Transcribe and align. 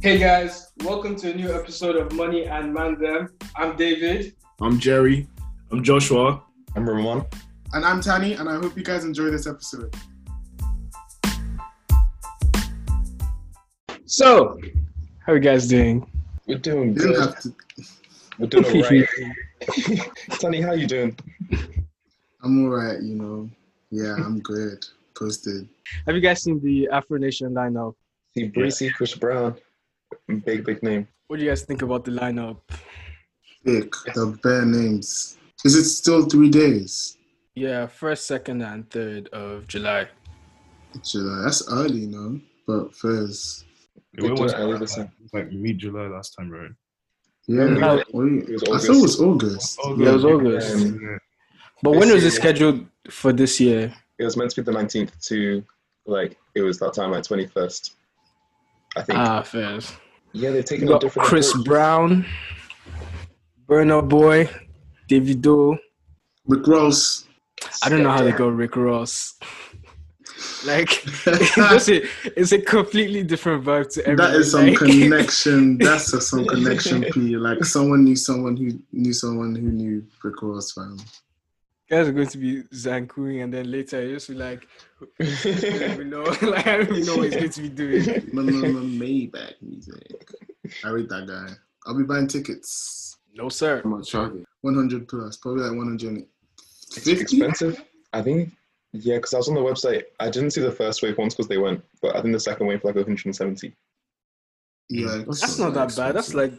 Hey 0.00 0.16
guys, 0.16 0.70
welcome 0.84 1.16
to 1.16 1.32
a 1.32 1.34
new 1.34 1.52
episode 1.52 1.96
of 1.96 2.12
Money 2.12 2.44
and 2.44 2.72
Man 2.72 2.96
Them. 3.00 3.30
I'm 3.56 3.74
David. 3.74 4.36
I'm 4.60 4.78
Jerry. 4.78 5.26
I'm 5.72 5.82
Joshua. 5.82 6.40
I'm 6.76 6.88
Ramon. 6.88 7.26
And 7.72 7.84
I'm 7.84 8.00
Tani, 8.00 8.34
and 8.34 8.48
I 8.48 8.54
hope 8.54 8.76
you 8.76 8.84
guys 8.84 9.04
enjoy 9.04 9.30
this 9.30 9.48
episode. 9.48 9.92
So, 14.04 14.56
how 15.18 15.32
are 15.32 15.34
you 15.34 15.40
guys 15.42 15.66
doing? 15.66 16.08
We're 16.46 16.58
doing 16.58 16.94
good. 16.94 17.18
have 17.20 17.40
to. 17.40 17.52
We're 18.38 18.46
doing 18.46 18.66
alright. 18.84 19.08
Tony, 20.38 20.60
how 20.60 20.68
are 20.68 20.76
you 20.76 20.86
doing? 20.86 21.18
I'm 22.44 22.64
alright, 22.64 23.02
you 23.02 23.16
know. 23.16 23.50
Yeah, 23.90 24.14
I'm 24.14 24.38
good. 24.38 24.86
Posted. 25.18 25.68
Have 26.06 26.14
you 26.14 26.20
guys 26.20 26.44
seen 26.44 26.60
the 26.60 26.88
Afro 26.92 27.18
Nation 27.18 27.52
lineup? 27.52 27.94
C 28.36 28.44
Breezy, 28.44 28.90
Chris 28.90 29.16
Brown. 29.16 29.56
Big, 30.44 30.64
big 30.64 30.82
name. 30.82 31.08
What 31.26 31.38
do 31.38 31.44
you 31.44 31.50
guys 31.50 31.62
think 31.62 31.82
about 31.82 32.04
the 32.04 32.10
lineup? 32.12 32.58
Big. 33.64 33.94
The 34.14 34.38
bare 34.42 34.64
names. 34.64 35.36
Is 35.64 35.74
it 35.74 35.84
still 35.84 36.24
three 36.26 36.50
days? 36.50 37.16
Yeah, 37.54 37.86
first, 37.86 38.26
second, 38.26 38.62
and 38.62 38.88
third 38.88 39.28
of 39.28 39.66
July. 39.66 40.08
July. 41.04 41.42
That's 41.44 41.68
early, 41.70 42.06
no? 42.06 42.40
But 42.66 42.94
first, 42.94 43.64
It 44.16 44.22
They 44.22 44.30
was 44.30 44.52
it 44.52 44.56
early 44.58 44.78
this 44.78 44.94
time. 44.94 45.10
like 45.32 45.50
mid 45.52 45.78
July 45.78 46.06
last 46.06 46.34
time, 46.38 46.50
right? 46.50 46.70
yeah. 47.46 47.64
No, 47.64 48.02
wait, 48.12 48.48
it 48.48 48.68
was 48.68 48.84
I 48.84 48.86
thought 48.86 48.96
it 48.96 49.02
was 49.02 49.20
August. 49.20 49.78
Yeah, 49.96 50.08
it 50.10 50.12
was 50.14 50.24
August. 50.24 50.74
Um, 50.76 51.18
But 51.82 51.90
when 51.92 52.10
was 52.12 52.24
it 52.24 52.30
scheduled 52.32 52.86
for 53.10 53.32
this 53.32 53.58
year? 53.60 53.92
It 54.18 54.24
was 54.24 54.36
meant 54.36 54.50
to 54.52 54.62
be 54.62 54.70
the 54.70 54.76
19th 54.78 55.12
to, 55.28 55.64
like, 56.06 56.36
it 56.54 56.62
was 56.62 56.78
that 56.80 56.94
time, 56.94 57.10
like 57.12 57.22
21st. 57.24 57.90
I 58.96 59.02
think. 59.02 59.18
Ah, 59.18 59.42
fairs. 59.42 59.92
yeah, 60.32 60.50
they're 60.50 60.58
You 60.58 60.62
taken 60.62 60.88
a 60.88 60.92
got 60.92 61.00
different 61.00 61.28
Chris 61.28 61.50
approach. 61.50 61.66
Brown, 61.66 62.26
Burna 63.68 64.06
Boy, 64.06 64.48
Davido. 65.08 65.78
Rick 66.46 66.66
Ross. 66.66 67.26
I 67.82 67.88
don't 67.88 68.02
know 68.02 68.10
how 68.10 68.22
they 68.22 68.32
go 68.32 68.48
Rick 68.48 68.76
Ross. 68.76 69.38
Like 70.66 71.02
it's, 71.26 71.88
a, 71.88 72.02
it's 72.38 72.52
a 72.52 72.60
completely 72.60 73.22
different 73.24 73.64
vibe 73.64 73.92
to 73.94 74.06
everyone. 74.06 74.32
That 74.32 74.40
is 74.40 74.52
some 74.52 74.66
like, 74.68 74.78
connection. 74.78 75.78
That's 75.78 76.12
a, 76.12 76.20
some 76.20 76.46
connection 76.46 77.02
P. 77.02 77.36
Like 77.36 77.64
someone 77.64 78.04
knew 78.04 78.16
someone 78.16 78.56
who 78.56 78.78
knew 78.92 79.12
someone 79.12 79.54
who 79.54 79.68
knew 79.70 80.04
Rick 80.22 80.42
Ross, 80.42 80.72
fam. 80.72 80.96
Guys 81.88 82.08
are 82.08 82.12
going 82.12 82.28
to 82.28 82.38
be 82.38 82.62
zankuing 82.74 83.42
and 83.42 83.52
then 83.52 83.70
later 83.70 84.02
you 84.06 84.14
just 84.14 84.28
be 84.28 84.34
like 84.34 84.66
I 85.20 85.24
don't 85.24 85.90
even 85.92 86.10
know 86.10 86.22
like 86.42 86.66
I 86.66 86.76
don't 86.78 86.90
even 86.90 87.06
know 87.06 87.16
what 87.16 87.32
he's 87.32 87.36
going 87.36 87.50
to 87.50 87.62
be 87.62 87.68
doing. 87.68 88.30
No, 88.32 88.42
no, 88.42 88.68
no, 88.68 88.80
Maybach 88.80 89.54
music. 89.62 90.30
I 90.84 90.90
read 90.90 91.08
that 91.08 91.26
guy. 91.26 91.54
I'll 91.86 91.96
be 91.96 92.04
buying 92.04 92.26
tickets. 92.26 93.16
No 93.34 93.48
sir. 93.48 93.80
How 93.82 93.90
much 93.90 94.14
are 94.14 94.28
they? 94.30 94.44
100 94.62 95.08
plus, 95.08 95.36
probably 95.36 95.62
like 95.62 95.76
150. 95.76 96.26
It's 96.96 97.06
expensive. 97.06 97.84
I 98.12 98.22
think, 98.22 98.52
yeah, 98.92 99.16
because 99.16 99.34
I 99.34 99.36
was 99.38 99.48
on 99.48 99.54
the 99.54 99.60
website. 99.60 100.04
I 100.18 100.28
didn't 100.30 100.50
see 100.50 100.60
the 100.60 100.72
first 100.72 101.02
wave 101.02 101.16
ones 101.16 101.34
because 101.34 101.48
they 101.48 101.58
went, 101.58 101.82
but 102.02 102.16
I 102.16 102.20
think 102.22 102.32
the 102.34 102.40
second 102.40 102.66
wave 102.66 102.80
for 102.80 102.88
like 102.88 102.96
170. 102.96 103.74
Yeah, 104.90 105.22
That's 105.26 105.58
not 105.58 105.74
that 105.74 105.94
bad. 105.94 106.16
That's 106.16 106.34
like 106.34 106.52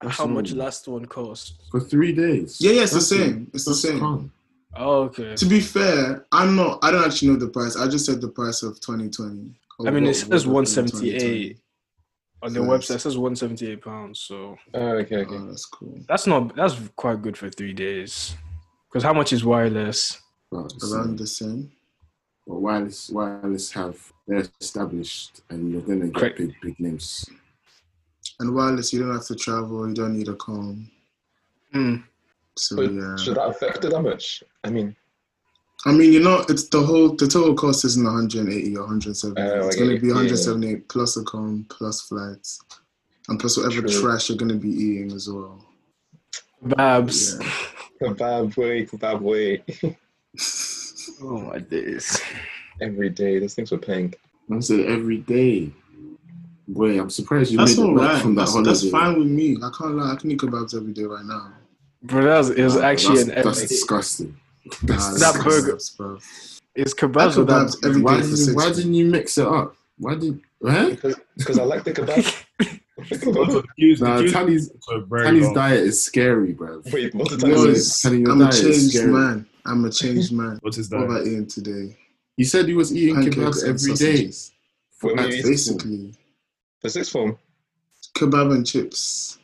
That's 0.00 0.16
how 0.16 0.26
much 0.26 0.52
last 0.52 0.88
one 0.88 1.04
cost. 1.04 1.54
For 1.70 1.80
three 1.80 2.12
days. 2.12 2.58
yeah, 2.60 2.72
yeah. 2.72 2.82
It's 2.82 2.92
the 2.92 3.00
same. 3.00 3.50
It's 3.52 3.64
the 3.64 3.70
That's 3.70 3.82
same. 3.82 4.32
Calm. 4.74 4.86
Oh, 4.86 5.02
okay. 5.04 5.34
To 5.34 5.46
be 5.46 5.60
fair, 5.60 6.26
I'm 6.32 6.56
not. 6.56 6.78
I 6.82 6.90
don't 6.90 7.04
actually 7.04 7.28
know 7.28 7.36
the 7.36 7.48
price. 7.48 7.76
I 7.76 7.88
just 7.88 8.06
said 8.06 8.20
the 8.20 8.28
price 8.28 8.62
of 8.62 8.80
2020. 8.80 9.54
I 9.86 9.90
mean, 9.90 10.06
it 10.06 10.14
says 10.14 10.46
what 10.46 10.60
was 10.62 10.76
in 10.76 10.84
178 10.86 11.58
on 12.42 12.52
the 12.52 12.60
First. 12.60 12.90
website. 12.90 12.94
It 12.96 12.98
says 13.00 13.18
178 13.18 13.80
pounds. 13.82 14.20
So 14.20 14.56
Oh, 14.74 14.88
okay, 14.98 15.18
okay. 15.18 15.36
Oh, 15.36 15.46
that's 15.46 15.66
cool. 15.66 15.98
that's 16.08 16.26
not 16.26 16.54
that's 16.56 16.76
quite 16.96 17.22
good 17.22 17.36
for 17.36 17.48
three 17.48 17.72
days. 17.72 18.34
Because 18.90 19.02
how 19.04 19.12
much 19.12 19.32
is 19.32 19.44
wireless? 19.44 20.20
But 20.50 20.72
Around 20.82 21.18
the 21.18 21.26
same. 21.26 21.70
well, 22.46 22.60
wireless, 22.60 23.10
wireless 23.10 23.70
have 23.72 24.12
they're 24.26 24.44
established, 24.60 25.42
and 25.50 25.70
you're 25.72 25.82
gonna 25.82 26.06
get 26.06 26.14
Correct. 26.14 26.38
big, 26.38 26.54
big 26.62 26.80
names. 26.80 27.24
And 28.40 28.54
wireless, 28.54 28.92
you 28.92 29.00
don't 29.00 29.12
have 29.12 29.26
to 29.26 29.34
travel. 29.36 29.88
You 29.88 29.94
don't 29.94 30.16
need 30.16 30.28
a 30.28 30.34
com. 30.34 30.90
Hmm. 31.72 31.96
So 32.58 32.76
But 32.76 32.92
yeah. 32.92 33.16
should 33.16 33.36
that 33.36 33.48
affect 33.48 33.84
it 33.84 33.90
that 33.90 34.02
much? 34.02 34.42
I 34.64 34.70
mean, 34.70 34.94
I 35.86 35.92
mean, 35.92 36.12
you 36.12 36.20
know, 36.20 36.44
it's 36.48 36.68
the 36.68 36.82
whole. 36.82 37.14
The 37.14 37.28
total 37.28 37.54
cost 37.54 37.84
isn't 37.84 38.04
180 38.04 38.76
or 38.76 38.80
170. 38.80 39.40
Oh, 39.40 39.66
it's 39.68 39.76
I 39.76 39.78
going 39.78 39.94
to 39.94 40.00
be 40.00 40.08
it. 40.08 40.10
Yeah. 40.10 40.14
178 40.16 40.88
plus 40.88 41.16
a 41.16 41.22
com 41.22 41.66
plus 41.68 42.00
flights, 42.02 42.60
and 43.28 43.38
plus 43.38 43.56
whatever 43.56 43.86
True. 43.86 44.00
trash 44.00 44.28
you're 44.28 44.38
going 44.38 44.48
to 44.50 44.56
be 44.56 44.70
eating 44.70 45.12
as 45.12 45.28
well. 45.30 45.64
Babs. 46.62 47.38
Yeah. 47.40 47.48
kebab 48.02 48.56
way, 48.56 48.86
kebab 48.86 49.20
way. 49.20 49.62
Oh 51.22 51.40
my 51.40 51.58
days. 51.58 52.20
Every 52.80 53.08
day, 53.08 53.38
those 53.38 53.54
things 53.54 53.72
we're 53.72 53.78
paying. 53.78 54.14
I 54.52 54.60
said 54.60 54.80
every 54.80 55.18
day. 55.18 55.72
Boy, 56.68 57.00
I'm 57.00 57.08
surprised 57.10 57.50
you 57.50 57.58
That's 57.58 57.76
made 57.76 57.82
all 57.84 57.96
it 57.98 58.00
back 58.00 58.12
right. 58.12 58.22
from 58.22 58.34
that 58.34 58.42
That's, 58.42 58.52
holiday. 58.52 58.70
that's 58.70 58.90
fine 58.90 59.18
with 59.18 59.26
me. 59.28 59.56
I 59.56 59.70
can't 59.76 59.96
lie. 59.96 60.12
I 60.12 60.16
can 60.16 60.30
eat 60.30 60.38
kebabs 60.38 60.76
every 60.76 60.92
day 60.92 61.04
right 61.04 61.24
now. 61.24 61.52
Bro, 62.08 62.24
that 62.24 62.38
was, 62.38 62.50
it 62.50 62.62
was 62.64 62.74
Nah, 62.76 62.82
actually 62.82 63.16
that's, 63.16 63.28
an 63.28 63.34
that's 63.44 63.58
epic. 63.58 63.68
disgusting. 63.68 64.36
Nah, 64.66 64.72
That's 64.82 65.06
That 65.20 65.20
that's 65.34 65.44
burger- 65.44 65.72
kebabs, 65.76 65.96
bro. 65.96 66.18
It's 66.74 66.92
I 66.92 66.96
kebabs 66.96 67.36
with 67.36 67.48
kebabs 67.48 67.80
that. 67.80 67.88
every 67.88 68.02
Why 68.02 68.14
day 68.16 68.22
didn't, 68.22 68.36
six 68.36 68.56
why 68.56 68.72
didn't 68.72 68.94
you 68.94 69.06
mix 69.06 69.38
it 69.38 69.46
up? 69.46 69.76
Why 69.98 70.14
did? 70.14 70.40
Huh? 70.64 70.90
Because 70.90 71.16
because 71.36 71.58
I 71.58 71.64
like 71.64 71.84
the 71.84 71.92
kebab. 71.92 72.44
the 72.98 73.64
queues, 73.76 74.00
Nah, 74.00 74.16
the 74.16 74.22
queues 74.22 74.32
Tany's, 74.32 74.70
were 74.90 75.00
very 75.02 75.40
diet 75.54 75.80
is 75.80 76.02
scary, 76.02 76.52
bro. 76.52 76.82
Wait, 76.92 77.14
what's 77.14 77.36
the 77.36 77.36
Was- 77.36 77.42
time? 77.42 77.52
is 77.52 77.64
it? 77.64 77.68
was- 77.68 78.00
Telling 78.02 78.20
your 78.22 78.32
I'm 78.32 78.40
a 78.42 78.52
changed 78.52 79.04
man. 79.04 79.46
I'm 79.66 79.84
a 79.84 79.90
changed 79.90 80.32
man. 80.40 80.58
What's 80.62 80.76
his 80.76 80.90
What 80.90 80.98
diet? 80.98 81.10
about 81.10 81.26
eating 81.26 81.46
today? 81.46 81.96
He 82.36 82.44
said 82.44 82.66
he 82.68 82.74
was 82.74 82.94
eating 82.94 83.16
Pancakes 83.16 83.36
kebabs 83.36 83.62
and 83.64 83.74
every 83.74 83.92
day. 83.94 84.14
sausages. 84.30 84.52
Wait, 85.02 85.16
That's 85.16 85.28
maybe 85.28 85.42
Basically, 85.48 86.14
For 86.80 86.88
sixth 86.88 87.12
form? 87.12 87.38
kebab 88.16 88.52
and 88.54 88.66
chips. 88.66 89.38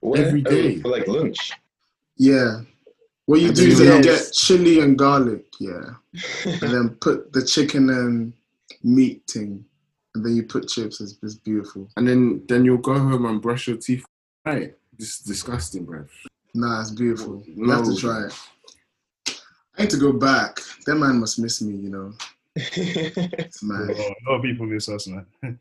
Where? 0.00 0.26
Every 0.26 0.44
Oh, 0.46 0.80
for 0.82 0.88
like 0.88 1.06
lunch. 1.08 1.52
Yeah. 2.20 2.60
What 3.24 3.40
you 3.40 3.48
And 3.48 3.56
do 3.56 3.66
is 3.66 3.80
you 3.80 4.02
get- 4.02 4.32
chili 4.34 4.80
and 4.80 4.98
garlic, 4.98 5.46
yeah, 5.58 5.94
and 6.44 6.60
then 6.74 6.88
put 7.00 7.32
the 7.32 7.42
chicken 7.42 7.88
and 7.88 8.32
meat 8.82 9.22
thing, 9.30 9.64
and 10.14 10.24
then 10.24 10.36
you 10.36 10.42
put 10.42 10.68
chips. 10.68 11.00
It's, 11.00 11.16
it's 11.22 11.36
beautiful. 11.36 11.88
And 11.96 12.06
then 12.06 12.42
then 12.48 12.64
you'll 12.64 12.78
go 12.78 12.98
home 12.98 13.24
and 13.24 13.40
brush 13.40 13.68
your 13.68 13.76
teeth. 13.78 14.04
Right. 14.44 14.74
This 14.98 15.08
is 15.16 15.18
disgusting, 15.20 15.84
bro. 15.84 16.04
Nah, 16.54 16.80
it's 16.82 16.90
beautiful. 16.90 17.42
You 17.46 17.70
have 17.70 17.84
to 17.86 17.96
try 17.96 18.26
it. 18.26 18.34
I 19.78 19.82
need 19.82 19.90
to 19.90 19.96
go 19.96 20.12
back. 20.12 20.60
That 20.86 20.96
man 20.96 21.20
must 21.20 21.38
miss 21.38 21.62
me, 21.62 21.74
you 21.76 21.88
know. 21.88 22.12
It's 22.56 23.62
Bro, 23.62 23.86
mad. 23.86 23.96
a 23.96 24.28
lot 24.28 24.36
of 24.36 24.42
people 24.42 24.66
miss 24.66 24.88
us, 24.88 25.06
man. 25.06 25.24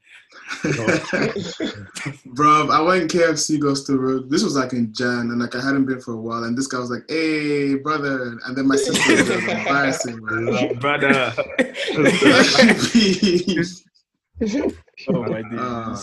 Bro, 2.26 2.70
I 2.72 2.82
went 2.82 3.12
KFC 3.12 3.60
Ghost 3.60 3.88
Road. 3.90 4.30
This 4.30 4.44
was 4.44 4.56
like 4.56 4.74
in 4.74 4.92
Jan, 4.94 5.30
and 5.32 5.40
like 5.40 5.56
I 5.56 5.62
hadn't 5.64 5.86
been 5.86 6.02
for 6.02 6.14
a 6.14 6.18
while. 6.18 6.44
And 6.46 6.58
this 6.58 6.66
guy 6.68 6.80
was 6.80 6.90
like, 6.90 7.04
"Hey, 7.08 7.76
brother," 7.76 8.38
and 8.46 8.56
then 8.58 8.68
my 8.68 8.76
sister 8.76 9.12
was 9.16 9.30
like, 9.30 9.44
embarrassing, 9.58 10.20
man. 10.24 10.74
Brother. 10.80 11.34
Oh 15.10 15.24
my 15.24 15.42
Uh. 15.58 15.98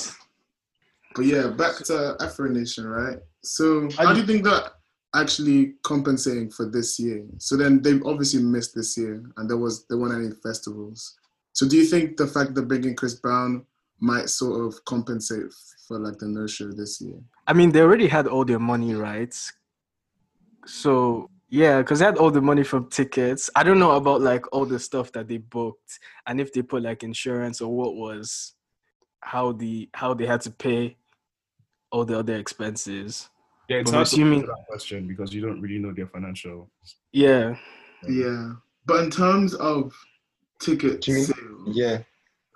But 1.15 1.25
yeah, 1.25 1.47
back 1.49 1.77
to 1.85 2.15
Afro 2.21 2.49
Nation, 2.51 2.87
right? 2.87 3.19
So 3.43 3.89
how 3.97 4.13
do 4.13 4.21
you 4.21 4.27
think 4.27 4.45
that 4.45 4.73
actually 5.17 5.75
compensating 5.83 6.51
for 6.51 6.67
this 6.67 6.99
year? 7.01 7.25
So 7.39 7.57
then 7.57 7.83
they 7.83 8.01
obviously 8.05 8.43
missed 8.43 8.75
this 8.75 8.97
year, 8.97 9.25
and 9.37 9.49
there 9.49 9.57
was 9.57 9.87
there 9.87 9.99
weren't 9.99 10.25
any 10.25 10.35
festivals. 10.43 11.17
So 11.53 11.67
do 11.69 11.77
you 11.77 11.87
think 11.87 12.17
the 12.17 12.27
fact 12.27 12.55
that 12.55 12.69
bringing 12.69 12.95
Chris 12.95 13.15
Brown 13.15 13.65
might 13.99 14.29
sort 14.29 14.67
of 14.67 14.85
compensate 14.85 15.53
for 15.89 15.99
like 15.99 16.19
the 16.19 16.49
show 16.49 16.71
this 16.71 17.01
year? 17.01 17.19
I 17.47 17.53
mean, 17.55 17.73
they 17.73 17.81
already 17.81 18.09
had 18.09 18.27
all 18.27 18.45
their 18.45 18.59
money, 18.59 18.95
right? 18.95 19.35
So 20.67 21.31
yeah, 21.49 21.79
because 21.79 22.01
they 22.01 22.05
had 22.05 22.19
all 22.19 22.31
the 22.31 22.43
money 22.43 22.65
from 22.65 22.91
tickets. 22.91 23.49
I 23.55 23.63
don't 23.63 23.79
know 23.79 23.93
about 23.93 24.21
like 24.21 24.45
all 24.53 24.67
the 24.67 24.79
stuff 24.79 25.13
that 25.13 25.29
they 25.29 25.39
booked, 25.39 25.99
and 26.27 26.41
if 26.41 26.53
they 26.53 26.63
put 26.63 26.83
like 26.83 27.03
insurance 27.03 27.61
or 27.61 27.75
what 27.75 27.95
was 27.95 28.55
how 29.21 29.53
the 29.53 29.89
how 29.95 30.15
they 30.15 30.27
had 30.27 30.41
to 30.43 30.51
pay 30.51 30.97
all 31.91 32.05
the 32.05 32.19
other 32.19 32.37
expenses. 32.37 33.29
Yeah, 33.69 33.79
it's 33.79 33.91
But 33.91 33.97
hard 33.97 34.07
assuming- 34.07 34.41
answer 34.41 34.53
that 34.57 34.67
question 34.67 35.07
because 35.09 35.35
you 35.35 35.41
don't 35.41 35.61
really 35.61 35.79
know 35.79 35.93
their 35.93 36.07
financial. 36.07 36.71
Yeah, 37.13 37.57
Yeah, 38.09 38.53
but 38.87 39.03
in 39.05 39.11
terms 39.11 39.55
of 39.55 39.93
ticket 40.61 41.07
you 41.09 41.25
sales, 41.25 41.77
yeah. 41.77 42.03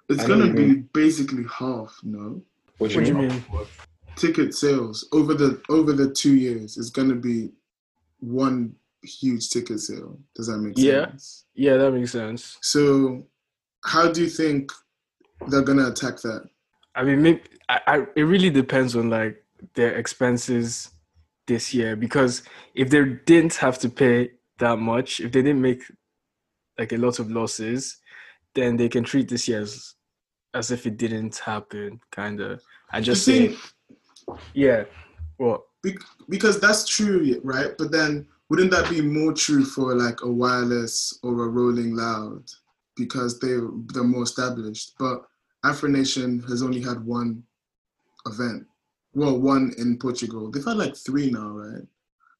it's 0.08 0.24
gonna 0.26 0.46
what 0.46 0.58
you 0.58 0.74
be 0.76 0.80
basically 0.92 1.44
half. 1.44 1.98
No, 2.04 2.40
What 2.78 2.90
do 2.90 2.96
what 2.98 3.06
you 3.06 3.14
do 3.14 3.22
you 3.22 3.28
mean? 3.28 3.28
mean? 3.52 3.66
ticket 4.16 4.54
sales 4.54 5.08
over 5.12 5.34
the 5.34 5.60
over 5.68 5.92
the 5.92 6.10
two 6.12 6.34
years 6.34 6.76
is 6.76 6.90
gonna 6.90 7.14
be 7.16 7.50
one 8.20 8.74
huge 9.02 9.48
ticket 9.50 9.80
sale. 9.80 10.18
Does 10.36 10.46
that 10.48 10.58
make 10.58 10.74
Yeah. 10.76 11.06
sense? 11.10 11.44
Yeah, 11.54 11.76
that 11.78 11.92
makes 11.92 12.12
sense. 12.12 12.58
So, 12.60 13.26
how 13.84 14.12
do 14.12 14.20
you 14.22 14.28
think 14.28 14.70
they're 15.48 15.62
gonna 15.62 15.88
attack 15.88 16.20
that? 16.20 16.44
I 16.94 17.02
mean, 17.04 17.22
maybe 17.22 17.40
I, 17.68 17.80
I 17.86 18.06
it 18.14 18.22
really 18.24 18.50
depends 18.50 18.94
on 18.94 19.08
like 19.10 19.42
their 19.74 19.94
expenses 19.96 20.90
this 21.46 21.74
year 21.74 21.96
because 21.96 22.42
if 22.74 22.90
they 22.90 23.04
didn't 23.26 23.54
have 23.56 23.78
to 23.80 23.88
pay 23.88 24.30
that 24.58 24.78
much, 24.78 25.20
if 25.20 25.32
they 25.32 25.42
didn't 25.42 25.60
make 25.60 25.82
like 26.78 26.92
a 26.92 26.96
lot 26.96 27.18
of 27.18 27.30
losses, 27.30 27.98
then 28.54 28.76
they 28.76 28.88
can 28.88 29.04
treat 29.04 29.28
this 29.28 29.48
year 29.48 29.60
as 29.60 29.94
as 30.54 30.70
if 30.70 30.86
it 30.86 30.96
didn't 30.96 31.38
happen, 31.38 32.00
kind 32.10 32.40
of, 32.40 32.60
and 32.92 33.04
just 33.04 33.24
say, 33.24 33.54
yeah, 34.52 34.82
well, 35.38 35.66
because 36.28 36.58
that's 36.60 36.88
true, 36.88 37.40
right? 37.44 37.72
But 37.78 37.92
then 37.92 38.26
wouldn't 38.48 38.72
that 38.72 38.90
be 38.90 39.00
more 39.00 39.32
true 39.32 39.64
for 39.64 39.94
like 39.94 40.22
a 40.22 40.30
wireless 40.30 41.18
or 41.22 41.44
a 41.44 41.48
rolling 41.48 41.94
loud 41.94 42.42
because 42.96 43.38
they 43.38 43.56
they're 43.92 44.04
more 44.04 44.24
established? 44.24 44.94
But 44.98 45.24
Afro 45.64 45.88
Nation 45.88 46.42
has 46.48 46.62
only 46.62 46.80
had 46.80 47.04
one 47.04 47.42
event, 48.26 48.66
well, 49.14 49.38
one 49.38 49.72
in 49.78 49.98
Portugal. 49.98 50.50
They've 50.50 50.64
had 50.64 50.76
like 50.76 50.96
three 50.96 51.30
now, 51.30 51.48
right? 51.48 51.82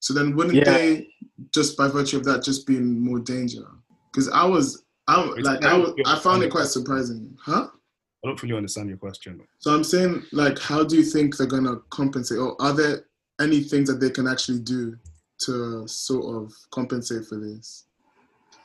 So 0.00 0.14
then 0.14 0.34
wouldn't 0.37 0.55
Yeah. 0.56 0.64
they 0.64 1.08
just 1.52 1.76
by 1.76 1.88
virtue 1.88 2.17
of 2.17 2.25
that 2.25 2.43
just 2.43 2.67
be 2.67 2.76
in 2.76 2.99
more 3.00 3.19
danger? 3.19 3.67
Because 4.12 4.28
I 4.28 4.44
was, 4.44 4.84
I 5.08 5.22
like 5.40 5.64
I 5.64 5.76
was, 5.76 5.94
I 6.06 6.19
found 6.19 6.43
it 6.43 6.50
quite 6.50 6.67
surprising, 6.67 7.37
huh? 7.40 7.69
I 8.22 8.28
don't 8.28 8.38
fully 8.38 8.55
understand 8.55 8.88
your 8.88 8.99
question. 8.99 9.40
So 9.58 9.75
I'm 9.75 9.84
saying, 9.84 10.22
like, 10.32 10.58
how 10.58 10.84
do 10.84 10.96
you 10.96 11.02
think 11.02 11.37
they're 11.37 11.46
gonna 11.46 11.76
compensate, 11.90 12.38
or 12.38 12.61
are 12.61 12.72
there 12.72 13.06
any 13.40 13.61
things 13.61 13.88
that 13.88 13.99
they 14.00 14.11
can 14.11 14.26
actually 14.28 14.61
do 14.61 14.96
to 15.44 15.87
sort 15.88 16.37
of 16.37 16.55
compensate 16.70 17.25
for 17.26 17.37
this? 17.38 17.84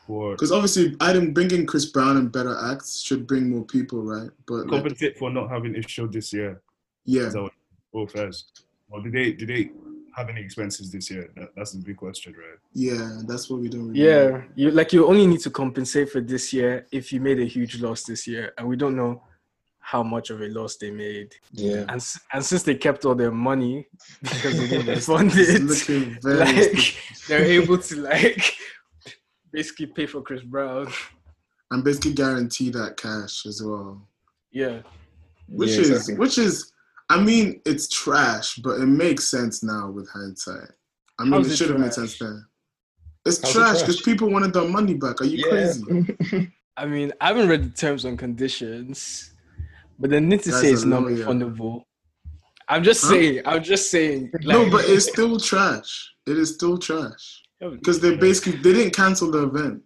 Because 0.08 0.52
obviously, 0.52 0.96
I 1.00 1.14
didn't 1.14 1.34
bringing 1.34 1.66
Chris 1.66 1.86
Brown 1.86 2.18
and 2.18 2.32
better 2.32 2.56
acts 2.72 3.02
should 3.02 3.26
bring 3.26 3.50
more 3.50 3.64
people, 3.66 4.04
right? 4.04 4.30
But 4.46 4.68
like, 4.68 4.70
compensate 4.70 5.18
for 5.18 5.32
not 5.32 5.50
having 5.50 5.76
a 5.76 5.82
show 5.88 6.06
this 6.06 6.32
year. 6.32 6.62
yeah, 7.06 7.24
Is 7.24 7.34
that 7.34 7.42
what 7.44 7.54
oh, 7.96 8.08
first? 8.08 8.64
Or 8.90 9.02
did 9.02 9.14
they 9.14 9.32
did 9.34 9.50
they 9.50 9.72
have 10.16 10.30
any 10.30 10.42
expenses 10.42 10.92
this 10.92 11.10
year? 11.12 11.30
That, 11.36 11.50
that's 11.56 11.72
the 11.74 11.80
big 11.80 11.98
question, 11.98 12.34
right? 12.34 12.60
yeah, 12.74 13.22
that's 13.28 13.50
what 13.50 13.60
we 13.62 13.70
don't. 13.70 13.88
Really 13.90 14.00
know. 14.00 14.06
yeah, 14.10 14.42
you 14.56 14.72
like 14.72 14.94
you 14.94 15.08
only 15.08 15.26
need 15.28 15.42
to 15.42 15.50
compensate 15.50 16.10
for 16.10 16.22
this 16.22 16.54
year 16.54 16.86
if 16.92 17.12
you 17.12 17.20
made 17.20 17.40
a 17.40 17.46
huge 17.46 17.82
loss 17.82 18.04
this 18.04 18.28
year, 18.28 18.54
and 18.58 18.68
we 18.68 18.76
don't 18.76 18.96
know 18.96 19.22
how 19.80 20.02
much 20.02 20.30
of 20.32 20.42
a 20.42 20.48
loss 20.48 20.78
they 20.78 20.90
made. 20.92 21.36
Yeah. 21.52 21.86
And 21.90 22.02
and 22.34 22.44
since 22.46 22.64
they 22.64 22.76
kept 22.76 23.06
all 23.06 23.16
their 23.16 23.32
money 23.32 23.88
because 24.22 24.58
they 24.60 24.68
didn't 24.68 24.88
refund 24.96 25.32
it, 25.36 25.62
like 26.24 26.96
they're 27.28 27.44
able 27.46 27.78
to 27.80 27.96
like 28.02 28.54
basically 29.52 29.88
pay 29.88 30.06
for 30.06 30.22
Chris 30.22 30.42
Brown. 30.44 30.92
and 31.72 31.84
basically 31.84 32.14
guarantee 32.14 32.70
that 32.72 32.98
cash 32.98 33.46
as 33.46 33.62
well, 33.64 34.02
Yeah, 34.52 34.82
which 35.48 35.72
Yeah, 35.72 35.82
is 35.82 35.90
exactly. 35.90 36.16
which 36.16 36.38
is. 36.38 36.72
I 37.10 37.22
mean, 37.22 37.62
it's 37.66 37.88
trash, 37.88 38.56
but 38.58 38.80
it 38.82 38.86
makes 38.88 39.28
sense 39.28 39.64
now 39.64 39.90
with 39.92 40.10
hindsight. 40.10 40.70
I 41.20 41.24
mean, 41.24 41.34
How's 41.34 41.48
it 41.48 41.54
it 41.54 41.56
should 41.58 41.70
have 41.70 41.80
made 41.80 41.94
sense 41.94 42.18
then. 42.18 42.46
It's 43.26 43.42
How's 43.42 43.54
trash 43.54 43.80
because 43.82 44.02
people 44.02 44.30
wanted 44.30 44.54
their 44.54 44.68
money 44.68 44.96
back. 44.96 45.22
Are 45.22 45.26
you 45.26 45.38
yeah. 45.46 45.50
crazy? 45.50 46.52
I 46.78 46.86
mean 46.86 47.14
I 47.22 47.28
haven't 47.28 47.48
read 47.48 47.64
the 47.64 47.70
terms 47.76 48.04
and 48.06 48.20
conditions, 48.20 49.34
but 49.98 50.10
they 50.10 50.20
need 50.20 50.42
to 50.44 50.52
say 50.52 50.72
it's 50.72 50.84
not 50.84 51.04
refundable. 51.04 51.84
I'm 52.68 52.84
just 52.84 53.04
Huh? 53.04 53.10
saying. 53.10 53.42
I'm 53.46 53.64
just 53.64 53.90
saying. 53.92 54.32
no, 54.42 54.70
but 54.70 54.84
it's 54.86 55.10
still 55.12 55.40
trash. 55.40 56.12
It 56.28 56.38
is 56.38 56.54
still 56.56 56.78
trash 56.78 57.44
because 57.62 58.00
they 58.02 58.18
basically 58.18 58.58
they 58.60 58.74
didn't 58.74 58.94
cancel 58.96 59.32
the 59.32 59.44
event. 59.44 59.82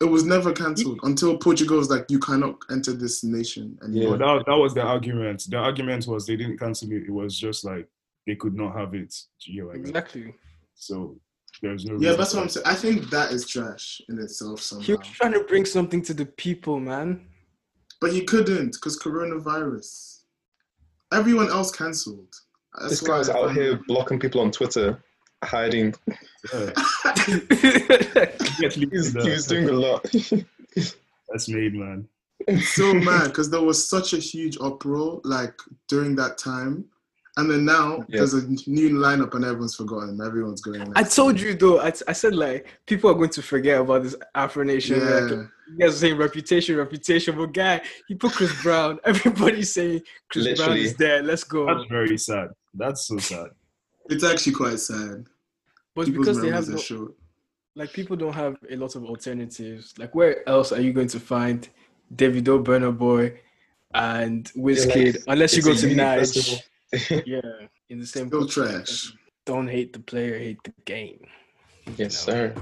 It 0.00 0.06
was 0.06 0.24
never 0.24 0.52
cancelled 0.52 0.98
until 1.04 1.38
Portugal 1.38 1.78
was 1.78 1.88
like, 1.88 2.06
you 2.10 2.18
cannot 2.18 2.56
enter 2.70 2.92
this 2.92 3.22
nation 3.22 3.78
Yeah. 3.80 3.88
anymore. 3.88 4.18
But 4.18 4.38
that, 4.38 4.46
that 4.46 4.56
was 4.58 4.74
the 4.74 4.82
argument. 4.82 5.44
The 5.48 5.56
argument 5.56 6.06
was 6.06 6.26
they 6.26 6.36
didn't 6.36 6.58
cancel 6.58 6.90
it. 6.92 7.04
It 7.04 7.10
was 7.12 7.38
just 7.38 7.64
like 7.64 7.88
they 8.26 8.34
could 8.34 8.54
not 8.54 8.76
have 8.76 8.94
it. 8.94 9.14
Do 9.44 9.52
you 9.52 9.60
get 9.60 9.66
what 9.66 9.72
I 9.74 9.76
mean? 9.78 9.86
exactly. 9.86 10.34
So 10.74 11.16
there's 11.62 11.84
no. 11.84 11.96
Yeah, 12.00 12.14
that's 12.14 12.34
what 12.34 12.42
I'm 12.42 12.48
saying. 12.48 12.66
I 12.66 12.74
think 12.74 13.08
that 13.10 13.30
is 13.30 13.46
trash 13.46 14.00
in 14.08 14.18
itself 14.18 14.58
He 14.58 14.64
somehow. 14.64 14.96
was 14.98 15.08
trying 15.08 15.32
to 15.34 15.44
bring 15.44 15.64
something 15.64 16.02
to 16.02 16.14
the 16.14 16.26
people, 16.26 16.80
man. 16.80 17.26
But 18.00 18.12
he 18.12 18.22
couldn't 18.24 18.72
because 18.72 18.98
coronavirus. 18.98 20.22
Everyone 21.12 21.48
else 21.50 21.70
cancelled. 21.70 22.34
That's 22.80 22.90
This 22.90 23.00
guy's 23.02 23.28
out 23.30 23.52
here 23.52 23.80
blocking 23.86 24.18
people 24.18 24.40
on 24.40 24.50
Twitter, 24.50 25.00
hiding. 25.44 25.94
Yeah. 26.52 26.70
He 28.56 28.66
actually 28.66 28.88
He's, 28.92 29.12
he's 29.14 29.46
doing 29.46 29.68
a 29.68 29.72
lot. 29.72 30.02
That's 31.28 31.48
made, 31.48 31.74
man. 31.74 32.08
so 32.60 32.92
mad 32.94 33.24
because 33.28 33.50
there 33.50 33.60
was 33.62 33.88
such 33.88 34.12
a 34.12 34.18
huge 34.18 34.56
uproar 34.60 35.20
like 35.24 35.54
during 35.88 36.14
that 36.16 36.38
time. 36.38 36.84
And 37.36 37.50
then 37.50 37.64
now 37.64 37.96
Yeah. 38.08 38.18
there's 38.18 38.34
a 38.34 38.46
new 38.46 38.90
lineup 38.90 39.34
and 39.34 39.44
everyone's 39.44 39.74
forgotten. 39.74 40.20
Everyone's 40.24 40.60
going. 40.60 40.92
I 40.94 41.02
told 41.02 41.40
year. 41.40 41.50
you 41.50 41.54
though. 41.56 41.80
I, 41.80 41.92
I 42.06 42.12
said 42.12 42.34
like 42.36 42.66
people 42.86 43.10
are 43.10 43.14
going 43.14 43.30
to 43.30 43.42
forget 43.42 43.80
about 43.80 44.04
this 44.04 44.14
Afro 44.36 44.62
Nation. 44.62 45.00
Yeah. 45.00 45.06
Like, 45.06 45.30
you 45.30 45.78
guys 45.80 45.94
are 45.94 45.98
saying 45.98 46.16
reputation, 46.16 46.76
reputation. 46.76 47.36
But 47.36 47.52
guy, 47.52 47.80
he 48.06 48.14
put 48.14 48.32
Chris 48.32 48.62
Brown. 48.62 49.00
Everybody's 49.04 49.72
saying 49.74 50.02
Chris 50.30 50.60
Brown 50.60 50.76
is 50.76 50.94
there. 50.94 51.22
Let's 51.22 51.42
go. 51.42 51.66
That's 51.66 51.88
very 51.88 52.18
sad. 52.18 52.50
That's 52.74 53.06
so 53.06 53.18
sad. 53.18 53.48
It's 54.10 54.22
actually 54.22 54.52
quite 54.52 54.78
sad. 54.78 55.26
But 55.94 56.08
it's 56.08 56.16
because 56.16 56.40
they 56.40 56.50
have 56.50 56.68
no, 56.68 56.76
short. 56.76 57.14
like 57.76 57.92
people 57.92 58.16
don't 58.16 58.32
have 58.32 58.56
a 58.70 58.76
lot 58.76 58.96
of 58.96 59.04
alternatives. 59.04 59.94
Like 59.98 60.14
where 60.14 60.46
else 60.48 60.72
are 60.72 60.80
you 60.80 60.92
going 60.92 61.08
to 61.08 61.20
find 61.20 61.68
Davido, 62.14 62.62
Burna 62.62 62.96
Boy, 62.96 63.40
and 63.94 64.50
Wizkid 64.56 65.14
like, 65.14 65.24
unless 65.28 65.56
you 65.56 65.62
go 65.62 65.74
to 65.74 65.88
unique 65.88 66.04
Nige? 66.04 66.62
Yeah, 67.26 67.40
in 67.88 67.98
the 67.98 68.06
same. 68.06 68.28
Still 68.28 68.46
trash. 68.46 69.12
Don't 69.46 69.68
hate 69.68 69.92
the 69.92 69.98
player, 69.98 70.38
hate 70.38 70.62
the 70.64 70.72
game. 70.84 71.20
yes, 71.96 72.16
sir. 72.16 72.54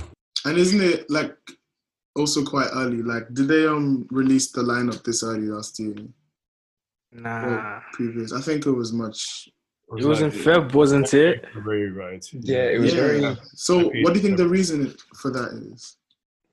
And 0.45 0.59
isn't 0.59 0.81
it 0.81 1.09
like 1.11 1.37
also 2.17 2.45
quite 2.45 2.69
early? 2.75 3.03
Like, 3.03 3.33
did 3.33 3.49
they 3.49 3.67
um 3.67 4.07
release 4.11 4.51
the 4.53 4.63
lineup 4.63 5.05
this 5.05 5.23
early 5.23 5.47
last 5.47 5.79
year? 5.79 5.95
Nah, 7.13 7.81
Previous, 7.93 8.33
I 8.33 8.41
think 8.41 8.67
it 8.67 8.71
was 8.71 8.93
much. 8.93 9.51
It 9.99 10.05
was 10.05 10.23
in 10.23 10.31
like- 10.31 10.39
Feb, 10.39 10.75
wasn't 10.75 11.13
it? 11.15 11.47
Very 11.57 11.91
right. 11.91 12.27
Yeah, 12.33 12.65
it 12.65 12.81
was 12.81 12.95
yeah. 12.95 13.01
very. 13.01 13.37
So, 13.55 13.81
I 13.81 14.03
what 14.03 14.15
do 14.15 14.21
you 14.21 14.21
think 14.21 14.37
the 14.37 14.49
reason 14.49 14.95
for 15.15 15.31
that 15.31 15.53
is? 15.73 15.97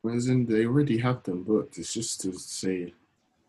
Whereas 0.02 0.28
in 0.28 0.46
they 0.46 0.66
already 0.66 0.98
have 0.98 1.24
them 1.24 1.44
booked. 1.44 1.78
It's 1.78 1.94
just 1.94 2.22
to 2.22 2.34
say, 2.34 2.94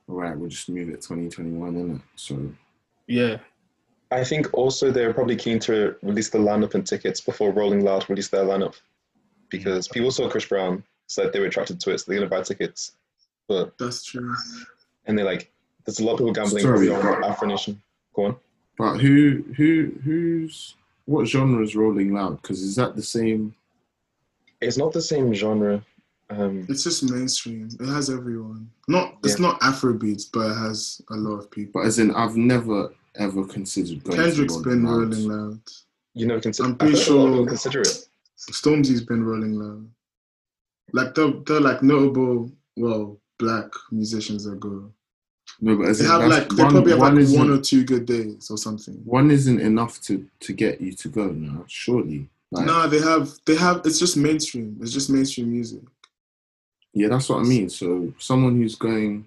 all 0.08 0.16
right, 0.16 0.36
we'll 0.36 0.48
just 0.48 0.69
move 0.69 0.88
it 0.88 1.03
2021, 1.03 1.74
innit? 1.74 2.03
So 2.17 2.53
Yeah. 3.06 3.38
I 4.12 4.24
think 4.24 4.53
also 4.53 4.91
they're 4.91 5.15
probably 5.15 5.36
keen 5.36 5.60
to 5.60 5.94
release 6.03 6.31
the 6.31 6.38
lineup 6.38 6.74
and 6.74 6.84
tickets 6.84 7.20
before 7.20 7.53
Rolling 7.53 7.84
Loud 7.84 8.08
release 8.10 8.29
their 8.29 8.44
lineup, 8.44 8.74
because 9.50 9.86
mm. 9.86 9.93
people 9.93 10.10
saw 10.10 10.29
Chris 10.29 10.46
Brown, 10.46 10.82
said 11.06 11.32
they 11.32 11.38
were 11.38 11.46
attracted 11.46 11.79
to 11.81 11.91
it, 11.93 11.98
so 11.98 12.05
they're 12.08 12.19
gonna 12.19 12.29
buy 12.29 12.43
tickets. 12.43 12.96
But 13.46 13.79
That's 13.79 14.03
true. 14.03 14.34
and 15.06 15.17
they're 15.17 15.24
like, 15.24 15.53
there's 15.84 16.00
a 16.00 16.05
lot 16.05 16.15
of 16.15 16.19
people 16.19 16.32
gambling 16.32 16.62
Sorry. 16.62 16.91
on 16.91 17.24
Afro 17.24 17.46
Nation. 17.46 17.81
Go 18.15 18.26
on. 18.26 18.36
But 18.81 18.99
who 18.99 19.44
who 19.56 19.93
who's 20.05 20.75
what 21.05 21.27
genre 21.27 21.63
is 21.63 21.77
Rolling 21.77 22.13
Loud? 22.15 22.41
Because 22.41 22.63
is 22.63 22.77
that 22.77 22.96
the 22.96 23.03
same? 23.03 23.55
It's 24.60 24.77
not 24.77 24.93
the 24.93 25.03
same 25.03 25.32
genre. 25.34 25.82
Um, 26.31 26.65
It's 26.69 26.84
just 26.84 27.03
mainstream. 27.10 27.69
It 27.81 27.87
has 27.87 28.08
everyone. 28.10 28.70
Not 28.89 29.17
it's 29.25 29.39
not 29.39 29.60
Afrobeats, 29.60 30.25
but 30.32 30.51
it 30.51 30.55
has 30.55 31.03
a 31.10 31.17
lot 31.17 31.39
of 31.41 31.51
people. 31.51 31.81
But 31.81 31.87
as 31.89 31.99
in, 31.99 32.15
I've 32.15 32.37
never 32.37 32.93
ever 33.17 33.44
considered 33.44 34.03
going. 34.05 34.19
Kendrick's 34.20 34.56
to 34.56 34.63
been 34.63 34.87
Rolling 34.87 35.10
rolling 35.10 35.29
Loud. 35.29 35.51
loud. 35.51 35.60
you 36.15 36.27
never 36.27 36.41
consider. 36.41 36.69
I'm 36.69 36.77
pretty 36.77 37.01
I 37.01 37.05
feel 37.05 37.17
like 37.17 37.27
a 37.27 37.31
lot 37.31 37.32
of 37.32 37.37
sure- 37.39 37.46
consider 37.49 37.81
it. 37.82 38.06
Stormzy's 38.39 39.03
been 39.03 39.25
rolling 39.25 39.55
loud. 39.55 39.87
Like 40.93 41.15
they're, 41.15 41.32
they're 41.46 41.60
like 41.60 41.82
notable, 41.82 42.51
well, 42.77 43.19
black 43.39 43.67
musicians 43.91 44.44
that 44.44 44.58
go. 44.60 44.91
No, 45.60 45.76
but 45.76 45.88
as 45.88 45.98
They 45.98 46.06
have 46.06 46.24
like 46.26 46.48
they 46.48 46.62
probably 46.62 46.92
have 46.92 47.00
like 47.00 47.28
one 47.28 47.50
or 47.50 47.60
two 47.60 47.84
good 47.84 48.06
days 48.06 48.50
or 48.50 48.58
something. 48.58 48.94
one 49.04 49.30
isn't 49.30 49.60
enough 49.60 50.00
to 50.02 50.26
to 50.40 50.52
get 50.52 50.80
you 50.80 50.92
to 50.92 51.08
go 51.08 51.28
now. 51.30 51.64
Surely, 51.66 52.28
like, 52.50 52.66
No, 52.66 52.88
they 52.88 53.00
have 53.00 53.30
they 53.46 53.56
have 53.56 53.82
it's 53.84 53.98
just 53.98 54.16
mainstream. 54.16 54.78
It's 54.80 54.92
just 54.92 55.10
mainstream 55.10 55.50
music. 55.50 55.82
yeah, 56.94 57.08
that's 57.08 57.28
what 57.28 57.40
I 57.40 57.42
mean. 57.42 57.69
So 57.69 58.12
someone 58.19 58.56
who's 58.56 58.74
going, 58.74 59.26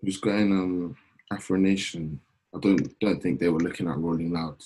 who's 0.00 0.18
going 0.18 0.52
um 0.52 0.96
Afro 1.32 1.56
Nation, 1.56 2.20
I 2.54 2.58
don't 2.60 2.98
don't 3.00 3.20
think 3.22 3.40
they 3.40 3.48
were 3.48 3.60
looking 3.60 3.88
at 3.88 3.98
Rolling 3.98 4.32
Loud. 4.32 4.56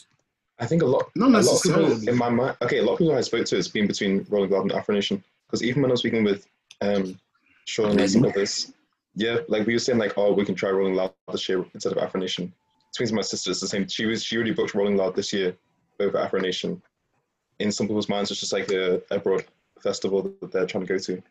I 0.60 0.66
think 0.66 0.82
a 0.82 0.86
lot. 0.86 1.08
Not 1.14 1.30
a 1.30 1.40
lot 1.40 1.56
of 1.56 1.62
people 1.62 2.08
in 2.08 2.16
my 2.16 2.28
mind. 2.28 2.56
Okay, 2.62 2.78
a 2.78 2.82
lot 2.82 2.94
of 2.94 2.98
people 2.98 3.14
I 3.14 3.20
spoke 3.20 3.46
to 3.46 3.56
it's 3.56 3.68
been 3.68 3.86
between 3.86 4.26
Rolling 4.28 4.50
Loud 4.50 4.62
and 4.62 4.72
Afro 4.72 4.94
Nation. 4.94 5.22
Because 5.46 5.62
even 5.62 5.82
when 5.82 5.90
I 5.90 5.92
was 5.92 6.00
speaking 6.00 6.24
with 6.24 6.46
um, 6.80 7.18
Sean 7.66 7.98
and 7.98 8.10
some 8.10 8.24
others, 8.24 8.72
yeah, 9.18 9.38
like 9.48 9.66
we 9.66 9.72
were 9.74 9.78
saying, 9.80 9.98
like, 9.98 10.14
oh, 10.16 10.32
we 10.32 10.44
can 10.44 10.54
try 10.54 10.70
Rolling 10.70 10.94
Loud 10.94 11.12
this 11.32 11.48
year 11.48 11.64
instead 11.74 11.92
of 11.92 11.98
Afro 11.98 12.20
Nation. 12.20 12.52
Between 12.96 13.16
my 13.16 13.22
sisters, 13.22 13.60
the 13.60 13.66
same. 13.66 13.86
She 13.88 14.06
was 14.06 14.22
she 14.22 14.36
already 14.36 14.52
booked 14.52 14.74
Rolling 14.74 14.96
Loud 14.96 15.14
this 15.16 15.32
year 15.32 15.56
over 16.00 16.16
Afro 16.18 16.40
Nation. 16.40 16.80
In 17.58 17.72
some 17.72 17.88
people's 17.88 18.08
minds, 18.08 18.30
it's 18.30 18.40
just 18.40 18.52
like 18.52 18.70
a 18.70 19.02
abroad 19.10 19.44
festival 19.82 20.32
that 20.40 20.52
they're 20.52 20.66
trying 20.66 20.86
to 20.86 20.92
go 20.94 20.98
to. 20.98 21.22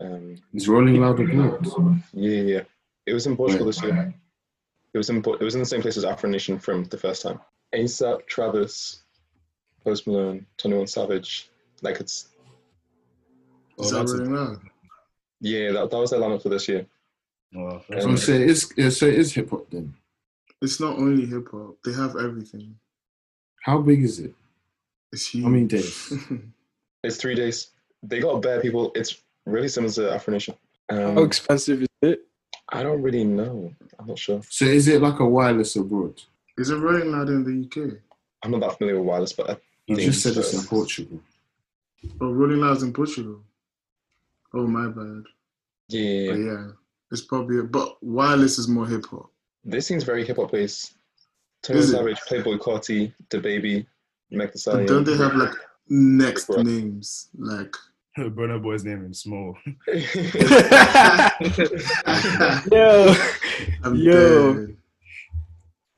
Um, 0.00 0.36
Is 0.52 0.68
Rolling 0.68 1.00
Loud 1.00 1.20
abroad? 1.20 1.64
yeah, 2.12 2.30
yeah, 2.40 2.42
yeah. 2.54 2.60
It 3.06 3.14
was 3.14 3.26
in 3.26 3.36
Portugal 3.36 3.66
this 3.66 3.82
year. 3.82 4.12
It 4.92 4.98
was 4.98 5.08
in 5.10 5.18
it 5.18 5.40
was 5.40 5.54
in 5.54 5.60
the 5.60 5.66
same 5.66 5.80
place 5.80 5.96
as 5.96 6.04
Afro 6.04 6.28
Nation 6.28 6.58
from 6.58 6.84
the 6.84 6.98
first 6.98 7.22
time. 7.22 7.38
ASAP, 7.72 8.26
Travis, 8.26 9.04
Post 9.84 10.06
Malone, 10.08 10.44
Twenty 10.58 10.76
One 10.76 10.86
Savage. 10.88 11.48
Like 11.82 12.00
it's 12.00 12.28
Oh, 13.78 13.84
Is 13.84 13.90
that 13.90 13.98
that's 14.00 14.12
a- 14.12 14.24
really 14.24 14.56
yeah, 15.40 15.72
that, 15.72 15.90
that 15.90 15.96
was 15.96 16.10
their 16.10 16.20
lineup 16.20 16.42
for 16.42 16.50
this 16.50 16.68
year. 16.68 16.86
And- 17.54 17.82
So 18.02 18.08
I'm 18.08 18.16
saying 18.16 18.48
it's 18.48 18.72
yeah, 18.76 18.88
so 18.88 19.06
it 19.06 19.14
is 19.14 19.32
hip 19.34 19.50
hop 19.50 19.70
then. 19.70 19.94
It's 20.60 20.80
not 20.80 20.96
only 20.98 21.26
hip 21.26 21.48
hop. 21.50 21.76
They 21.84 21.92
have 21.92 22.16
everything. 22.16 22.76
How 23.62 23.78
big 23.80 24.02
is 24.02 24.18
it? 24.20 24.34
It's 25.12 25.26
huge. 25.28 25.44
How 25.44 25.50
many 25.50 25.66
days? 25.66 26.12
It's 27.04 27.16
three 27.16 27.34
days. 27.34 27.70
They 28.04 28.20
got 28.20 28.40
bad 28.42 28.62
people. 28.62 28.92
It's 28.94 29.16
really 29.44 29.66
similar 29.66 29.92
to 29.94 30.12
Afro 30.14 30.32
Nation. 30.32 30.54
Um, 30.88 31.16
How 31.16 31.22
expensive 31.24 31.82
is 31.82 31.88
it? 32.00 32.20
I 32.68 32.84
don't 32.84 33.02
really 33.02 33.24
know. 33.24 33.74
I'm 33.98 34.06
not 34.06 34.18
sure. 34.20 34.40
So 34.48 34.66
is 34.66 34.86
it 34.86 35.02
like 35.02 35.18
a 35.18 35.26
wireless 35.26 35.74
abroad? 35.74 36.22
Is 36.58 36.70
it 36.70 36.76
Rolling 36.76 37.10
Loud 37.10 37.28
in 37.28 37.42
the 37.42 37.66
UK? 37.66 37.98
I'm 38.44 38.52
not 38.52 38.60
that 38.60 38.78
familiar 38.78 39.00
with 39.00 39.08
wireless, 39.08 39.32
but 39.32 39.50
I 39.50 39.56
You 39.88 39.96
think 39.96 40.10
just 40.12 40.22
said 40.22 40.36
it's 40.36 40.52
in 40.54 40.62
Portugal. 40.62 41.20
Oh, 42.20 42.30
Rolling 42.30 42.60
Loud's 42.60 42.84
in 42.84 42.92
Portugal. 42.92 43.40
Oh, 44.54 44.66
my 44.68 44.86
bad. 44.86 45.24
yeah, 45.88 46.30
But 46.30 46.38
yeah, 46.38 46.66
it's 47.12 47.20
probably. 47.22 47.58
a, 47.60 47.62
But 47.62 47.96
wireless 48.02 48.58
is 48.58 48.66
more 48.68 48.86
hip 48.86 49.04
hop. 49.06 49.30
this 49.64 49.86
seems 49.86 50.02
very 50.02 50.24
hip 50.26 50.36
hop 50.38 50.50
based. 50.50 50.94
Tony 51.62 51.82
Savage, 51.82 52.18
Playboi 52.28 52.58
Carti, 52.58 53.12
DaBaby, 53.30 53.86
Meg 54.32 54.52
Thee 54.52 54.60
But 54.66 54.86
don't 54.88 55.04
they 55.04 55.16
have 55.16 55.36
like 55.36 55.54
next 55.88 56.46
Bro. 56.46 56.62
names 56.62 57.28
like? 57.38 57.72
Burna 58.18 58.60
Boy's 58.62 58.84
name 58.84 59.06
is 59.10 59.20
small. 59.20 59.56
Yo, 62.72 63.14
I'm 63.84 63.94
Yo. 63.96 64.54
dead. 64.54 64.76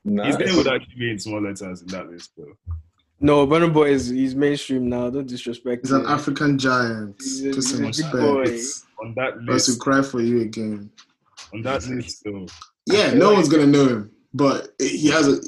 Nah, 0.05 0.25
His 0.25 0.37
name 0.37 0.55
would 0.57 0.67
actually 0.67 0.95
be 0.99 1.11
in 1.11 1.19
small 1.19 1.41
letters 1.41 1.81
in 1.81 1.87
that 1.87 2.09
list, 2.09 2.31
though. 2.37 2.55
No, 3.19 3.47
Burna 3.47 3.71
Boy 3.73 3.89
is 3.91 4.09
he's 4.09 4.35
mainstream 4.35 4.89
now. 4.89 5.09
Don't 5.09 5.27
disrespect. 5.27 5.83
He's 5.85 5.91
an. 5.91 6.05
African 6.05 6.57
giant. 6.59 7.15
He's 7.19 7.45
a- 7.45 7.51
Put 7.51 7.63
some 7.63 7.85
a 7.85 7.91
big 7.91 8.11
boy. 8.11 8.39
respect. 8.41 8.85
On 9.01 9.13
that 9.15 9.33
I 9.49 9.53
will 9.53 9.77
cry 9.79 10.01
for 10.01 10.21
you 10.21 10.41
again. 10.41 10.89
on 11.53 11.61
that 11.63 11.85
list, 11.87 12.23
though, 12.23 12.45
Yeah, 12.85 13.13
no 13.13 13.33
one's 13.33 13.49
gonna 13.49 13.67
know 13.67 13.85
him, 13.87 14.11
but 14.33 14.69
he 14.79 15.07
has 15.09 15.27
a, 15.27 15.39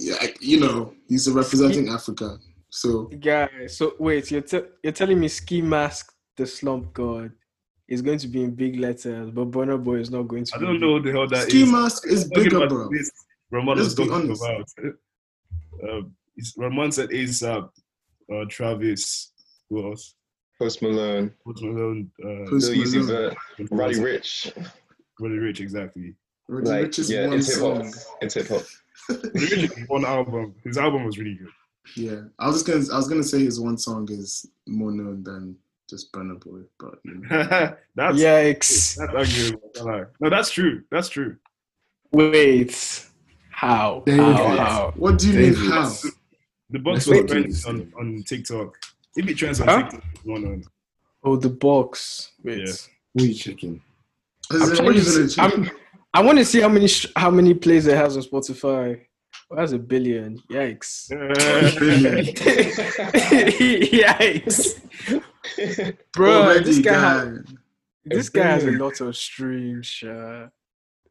you 0.41 0.59
know, 0.59 0.93
he's 1.07 1.29
representing 1.29 1.89
Africa. 1.89 2.37
So 2.69 3.05
guy. 3.05 3.67
So 3.67 3.93
wait, 3.99 4.29
you're 4.31 4.41
te- 4.41 4.67
you're 4.83 4.93
telling 4.93 5.19
me 5.19 5.27
Ski 5.29 5.61
Mask, 5.61 6.13
the 6.35 6.45
Slump 6.45 6.93
God, 6.93 7.31
is 7.87 8.01
going 8.01 8.17
to 8.19 8.27
be 8.27 8.43
in 8.43 8.51
big 8.51 8.77
letters, 8.79 9.29
but 9.31 9.49
Burna 9.51 9.81
Boy 9.81 9.95
is 9.99 10.11
not 10.11 10.23
going 10.27 10.43
to. 10.45 10.51
I 10.55 10.59
be 10.59 10.65
don't 10.65 10.79
know 10.81 10.91
what 10.93 11.03
the 11.03 11.11
hell 11.11 11.27
that 11.29 11.47
is. 11.47 11.53
Ski 11.53 11.65
Mask 11.71 12.05
is 12.07 12.29
bigger, 12.29 12.57
about 12.57 12.69
bro. 12.69 12.83
the 12.89 12.97
list 12.97 13.13
Ramon 13.51 13.77
Let's 13.77 13.95
was 13.97 14.07
be 14.07 14.13
honest. 14.13 14.43
about. 14.43 14.93
Um, 15.83 16.15
it's- 16.37 16.53
Ramon 16.57 16.91
said 16.91 17.09
ASAP, 17.09 17.69
uh, 18.33 18.45
Travis, 18.49 19.31
who 19.69 19.89
else? 19.91 20.15
Post 20.59 20.81
Malone, 20.81 21.31
Post 21.45 21.61
Malone, 21.63 22.09
uh, 22.23 22.49
Post 22.49 22.71
Lil 22.71 22.83
Uzi 22.83 23.05
Vert, 23.05 23.37
Roddy 23.69 23.95
Ricch. 23.95 24.51
Roddy 25.19 25.35
Ricch, 25.35 25.59
exactly. 25.59 26.15
Roddy 26.47 26.67
Like, 26.69 26.81
Rich 26.85 26.99
is 26.99 27.09
yeah, 27.11 27.27
one 27.27 27.37
it's 27.37 27.53
hip 27.53 27.61
hop. 27.63 27.85
song. 27.85 27.93
It's 28.21 28.33
hip 28.33 28.47
hop. 28.47 28.63
Roddy 29.09 29.29
Ricch 29.37 29.77
is 29.83 29.87
one 29.89 30.05
album. 30.05 30.55
His 30.63 30.77
album 30.79 31.05
was 31.05 31.17
really 31.19 31.35
good. 31.35 31.49
Yeah, 31.95 32.21
I 32.39 32.47
was 32.47 32.55
just 32.63 32.65
gonna, 32.65 32.93
I 32.93 32.97
was 32.97 33.07
gonna 33.07 33.23
say 33.23 33.43
his 33.43 33.59
one 33.61 33.77
song 33.77 34.07
is 34.11 34.45
more 34.67 34.91
known 34.91 35.23
than 35.23 35.55
just 35.89 36.11
Burna 36.11 36.37
Boy, 36.43 36.61
but 36.79 36.95
you 37.05 37.15
know. 37.15 37.27
that's 37.95 38.17
Yikes! 38.17 38.95
that's 38.97 39.13
arguable. 39.13 39.61
I 39.73 39.77
can't 39.77 39.85
lie. 39.87 40.03
No, 40.19 40.29
that's 40.29 40.49
true. 40.51 40.83
That's 40.91 41.07
true. 41.07 41.37
Wait, 42.11 43.05
how? 43.51 44.03
David. 44.05 44.23
How? 44.25 44.47
How? 44.57 44.93
what 44.97 45.17
do 45.19 45.31
you 45.31 45.39
mean 45.39 45.53
how? 45.53 45.93
The 46.69 46.79
box 46.79 47.07
was 47.07 47.19
wait 47.19 47.27
trending 47.27 47.53
on, 47.67 47.93
on 47.99 48.23
TikTok. 48.23 48.77
If 49.15 49.27
it 49.27 49.35
trends 49.35 49.61
on 49.61 49.67
Huh? 49.67 49.81
TikTok, 49.83 50.03
it's 50.13 50.25
one 50.25 50.45
on. 50.45 50.63
Oh, 51.23 51.35
the 51.35 51.49
box. 51.49 52.31
Wait. 52.43 52.59
Yeah. 52.67 52.73
What 53.13 53.23
are 53.23 53.27
you 53.27 53.33
checking? 53.33 53.81
I'm 54.51 54.75
trying 54.75 54.93
to 54.93 55.01
see- 55.27 55.41
I'm- 55.41 55.69
I 56.13 56.21
want 56.21 56.37
to 56.39 56.45
see 56.45 56.61
how 56.61 56.69
many 56.69 56.87
sh- 56.87 57.11
how 57.15 57.29
many 57.29 57.53
plays 57.53 57.85
it 57.85 57.95
has 57.97 58.15
on 58.17 58.23
Spotify. 58.23 59.01
Oh, 59.51 59.55
that's 59.55 59.71
a 59.73 59.77
billion. 59.77 60.39
Yikes! 60.49 61.09
Yikes, 63.91 64.81
bro! 66.13 66.41
Already, 66.43 66.63
This 66.65 66.79
guy, 66.79 66.93
ha- 66.93 67.25
guy. 67.25 67.37
this 68.05 68.29
guy 68.29 68.43
has 68.43 68.63
a 68.65 68.71
lot 68.71 68.99
of 69.01 69.15
streams. 69.15 70.01
Uh, 70.03 70.47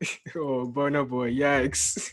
oh, 0.36 0.66
Burna 0.74 1.08
Boy! 1.08 1.32
Yikes! 1.32 2.10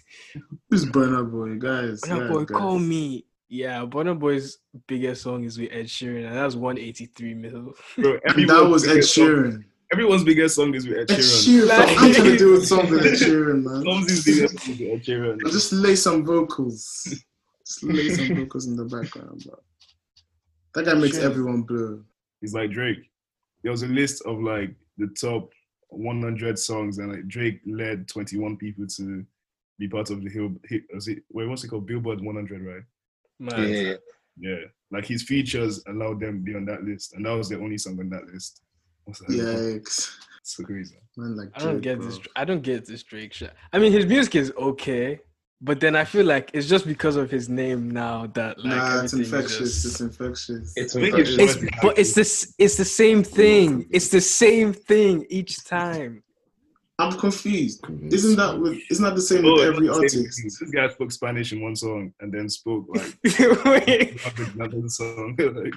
Who's 0.70 0.86
Burna 0.86 1.30
Boy, 1.30 1.58
guys? 1.58 2.02
Burna 2.02 2.20
guys, 2.20 2.30
Boy, 2.30 2.46
guys. 2.46 2.58
call 2.58 2.80
me. 2.80 3.26
Yeah, 3.54 3.86
Burna 3.86 4.18
Boy's 4.18 4.58
biggest 4.88 5.22
song 5.22 5.44
is 5.44 5.60
with 5.60 5.70
Ed 5.72 5.86
Sheeran, 5.86 6.26
and 6.26 6.36
that's 6.36 6.56
183 6.56 7.34
mil. 7.36 7.74
Bro, 7.96 8.18
And 8.26 8.50
that 8.50 8.64
was 8.68 8.84
Ed 8.88 8.94
biggest 8.96 9.14
song- 9.14 9.26
Sheeran. 9.28 9.64
Everyone's 9.94 10.24
biggest 10.24 10.56
song 10.56 10.74
is 10.74 10.88
with 10.88 10.98
Ed 10.98 11.12
Ed 11.12 11.20
Sheeran. 11.20 11.68
Sheeran. 11.68 11.68
Like- 11.68 11.90
I'm 11.90 12.14
trying 12.14 12.32
to 12.32 12.38
do 12.38 12.62
something 12.62 12.90
with 12.94 13.06
Ed 13.06 13.14
Sheeran, 13.14 13.64
man. 13.64 13.84
Tom's 13.86 14.26
biggest 14.26 14.60
song 14.60 14.74
is 14.74 14.80
with 14.80 14.90
Ed 14.90 15.04
Sheeran. 15.04 15.38
I'll 15.46 15.52
just 15.52 15.72
lay 15.72 15.96
some 15.96 16.26
vocals. 16.26 17.14
Just 17.66 17.82
lay 17.84 18.10
some 18.10 18.36
vocals 18.36 18.66
in 18.68 18.76
the 18.76 18.84
background, 18.84 19.42
bro. 19.46 19.56
That 20.76 20.84
guy 20.86 20.96
makes 20.96 21.16
Sure. 21.16 21.30
everyone 21.30 21.62
blow. 21.62 22.04
He's 22.42 22.54
like 22.54 22.72
Drake. 22.72 23.10
There 23.62 23.72
was 23.72 23.84
a 23.84 23.88
list 23.88 24.22
of 24.26 24.42
like 24.42 24.76
the 24.98 25.08
top 25.08 25.50
100 25.88 26.60
songs, 26.60 26.98
and 26.98 27.10
like 27.14 27.26
Drake 27.30 27.62
led 27.66 28.10
21 28.10 28.58
people 28.58 28.86
to 28.98 29.26
be 29.80 29.88
part 29.88 30.10
of 30.10 30.22
the 30.24 30.30
hill. 30.30 30.54
Hit, 30.66 30.84
was 30.94 31.08
it, 31.08 31.20
wait, 31.32 31.48
what's 31.48 31.64
it 31.64 31.70
called? 31.70 31.86
Billboard 31.88 32.20
100, 32.22 32.62
right? 32.66 32.84
Man, 33.44 33.74
Yeah, 33.74 33.94
Yeah. 34.38 34.56
Like 34.92 35.06
his 35.06 35.24
features 35.24 35.84
allowed 35.88 36.20
them 36.20 36.34
to 36.40 36.44
be 36.52 36.56
on 36.56 36.66
that 36.66 36.84
list, 36.84 37.14
and 37.14 37.26
that 37.26 37.32
was 37.34 37.50
the 37.50 37.58
only 37.60 37.78
song 37.78 38.00
on 38.00 38.10
that 38.10 38.26
list. 38.32 38.62
What's 39.06 39.20
that? 39.22 39.30
Yikes. 39.30 40.16
So 40.44 40.64
crazy. 40.64 40.98
Man, 41.18 41.36
like 41.36 41.50
I 41.56 41.60
don't 41.64 41.82
get 41.82 41.98
bro. 42.00 42.08
this. 42.08 42.20
I 42.36 42.46
don't 42.46 42.62
get 42.62 42.86
this 42.86 43.02
Drake 43.04 43.34
shit. 43.34 43.54
I 43.72 43.80
mean, 43.80 43.92
his 43.92 44.06
music 44.06 44.36
is 44.36 44.52
okay, 44.58 45.20
but 45.62 45.80
then 45.80 45.96
I 45.96 46.04
feel 46.06 46.26
like 46.26 46.52
it's 46.54 46.68
just 46.68 46.86
because 46.86 47.16
of 47.16 47.32
his 47.32 47.50
name 47.50 47.90
now 47.90 48.28
that 48.34 48.60
like 48.60 48.76
nah, 48.78 49.04
it's 49.04 49.14
infectious. 49.14 49.58
just- 49.58 49.86
It's 49.86 50.02
infectious. 50.02 50.74
it's 50.76 50.96
infectious. 50.96 51.30
it's- 51.40 51.56
It's 51.64 51.76
but 51.82 51.98
it's 51.98 52.14
this. 52.14 52.54
It's 52.60 52.76
the 52.78 52.86
same 52.86 53.24
thing. 53.24 53.88
It's 53.90 54.10
the 54.10 54.22
same 54.22 54.74
thing 54.74 55.26
each 55.30 55.64
time. 55.66 56.24
I'm 57.00 57.18
confused. 57.18 57.82
Convinced. 57.82 58.16
Isn't 58.16 58.36
that 58.38 58.60
with? 58.60 58.80
Isn't 58.92 59.04
that 59.04 59.16
the 59.16 59.22
same 59.22 59.46
Oh, 59.46 59.54
with 59.54 59.64
every 59.64 59.90
artist? 59.90 60.16
thing. 60.16 60.24
This 60.26 60.62
guy 60.74 60.88
spoke 60.90 61.12
Spanish 61.12 61.52
in 61.52 61.62
one 61.62 61.76
song 61.76 62.14
and 62.20 62.32
then 62.32 62.48
spoke 62.50 62.86
like 62.90 63.18
another 64.56 64.88
song. 64.88 65.36
like, 65.40 65.74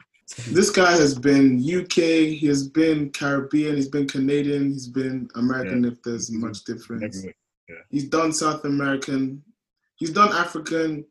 This 0.49 0.71
guy 0.71 0.93
has 0.93 1.19
been 1.19 1.59
UK. 1.59 1.95
He 2.37 2.47
has 2.49 2.69
been 2.69 3.11
Caribbean. 3.11 3.77
He's 3.77 3.89
been 3.89 4.07
Canadian. 4.07 4.73
He's 4.73 4.89
been 4.89 5.29
American. 5.37 5.85
If 5.87 6.03
there's 6.03 6.31
much 6.31 6.65
difference, 6.65 7.17
everywhere. 7.17 7.35
he's 7.91 8.09
done 8.09 8.33
South 8.33 8.65
American. 8.65 9.43
He's 9.97 10.11
done 10.11 10.33
African. 10.33 11.07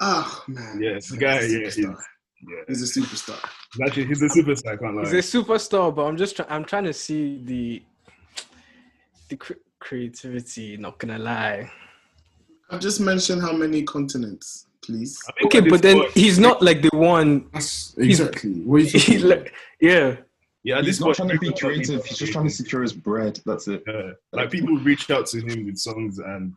Ah 0.00 0.42
man. 0.48 0.80
Yeah, 0.82 0.92
the 0.92 0.94
He's 0.94 1.10
guy, 1.12 1.34
a 1.40 1.46
yeah, 1.46 1.58
he's, 1.64 1.78
yeah. 1.78 1.94
He's 2.66 2.96
a 2.96 3.00
superstar. 3.00 3.38
He's 3.74 3.86
actually 3.86 4.06
he's 4.06 4.22
a 4.22 4.26
superstar. 4.28 4.72
I 4.72 4.76
can't 4.78 4.96
lie. 4.96 5.02
He's 5.10 5.34
a 5.34 5.38
superstar, 5.38 5.94
but 5.94 6.04
I'm 6.06 6.16
just 6.16 6.36
trying. 6.36 6.48
I'm 6.48 6.64
trying 6.64 6.84
to 6.84 6.94
see 6.94 7.42
the 7.44 7.82
the 9.30 9.36
cre- 9.36 9.54
creativity. 9.78 10.76
Not 10.76 10.98
gonna 10.98 11.18
lie. 11.18 11.70
I've 12.68 12.80
just 12.80 13.00
mentioned 13.00 13.40
how 13.42 13.52
many 13.52 13.82
continents, 13.84 14.66
please. 14.82 15.18
Okay, 15.46 15.60
but 15.60 15.80
then 15.82 15.96
point- 15.98 16.12
he's 16.12 16.38
not 16.38 16.62
like 16.62 16.82
the 16.82 16.90
one. 16.96 17.48
That's 17.52 17.94
exactly. 17.96 18.60
What 18.60 18.82
are 18.82 18.84
you 18.84 19.00
He 19.00 19.18
like, 19.18 19.52
yeah. 19.80 20.16
yeah, 20.62 20.78
at 20.78 20.84
He's 20.84 20.98
this 20.98 21.00
not 21.00 21.06
point, 21.06 21.16
trying 21.16 21.28
to 21.30 21.38
be 21.38 21.52
creative. 21.52 22.04
He's 22.04 22.18
just 22.18 22.32
trying 22.32 22.44
to 22.46 22.50
secure 22.50 22.82
his 22.82 22.92
bread. 22.92 23.40
That's 23.46 23.66
it. 23.66 23.82
Yeah, 23.86 24.10
like 24.32 24.50
people 24.50 24.76
reach 24.78 25.10
out 25.10 25.26
to 25.28 25.40
him 25.40 25.64
with 25.66 25.78
songs 25.78 26.18
and 26.18 26.52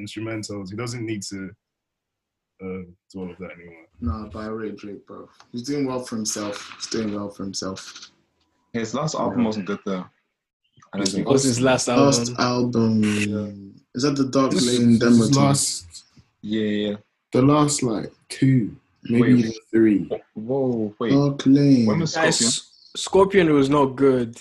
instrumentals. 0.00 0.70
He 0.70 0.76
doesn't 0.76 1.04
need 1.06 1.22
to 1.22 1.50
uh, 2.62 2.82
do 3.12 3.20
all 3.20 3.30
of 3.30 3.38
that 3.38 3.52
anymore. 3.52 3.86
Nah, 4.00 4.26
but 4.26 4.40
I 4.40 4.46
rate 4.48 4.76
Drake, 4.76 5.06
bro. 5.06 5.28
He's 5.52 5.62
doing 5.62 5.86
well 5.86 6.00
for 6.00 6.16
himself. 6.16 6.72
He's 6.76 6.88
doing 6.88 7.14
well 7.14 7.30
for 7.30 7.44
himself. 7.44 8.10
His 8.74 8.92
last 8.92 9.14
album 9.14 9.44
wasn't 9.44 9.66
good 9.66 9.78
though. 9.86 10.04
I 10.94 10.98
don't 10.98 11.08
think. 11.08 11.28
Was 11.28 11.42
his 11.42 11.60
last 11.60 11.88
album? 11.88 12.04
Last 12.06 12.32
album. 12.38 13.74
Is 13.96 14.02
that 14.04 14.16
the 14.16 14.26
Dark 14.26 14.52
This- 14.52 14.66
Lane 14.78 14.98
demo? 14.98 15.22
is 15.24 15.36
last, 15.36 16.04
Yeah, 16.42 16.62
yeah. 16.62 16.96
the 17.32 17.42
last 17.42 17.82
like 17.82 18.12
two, 18.28 18.74
maybe 19.04 19.20
Wait. 19.22 19.38
even 19.40 19.52
three. 19.72 20.08
Whoa, 20.34 20.94
wait. 21.00 21.10
Dark 21.12 21.42
Lane. 21.46 21.86
When 21.86 21.98
was 22.00 22.12
Scorpion? 22.12 22.30
Guys, 22.32 22.70
Scorpion 22.96 23.52
was 23.52 23.68
not 23.68 23.96
good. 23.96 24.38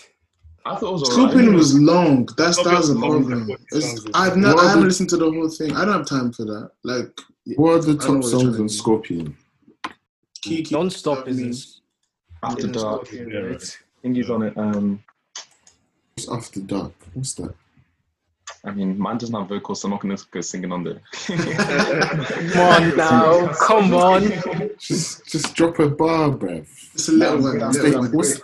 I 0.66 0.76
thought 0.78 0.90
it 0.90 0.92
was 0.94 1.04
alright. 1.10 1.32
Scorpion 1.32 1.54
was 1.56 1.78
long. 1.80 2.28
That's 2.38 2.58
that 2.64 2.74
was 2.78 2.90
a 2.90 2.94
long, 2.94 3.26
problem. 3.26 3.48
but 3.48 3.60
It's, 3.72 3.86
songs 3.88 4.06
is- 4.06 4.12
I've 4.14 4.38
not, 4.38 4.60
I 4.60 4.64
haven't 4.68 4.82
the- 4.82 4.88
listened 4.88 5.10
to 5.10 5.18
the 5.18 5.30
whole 5.32 5.50
thing. 5.50 5.76
I 5.76 5.84
don't 5.86 5.94
have 5.98 6.06
time 6.08 6.32
for 6.32 6.46
that. 6.46 6.72
Like 6.84 7.20
What 7.58 7.72
are 7.74 7.82
the 7.82 7.96
top 7.96 8.24
songs 8.24 8.32
trying 8.32 8.62
on. 8.62 8.70
Scorpion? 8.70 9.36
Kiki, 10.42 10.74
Don't 10.74 10.90
stop 10.92 11.28
is 11.28 11.82
After 12.44 12.68
Dark. 12.68 13.08
Scorpion, 13.08 13.30
Yeah, 13.30 13.38
right? 13.40 13.52
right. 13.52 13.78
I 13.98 14.02
think 14.02 14.16
he's 14.18 14.30
on 14.30 14.44
it. 14.44 14.58
Um, 14.58 15.04
It's 16.18 16.30
After 16.30 16.60
Dark. 16.62 16.94
What's 17.14 17.34
that? 17.36 17.54
I 18.66 18.72
mean, 18.72 19.02
man 19.02 19.18
doesn't 19.18 19.36
have 19.36 19.50
vocals, 19.50 19.82
so 19.82 19.88
I'm 19.88 19.92
not 19.92 20.02
gonna 20.02 20.18
go 20.32 20.42
singing 20.42 20.72
on 20.72 20.84
there. 20.84 21.02
Come 21.28 22.58
on 22.60 22.98
now, 22.98 23.48
come 23.54 23.94
on. 23.94 24.22
Just 24.80 25.26
just 25.28 25.54
drop 25.56 25.80
a 25.80 25.90
bar, 25.90 26.30
bruv. 26.30 26.66
Just 26.94 27.10
a 27.10 27.12
little 27.14 27.42
one. 27.42 27.58
That's 27.60 27.78
little 27.80 28.04
the- 28.04 28.18
what's- 28.18 28.42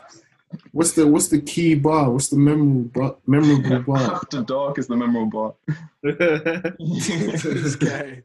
What's 0.72 0.94
the 0.94 1.06
what's 1.06 1.28
the 1.28 1.40
key 1.42 1.76
bar? 1.76 2.10
What's 2.10 2.30
the 2.30 2.36
memorable 2.38 2.82
bar, 2.90 3.16
memorable 3.28 3.82
bar? 3.94 4.16
After 4.16 4.42
dark 4.42 4.80
is 4.80 4.88
the 4.88 4.96
memorable 4.98 5.30
bar. 5.30 5.54
this 6.02 7.76
guy. 7.76 8.24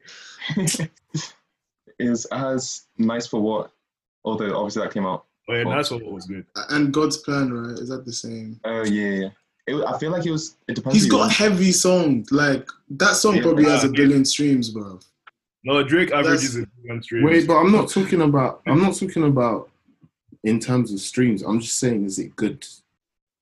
is 1.99 2.25
as 2.33 2.87
nice 2.97 3.27
for 3.27 3.43
what? 3.43 3.71
Although 4.25 4.57
obviously 4.57 4.83
that 4.83 4.95
came 4.95 5.05
out. 5.05 5.27
Oh, 5.49 5.55
yeah, 5.55 5.65
that's 5.65 5.91
what 5.91 6.03
was 6.05 6.27
good. 6.27 6.47
And 6.71 6.93
God's 6.93 7.19
plan, 7.19 7.53
right? 7.53 7.79
Is 7.79 7.89
that 7.91 8.05
the 8.05 8.13
same? 8.13 8.59
Oh 8.65 8.85
yeah, 8.85 9.09
yeah. 9.11 9.29
It, 9.67 9.83
I 9.87 9.99
feel 9.99 10.11
like 10.11 10.25
it 10.27 10.31
was. 10.31 10.57
It 10.69 10.75
depends. 10.77 10.95
He's 10.95 11.03
who 11.05 11.07
you 11.07 11.11
got 11.13 11.19
want. 11.21 11.33
heavy 11.33 11.73
songs. 11.73 12.31
Like 12.33 12.69
that 12.91 13.15
song 13.17 13.37
Yeah, 13.37 13.43
probably 13.43 13.65
has 13.65 13.85
a 13.85 13.89
yeah. 13.89 13.93
billion 13.97 14.25
streams, 14.25 14.71
bro. 14.71 14.99
No, 15.65 15.83
Drake 15.83 16.13
averages 16.13 16.57
a 16.59 16.67
billion 16.83 17.03
streams. 17.03 17.25
Wait, 17.25 17.47
but 17.47 17.57
I'm 17.59 17.73
not 17.73 17.89
talking 17.89 18.21
about. 18.23 18.61
I'm 18.67 18.81
not 18.81 18.95
talking 18.97 19.25
about 19.25 19.71
in 20.45 20.61
terms 20.61 20.93
of 20.93 21.01
streams. 21.01 21.43
I'm 21.43 21.61
just 21.61 21.79
saying, 21.79 22.05
is 22.05 22.19
it 22.19 22.35
good? 22.37 22.67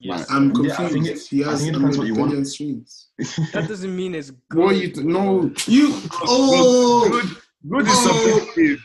Like, 0.04 0.28
I'm 0.30 0.52
confused. 0.52 0.78
Yeah, 0.78 0.84
I 0.84 0.88
confused. 0.88 1.06
think 1.30 1.32
it- 1.32 1.36
he 1.36 1.44
I 1.44 1.50
has 1.50 1.60
think 1.60 1.72
it 1.72 1.76
a 1.76 1.78
depends 1.78 1.98
what 1.98 2.06
you 2.08 2.14
billion 2.14 2.34
want. 2.36 2.48
streams. 2.48 3.06
That 3.52 3.68
doesn't 3.68 3.94
mean 3.94 4.14
it's 4.16 4.30
good. 4.48 4.60
what 4.60 4.76
you 4.76 4.92
no? 5.04 5.52
You 5.66 5.94
oh, 6.22 7.08
good, 7.10 7.36
good 7.68 7.86
is 7.86 7.92
Oh. 7.94 8.38
subjective. 8.38 8.82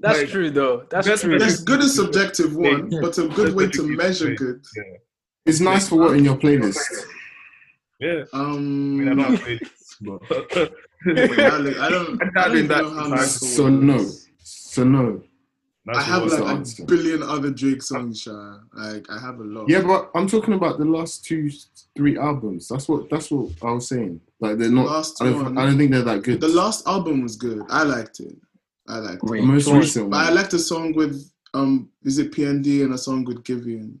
That's 0.00 0.18
Like, 0.20 0.28
true 0.28 0.50
though. 0.50 0.84
That's 0.90 1.06
that's 1.06 1.22
true. 1.22 1.38
that's 1.38 1.62
good 1.62 1.80
is 1.80 1.94
subjective 1.94 2.54
one, 2.54 2.90
but 2.90 3.16
a 3.18 3.28
good 3.28 3.54
way 3.54 3.68
to 3.68 3.82
measure 3.96 4.26
thing. 4.26 4.36
good. 4.36 4.64
It's 5.46 5.60
nice 5.60 5.88
for 5.88 5.96
what 5.96 6.16
in 6.16 6.24
your 6.24 6.36
playlist. 6.36 6.78
Yeah, 7.98 8.24
I 8.32 8.42
mean, 8.52 9.08
I 9.08 9.12
Um, 9.12 9.16
don't 9.16 9.18
have 9.20 9.40
played 9.40 9.60
this, 9.60 9.96
but 10.00 10.20
wait, 10.30 11.38
I 11.38 11.48
don't, 11.48 11.78
I 11.78 11.88
don't, 11.88 12.22
I'm 12.22 12.30
not 12.34 12.48
don't 12.48 12.56
in 12.58 12.68
that 12.68 12.82
know 12.82 12.90
how 12.90 13.02
time. 13.02 13.10
nice 13.10 13.36
it 13.42 13.46
So 13.46 13.68
no, 13.70 14.06
so 14.42 14.84
no. 14.84 15.22
that's 15.86 15.98
I 15.98 16.02
have 16.02 16.24
like 16.24 16.40
a 16.40 16.44
answer? 16.46 16.84
billion 16.84 17.22
other 17.22 17.50
Drake 17.50 17.80
songs, 17.80 18.20
Sha. 18.20 18.58
Like 18.74 19.06
I 19.08 19.18
have 19.18 19.40
a 19.40 19.44
lot. 19.44 19.68
Yeah, 19.70 19.80
but 19.80 20.10
I'm 20.14 20.26
talking 20.28 20.52
about 20.54 20.76
the 20.78 20.84
last 20.84 21.24
two, 21.24 21.48
three 21.96 22.18
albums. 22.18 22.68
That's 22.68 22.86
what 22.86 23.08
that's 23.08 23.30
what 23.30 23.50
I 23.62 23.72
was 23.72 23.88
saying. 23.88 24.20
Like 24.40 24.58
they're 24.58 24.70
not. 24.70 24.86
Last 24.86 25.22
I 25.22 25.30
don't, 25.30 25.42
one. 25.44 25.56
I 25.58 25.64
don't 25.64 25.78
think 25.78 25.90
they're 25.92 26.02
that 26.02 26.22
good. 26.22 26.40
The 26.42 26.48
last 26.48 26.86
album 26.86 27.22
was 27.22 27.36
good. 27.36 27.62
I 27.70 27.82
liked 27.84 28.20
it. 28.20 28.36
I 28.88 28.98
liked 28.98 29.22
it. 29.22 29.26
The 29.30 29.42
most 29.42 29.66
Which 29.66 29.72
one? 29.72 29.80
recent 29.80 30.10
But 30.10 30.16
I 30.18 30.24
one. 30.26 30.34
liked 30.36 30.52
a 30.54 30.58
song 30.58 30.94
with 30.94 31.30
um, 31.54 31.88
is 32.04 32.18
it 32.18 32.32
PND 32.32 32.84
and 32.84 32.94
a 32.94 32.98
song 32.98 33.24
with 33.24 33.42
Giveon 33.44 33.98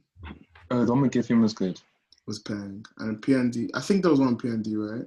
uh, 0.70 0.84
the 0.84 0.92
one 0.92 1.02
with 1.02 1.12
Giveon 1.12 1.40
was 1.40 1.54
good. 1.54 1.80
was 2.26 2.40
playing 2.40 2.84
and 2.98 3.20
PND. 3.22 3.70
I 3.74 3.80
think 3.80 4.02
there 4.02 4.10
was 4.10 4.20
one 4.20 4.36
PND, 4.36 4.74
right? 4.76 5.06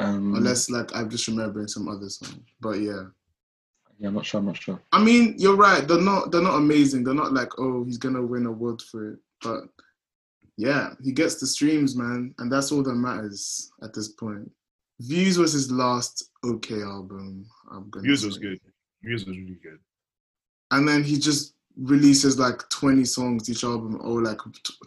Um, 0.00 0.34
Unless 0.34 0.70
like 0.70 0.94
I'm 0.94 1.08
just 1.10 1.26
remembering 1.28 1.68
some 1.68 1.88
other 1.88 2.08
song. 2.08 2.42
But 2.60 2.80
yeah. 2.80 3.04
yeah, 3.98 4.08
I'm 4.08 4.14
not 4.14 4.26
sure. 4.26 4.40
I'm 4.40 4.46
not 4.46 4.56
sure. 4.56 4.80
I 4.92 5.02
mean, 5.02 5.34
you're 5.38 5.56
right. 5.56 5.86
They're 5.86 6.00
not. 6.00 6.30
They're 6.30 6.42
not 6.42 6.56
amazing. 6.56 7.04
They're 7.04 7.14
not 7.14 7.32
like, 7.32 7.58
oh, 7.58 7.84
he's 7.84 7.98
gonna 7.98 8.22
win 8.22 8.46
a 8.46 8.50
award 8.50 8.80
for 8.82 9.12
it. 9.12 9.18
But 9.42 9.60
yeah, 10.56 10.90
he 11.02 11.12
gets 11.12 11.36
the 11.36 11.46
streams, 11.46 11.96
man, 11.96 12.34
and 12.38 12.50
that's 12.52 12.70
all 12.72 12.82
that 12.82 12.94
matters 12.94 13.70
at 13.82 13.94
this 13.94 14.08
point. 14.08 14.50
Views 15.00 15.38
was 15.38 15.52
his 15.54 15.70
last 15.70 16.30
okay 16.44 16.82
album. 16.82 17.46
I'm 17.70 17.88
gonna. 17.90 18.04
Views 18.04 18.24
was 18.24 18.36
good. 18.38 18.60
Views 19.02 19.26
was 19.26 19.36
really 19.38 19.58
good. 19.62 19.78
And 20.70 20.86
then 20.86 21.02
he 21.02 21.18
just 21.18 21.54
releases 21.76 22.38
like 22.38 22.68
20 22.68 23.04
songs 23.04 23.48
each 23.48 23.64
album, 23.64 23.98
or 24.02 24.22
like 24.22 24.38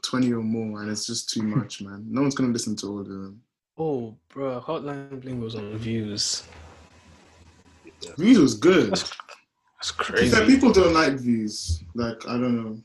20 0.02 0.32
or 0.34 0.42
more, 0.44 0.82
and 0.82 0.92
it's 0.92 1.06
just 1.08 1.30
too 1.30 1.44
much, 1.56 1.82
man. 1.82 2.06
No 2.08 2.22
one's 2.22 2.36
gonna 2.36 2.54
listen 2.54 2.76
to 2.78 2.88
all 2.88 3.00
of 3.02 3.08
them. 3.08 3.42
Oh, 3.78 4.16
bro, 4.30 4.62
Hotline 4.62 5.20
Bling 5.22 5.42
was 5.42 5.56
on 5.56 5.76
views. 5.78 6.44
Views 8.18 8.38
was 8.38 8.54
good. 8.56 8.92
That's 8.92 9.12
In 9.12 9.96
fact, 9.96 9.98
crazy. 9.98 10.46
people 10.46 10.72
don't 10.72 10.94
like 10.94 11.14
views. 11.14 11.84
Like 11.96 12.28
I 12.28 12.34
don't 12.34 12.64
know. 12.64 12.78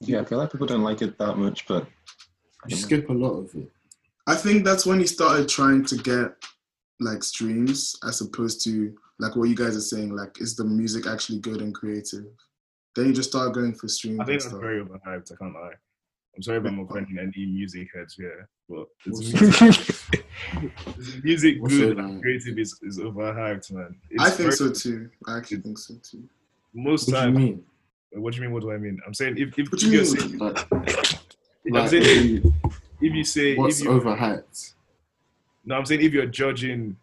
Yeah, 0.00 0.20
I 0.20 0.24
feel 0.24 0.38
like 0.38 0.52
people 0.52 0.66
don't 0.66 0.82
like 0.82 1.02
it 1.02 1.18
that 1.18 1.36
much, 1.36 1.66
but 1.66 1.82
I 1.84 2.68
You 2.68 2.70
don't 2.70 2.80
know. 2.80 2.86
skip 2.86 3.08
a 3.08 3.12
lot 3.12 3.32
of 3.38 3.54
it. 3.54 3.70
I 4.26 4.34
think 4.34 4.64
that's 4.64 4.86
when 4.86 5.00
he 5.00 5.06
started 5.06 5.48
trying 5.48 5.84
to 5.86 5.96
get 5.96 6.32
like 7.00 7.22
streams 7.24 7.96
as 8.06 8.20
opposed 8.20 8.62
to 8.64 8.94
like 9.18 9.34
what 9.36 9.48
you 9.48 9.54
guys 9.56 9.76
are 9.76 9.80
saying, 9.80 10.10
like 10.14 10.40
is 10.40 10.54
the 10.56 10.64
music 10.64 11.06
actually 11.06 11.38
good 11.40 11.60
and 11.60 11.74
creative? 11.74 12.26
Then 12.94 13.06
you 13.06 13.12
just 13.12 13.30
start 13.30 13.52
going 13.54 13.74
for 13.74 13.88
streams 13.88 14.20
I 14.20 14.24
think 14.24 14.42
and 14.42 14.50
that's 14.52 14.60
very 14.60 14.84
overhyped. 14.84 15.32
I 15.32 15.36
can't 15.36 15.54
lie. 15.54 15.72
I'm 16.36 16.42
sorry 16.42 16.58
if 16.58 16.64
I'm 16.66 16.78
offending 16.80 17.18
any 17.18 17.46
music 17.46 17.88
heads 17.94 18.14
here, 18.14 18.48
but 18.68 18.86
music, 19.06 19.40
music 21.24 21.62
good 21.64 21.90
it 21.92 21.98
and 21.98 22.22
creative 22.22 22.58
is, 22.58 22.78
is 22.82 22.98
overhyped, 22.98 23.72
man. 23.72 23.96
It's 24.10 24.22
I 24.22 24.30
think 24.30 24.38
very- 24.38 24.52
so 24.52 24.70
too. 24.72 25.10
I 25.26 25.38
actually 25.38 25.58
think 25.62 25.78
so 25.78 25.94
too. 26.02 26.22
Most 26.74 27.08
What 27.10 27.14
do 27.14 27.18
you 27.20 27.24
time, 27.32 27.34
mean? 27.34 27.64
what 28.12 28.32
do 28.32 28.36
you 28.36 28.42
mean? 28.42 28.52
What 28.52 28.62
do 28.62 28.72
I 28.72 28.78
mean? 28.78 29.00
I'm 29.06 29.14
saying 29.14 29.36
if 29.38 29.58
if 29.58 29.70
What 29.70 29.80
do 29.80 29.86
you 29.86 29.92
you're 29.92 30.02
mean? 30.02 30.16
saying, 30.16 30.38
Like, 30.38 30.72
I'm 30.72 31.72
like, 31.72 31.90
saying 31.90 32.54
if 33.00 33.14
you 33.14 33.24
say 33.24 33.56
what's 33.56 33.80
if 33.80 33.84
you, 33.84 33.90
overhyped? 33.90 34.74
no, 35.64 35.74
I'm 35.76 35.84
saying 35.86 36.02
if 36.02 36.12
you're 36.12 36.26
judging 36.26 36.96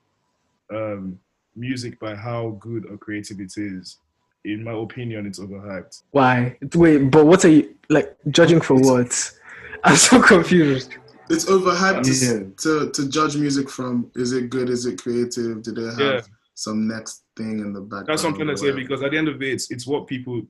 um, 0.73 1.19
music 1.55 1.99
by 1.99 2.15
how 2.15 2.57
good 2.59 2.85
or 2.89 2.97
creative 2.97 3.39
it 3.39 3.53
is, 3.57 3.97
in 4.43 4.63
my 4.63 4.73
opinion, 4.73 5.25
it's 5.25 5.39
overhyped. 5.39 6.03
Why? 6.11 6.57
Wait, 6.73 6.97
but 7.09 7.25
what 7.25 7.43
are 7.45 7.49
you 7.49 7.75
like 7.89 8.15
judging 8.29 8.61
for 8.61 8.75
what? 8.75 9.31
I'm 9.83 9.95
so 9.95 10.21
confused. 10.21 10.93
It's 11.29 11.45
overhyped 11.45 12.03
to, 12.03 12.13
Yeah. 12.25 12.43
to 12.85 12.91
to 12.91 13.09
judge 13.09 13.35
music 13.35 13.69
from 13.69 14.11
is 14.15 14.31
it 14.31 14.49
good, 14.49 14.69
is 14.69 14.85
it 14.85 15.01
creative, 15.01 15.63
do 15.63 15.71
they 15.73 15.83
have 15.85 15.99
Yeah. 15.99 16.21
some 16.53 16.87
next 16.87 17.23
thing 17.35 17.59
in 17.59 17.73
the 17.73 17.81
background? 17.81 18.07
That's 18.07 18.21
something 18.21 18.41
I'm 18.49 18.55
to 18.55 18.57
say 18.57 18.71
because 18.71 19.01
at 19.01 19.11
the 19.11 19.17
end 19.17 19.27
of 19.27 19.39
the 19.39 19.45
day, 19.45 19.51
it's 19.51 19.71
it's 19.71 19.87
what 19.87 20.07
people 20.07 20.41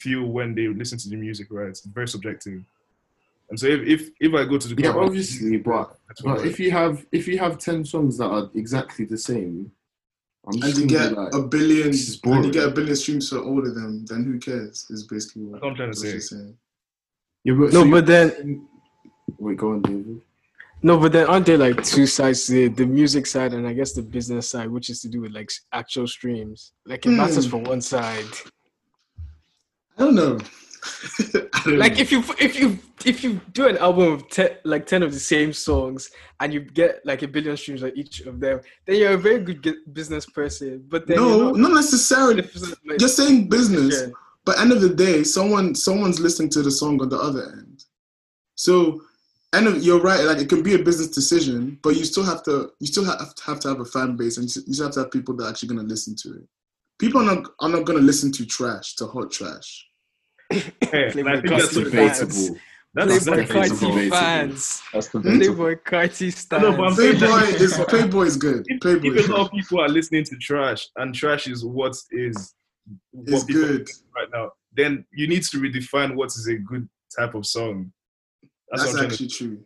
feel 0.00 0.24
when 0.26 0.54
they 0.54 0.68
listen 0.68 0.96
to 0.98 1.08
the 1.08 1.16
music, 1.16 1.48
right? 1.50 1.68
It's 1.68 1.84
very 1.84 2.08
subjective. 2.08 2.62
And 3.50 3.58
so 3.58 3.66
if 3.66 3.80
if, 3.80 4.10
if 4.20 4.34
I 4.34 4.44
go 4.44 4.58
to 4.58 4.68
the 4.68 4.80
Yeah, 4.82 4.92
club, 4.92 5.06
obviously, 5.06 5.56
but 5.58 5.96
but 6.22 6.44
if 6.46 6.58
you 6.60 6.70
have 6.70 7.04
if 7.12 7.26
you 7.28 7.38
have 7.38 7.58
ten 7.58 7.84
songs 7.84 8.16
that 8.18 8.26
are 8.28 8.50
exactly 8.54 9.04
the 9.04 9.18
same, 9.18 9.72
I'm 10.48 10.62
and 10.62 10.76
you 10.78 10.86
get 10.86 11.12
like, 11.12 11.34
a 11.34 11.42
billion 11.42 11.88
and 11.88 12.44
you 12.44 12.50
get 12.52 12.64
a 12.66 12.70
billion 12.70 12.96
streams 12.96 13.28
for 13.28 13.38
all 13.40 13.66
of 13.66 13.74
them, 13.74 14.04
then 14.06 14.24
who 14.24 14.38
cares? 14.38 14.86
Is 14.90 15.04
basically 15.04 15.42
what, 15.42 15.52
That's 15.60 15.62
what 15.62 15.70
I'm 15.70 15.76
trying 15.76 15.92
to 15.92 15.96
say. 15.98 16.10
you're 16.12 16.20
saying. 16.20 16.56
yeah, 17.44 17.52
but, 17.54 17.72
No, 17.72 17.84
so 17.84 17.90
but 17.90 18.06
then 18.06 18.32
you- 18.46 18.68
wait, 19.38 19.56
go 19.58 19.72
on, 19.72 19.82
David. 19.82 20.20
no, 20.82 20.98
but 20.98 21.12
then 21.12 21.26
aren't 21.26 21.44
there 21.46 21.58
like 21.58 21.82
two 21.84 22.06
sides 22.06 22.46
to 22.46 22.64
it? 22.64 22.76
The 22.76 22.86
music 22.86 23.26
side 23.26 23.52
and 23.52 23.66
I 23.66 23.74
guess 23.74 23.92
the 23.92 24.02
business 24.02 24.48
side, 24.48 24.70
which 24.70 24.88
is 24.90 25.00
to 25.02 25.08
do 25.08 25.20
with 25.20 25.32
like 25.32 25.50
actual 25.72 26.06
streams. 26.08 26.72
Like 26.86 27.04
it 27.04 27.10
matters 27.10 27.44
Hmm. 27.44 27.50
for 27.50 27.56
one 27.58 27.80
side. 27.82 28.24
I 29.98 30.04
don't 30.04 30.14
know. 30.14 30.38
Like 31.66 31.94
know. 31.94 32.00
if 32.00 32.12
you 32.12 32.24
if 32.38 32.58
you 32.58 32.78
if 33.04 33.22
you 33.22 33.40
do 33.52 33.66
an 33.68 33.76
album 33.78 34.12
of 34.12 34.28
ten, 34.30 34.50
like 34.64 34.86
ten 34.86 35.02
of 35.02 35.12
the 35.12 35.18
same 35.20 35.52
songs 35.52 36.10
and 36.40 36.52
you 36.54 36.60
get 36.60 37.04
like 37.04 37.22
a 37.22 37.28
billion 37.28 37.56
streams 37.56 37.82
on 37.82 37.92
each 37.94 38.20
of 38.20 38.40
them, 38.40 38.60
then 38.86 38.96
you're 38.96 39.12
a 39.12 39.18
very 39.18 39.40
good 39.40 39.76
business 39.92 40.24
person. 40.26 40.84
But 40.88 41.06
then 41.06 41.16
no, 41.16 41.28
you're 41.28 41.58
not 41.58 41.72
necessarily. 41.72 42.42
not 42.84 43.00
You're 43.00 43.08
saying 43.08 43.48
business, 43.48 44.00
Yeah. 44.02 44.12
but 44.44 44.58
end 44.60 44.72
of 44.72 44.80
the 44.80 44.94
day, 44.94 45.24
someone 45.24 45.74
someone's 45.74 46.20
listening 46.20 46.48
to 46.50 46.62
the 46.62 46.70
song 46.70 47.00
on 47.02 47.08
the 47.08 47.18
other 47.18 47.52
end. 47.52 47.84
So, 48.54 49.02
end 49.54 49.66
of 49.66 49.82
you're 49.82 50.00
right. 50.00 50.20
Like 50.24 50.38
it 50.38 50.48
can 50.48 50.62
be 50.62 50.74
a 50.74 50.78
business 50.82 51.08
decision, 51.08 51.78
but 51.82 51.96
you 51.96 52.04
still 52.04 52.24
have 52.24 52.42
to 52.44 52.70
you 52.80 52.86
still 52.86 53.04
have 53.04 53.34
to 53.34 53.42
have 53.44 53.60
to 53.60 53.68
have 53.68 53.80
a 53.80 53.84
fan 53.84 54.16
base, 54.16 54.36
and 54.38 54.44
you 54.44 54.72
still 54.74 54.86
have 54.86 54.94
to 54.94 55.00
have 55.00 55.10
people 55.10 55.36
that 55.36 55.44
are 55.44 55.50
actually 55.50 55.68
going 55.68 55.80
to 55.80 55.86
listen 55.86 56.14
to 56.22 56.38
it. 56.38 56.44
People 56.98 57.20
are 57.22 57.34
not 57.34 57.50
are 57.60 57.68
not 57.68 57.84
going 57.84 57.98
to 57.98 58.04
listen 58.04 58.32
to 58.32 58.46
trash 58.46 58.94
to 58.96 59.06
hot 59.06 59.30
trash. 59.30 59.84
Hey, 60.50 60.62
and 60.90 61.28
I 61.28 61.40
Playboy 61.40 61.40
think 61.40 61.48
that's 61.48 61.76
Carti 61.76 61.84
what- 61.84 61.92
fans. 61.92 62.18
Debatable. 62.18 62.60
that's 62.94 63.24
Playboy 63.24 63.40
exactly 63.42 63.44
debatable. 63.44 63.76
Carti 63.78 63.80
Debatable. 63.80 64.16
fans. 64.16 64.82
That's 64.92 65.08
the? 65.08 65.18
Playboi 65.20 65.82
Carti 65.82 66.32
stands. 66.32 66.62
No, 66.64 66.76
but 66.76 66.94
Playboy 66.94 67.18
that- 67.18 67.60
is 67.60 67.80
Playboy 67.88 68.22
is 68.22 68.36
good. 68.36 68.64
if, 68.68 68.80
Playboy 68.80 69.08
if 69.08 69.16
is 69.16 69.28
a 69.28 69.30
lot 69.32 69.36
good. 69.36 69.44
of 69.46 69.50
people 69.52 69.80
are 69.80 69.88
listening 69.88 70.24
to 70.24 70.36
trash 70.36 70.88
and 70.96 71.14
trash 71.14 71.46
is 71.48 71.64
what 71.64 71.96
is 72.10 72.54
what 73.10 73.34
It's 73.34 73.44
good. 73.44 73.88
right 74.16 74.28
now, 74.32 74.52
then 74.74 75.04
you 75.12 75.26
need 75.28 75.42
to 75.44 75.58
redefine 75.58 76.14
what 76.14 76.28
is 76.28 76.46
a 76.48 76.54
good 76.56 76.88
type 77.16 77.34
of 77.34 77.44
song. 77.46 77.92
That's, 78.70 78.84
That's 78.84 78.94
what 78.94 79.00
to 79.00 79.06
actually 79.12 79.28
true. 79.28 79.58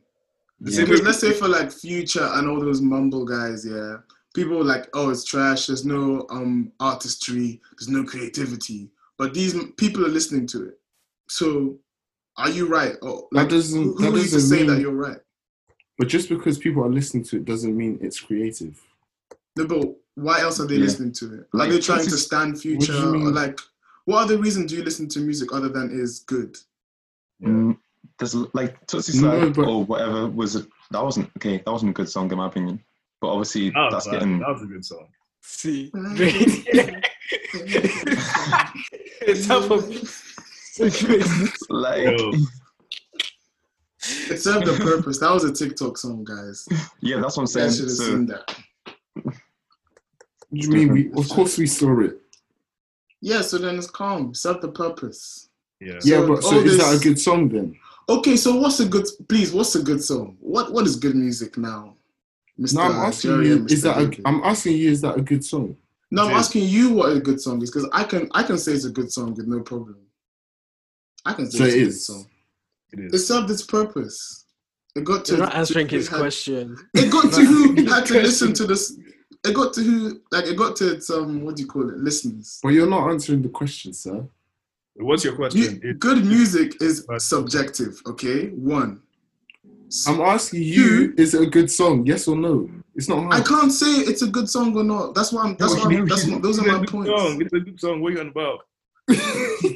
the 0.61 0.71
Yeah. 0.71 0.77
same 0.79 0.85
Because 0.87 1.01
way- 1.01 1.07
let's 1.07 1.21
say 1.21 1.33
for 1.33 1.49
like 1.49 1.71
Future 1.73 2.29
and 2.35 2.49
all 2.49 2.61
those 2.61 2.81
mumble 2.81 3.25
guys, 3.25 3.65
yeah, 3.65 3.99
people 4.35 4.59
are 4.59 4.65
like, 4.65 4.89
oh, 4.95 5.11
it's 5.11 5.25
trash. 5.25 5.67
There's 5.69 5.85
no 5.85 6.27
um 6.31 6.73
artistry. 6.81 7.61
There's 7.79 7.89
no 7.89 8.03
creativity. 8.05 8.91
But 9.23 9.35
these 9.35 9.55
people 9.77 10.05
are 10.05 10.09
listening 10.09 10.49
to 10.49 10.65
it. 10.71 10.81
So, 11.29 11.79
are 12.37 12.51
you 12.51 12.67
right? 12.67 12.97
Or 13.03 13.29
That 13.31 13.49
doesn't- 13.49 13.81
who, 13.81 13.95
that 13.99 14.03
who 14.11 14.17
are 14.17 14.19
to 14.19 14.23
doesn't 14.31 14.41
say 14.41 14.65
that 14.67 14.81
you're 14.81 14.91
right? 14.91 15.19
But 15.97 16.09
just 16.09 16.29
because 16.29 16.59
people 16.59 16.83
are 16.85 16.89
listening 16.91 17.23
to 17.27 17.37
it 17.37 17.45
doesn't 17.45 17.77
mean 17.77 17.99
it's 18.03 18.19
creative. 18.19 18.81
No, 19.57 19.67
but 19.69 19.97
why 20.17 20.41
else 20.41 20.59
are 20.59 20.67
they 20.67 20.75
Yeah. 20.75 20.87
listening 20.87 21.13
to 21.13 21.35
it? 21.35 21.41
Are 21.41 21.59
Like, 21.59 21.71
they're 21.71 21.79
trying 21.79 22.05
to 22.07 22.19
stand 22.19 22.61
Future? 22.61 22.95
you 22.95 23.15
Or 23.29 23.31
like, 23.31 23.61
what 24.07 24.23
other 24.25 24.39
reason 24.39 24.67
do 24.67 24.75
you 24.75 24.83
listen 24.83 25.07
to 25.11 25.21
music 25.21 25.53
other 25.53 25.69
than 25.69 25.93
is 25.93 26.19
good? 26.27 26.59
Mm, 27.41 27.79
there's 28.19 28.35
like 28.55 28.85
Tootsie 28.89 29.21
No, 29.21 29.39
Slide 29.39 29.55
but- 29.55 29.69
or 29.69 29.85
whatever 29.85 30.27
was 30.27 30.57
it? 30.57 30.67
That 30.91 31.05
wasn't 31.05 31.31
okay. 31.37 31.63
That 31.65 31.71
wasn't 31.71 31.91
a 31.91 31.95
good 31.95 32.09
song 32.09 32.29
in 32.33 32.39
my 32.39 32.49
opinion. 32.49 32.83
but 33.21 33.29
obviously 33.29 33.71
That 33.71 33.91
that's 33.93 34.07
bad. 34.07 34.15
getting. 34.15 34.41
that 34.41 34.49
was 34.49 34.63
a 34.63 34.67
good 34.67 34.85
song. 34.85 35.07
See, 35.43 35.91
mm. 35.95 36.17
it's 39.23 39.47
half 39.47 39.71
of 39.71 39.89
Like, 41.69 42.03
Yo, 42.03 42.33
It 44.31 44.41
served 44.41 44.69
a 44.69 44.77
purpose. 44.79 45.19
That 45.19 45.33
was 45.33 45.45
a 45.45 45.53
TikTok 45.53 45.99
song, 45.99 46.25
guys. 46.25 46.67
yeah, 47.01 47.21
that's 47.21 47.37
what 47.37 47.43
I'm 47.43 47.63
I 47.63 47.69
saying. 47.69 47.73
should 47.73 47.85
have 47.89 47.91
So, 47.91 48.05
seen 48.05 48.27
that. 48.27 48.57
You 50.51 50.71
mean? 50.71 50.93
We, 50.93 51.13
of 51.13 51.29
course, 51.29 51.59
we 51.59 51.67
saw 51.67 52.01
it. 52.01 52.19
Yeah, 53.21 53.41
so 53.43 53.59
then 53.59 53.77
it's 53.79 53.91
calm. 53.91 54.35
Served 54.35 54.63
the 54.63 54.69
purpose. 54.69 55.49
yeah. 55.81 55.95
Yeah, 56.05 56.19
So 56.21 56.29
but 56.29 56.43
so 56.43 56.57
all 56.57 56.65
is 56.67 56.79
that 56.79 56.97
a 57.01 57.03
good 57.03 57.19
song 57.21 57.49
then? 57.49 57.77
Okay, 58.09 58.37
so 58.37 58.57
what's 58.57 58.81
a 58.81 58.87
good? 58.87 59.07
Please, 59.29 59.53
what's 59.53 59.75
a 59.77 59.83
good 59.83 60.03
song? 60.03 60.37
What 60.41 60.73
What 60.73 60.87
is 60.87 60.97
good 60.97 61.15
music 61.15 61.57
now, 61.57 61.95
Mister? 62.59 62.77
No, 62.79 62.83
I'm 62.85 62.93
asking 63.07 63.31
Jerry 63.31 63.47
you. 63.49 63.57
and 63.57 63.71
Is 63.71 63.83
that? 63.83 63.99
A, 63.99 64.01
David? 64.07 64.23
I'm 64.25 64.41
asking 64.45 64.77
you. 64.77 64.91
Is 64.91 65.01
that 65.01 65.17
a 65.19 65.23
good 65.23 65.45
song? 65.45 65.77
No, 66.11 66.25
I'm 66.25 66.31
It 66.31 66.35
is. 66.35 66.39
asking 66.47 66.65
you 66.69 66.93
what 66.93 67.17
a 67.17 67.21
good 67.21 67.41
song 67.41 67.63
is 67.63 67.71
because 67.71 67.89
I 67.93 68.05
can 68.05 68.29
I 68.35 68.43
can 68.43 68.59
say 68.59 68.73
it's 68.73 68.85
a 68.85 68.91
good 68.91 69.11
song 69.13 69.35
with 69.35 69.47
no 69.47 69.61
problem. 69.61 69.97
I 71.25 71.33
can 71.33 71.51
say 71.51 71.59
So 71.59 71.65
it's 71.65 71.75
it 71.75 71.77
a 71.77 71.81
good 71.81 71.89
is. 71.89 72.07
song. 72.07 72.27
It 72.93 72.99
It 73.01 73.15
is. 73.15 73.27
served 73.27 73.51
its 73.51 73.63
purpose. 73.63 74.45
It 74.95 75.05
got 75.05 75.25
to 75.27 75.33
You're 75.37 75.45
not 75.47 75.55
answering 75.55 75.89
to- 75.89 75.97
his 75.97 76.09
had- 76.09 76.19
question. 76.21 76.77
It 76.95 77.11
got 77.11 77.33
to 77.35 77.41
who 77.45 77.85
had 77.87 78.05
to 78.07 78.15
listen 78.21 78.53
to 78.55 78.67
this. 78.67 78.99
It 79.45 79.55
got 79.55 79.73
to 79.75 79.83
who 79.83 80.21
like 80.31 80.45
it 80.47 80.57
got 80.57 80.77
to 80.77 80.93
its 80.93 81.09
um 81.11 81.43
what 81.45 81.57
do 81.57 81.63
you 81.63 81.69
call 81.69 81.89
it 81.89 81.97
listeners. 81.97 82.61
But 82.63 82.71
you're 82.71 82.87
not 82.91 83.09
answering 83.11 83.41
the 83.43 83.49
question, 83.49 83.93
sir. 83.95 84.29
What's 84.97 85.25
your 85.25 85.35
question? 85.35 85.81
It- 85.83 85.99
good 85.99 86.25
music 86.27 86.81
is 86.83 87.07
subjective. 87.19 88.03
Okay, 88.07 88.49
one. 88.51 89.01
I'm 90.07 90.21
asking 90.21 90.63
you. 90.63 91.15
Is 91.19 91.35
it 91.35 91.43
a 91.43 91.47
good 91.47 91.71
song? 91.71 92.07
Yes 92.07 92.27
or 92.29 92.37
no? 92.37 92.69
It's 92.95 93.09
not 93.09 93.33
I 93.33 93.41
can't 93.43 93.73
say 93.73 93.87
it's 94.11 94.23
a 94.23 94.27
good 94.29 94.49
song 94.51 94.77
or 94.77 94.85
not. 94.85 95.15
That's 95.15 95.33
what 95.33 95.47
I'm. 95.47 95.57
That's 95.57 95.75
No, 95.75 95.81
what. 95.85 95.91
you- 95.93 95.99
I'm, 96.01 96.07
that's 96.09 96.27
you- 96.27 96.33
what, 96.35 96.43
those 96.43 96.59
are 96.59 96.63
it's 96.63 96.71
a 96.71 96.73
my 96.73 96.79
good 96.81 96.89
points. 96.89 97.11
Song. 97.11 97.41
It's 97.43 97.53
a 97.53 97.61
good 97.61 97.81
song. 97.81 98.01
What 98.01 98.09
are 98.09 98.15
you 98.17 98.21
on 98.21 98.29
about? 98.29 98.61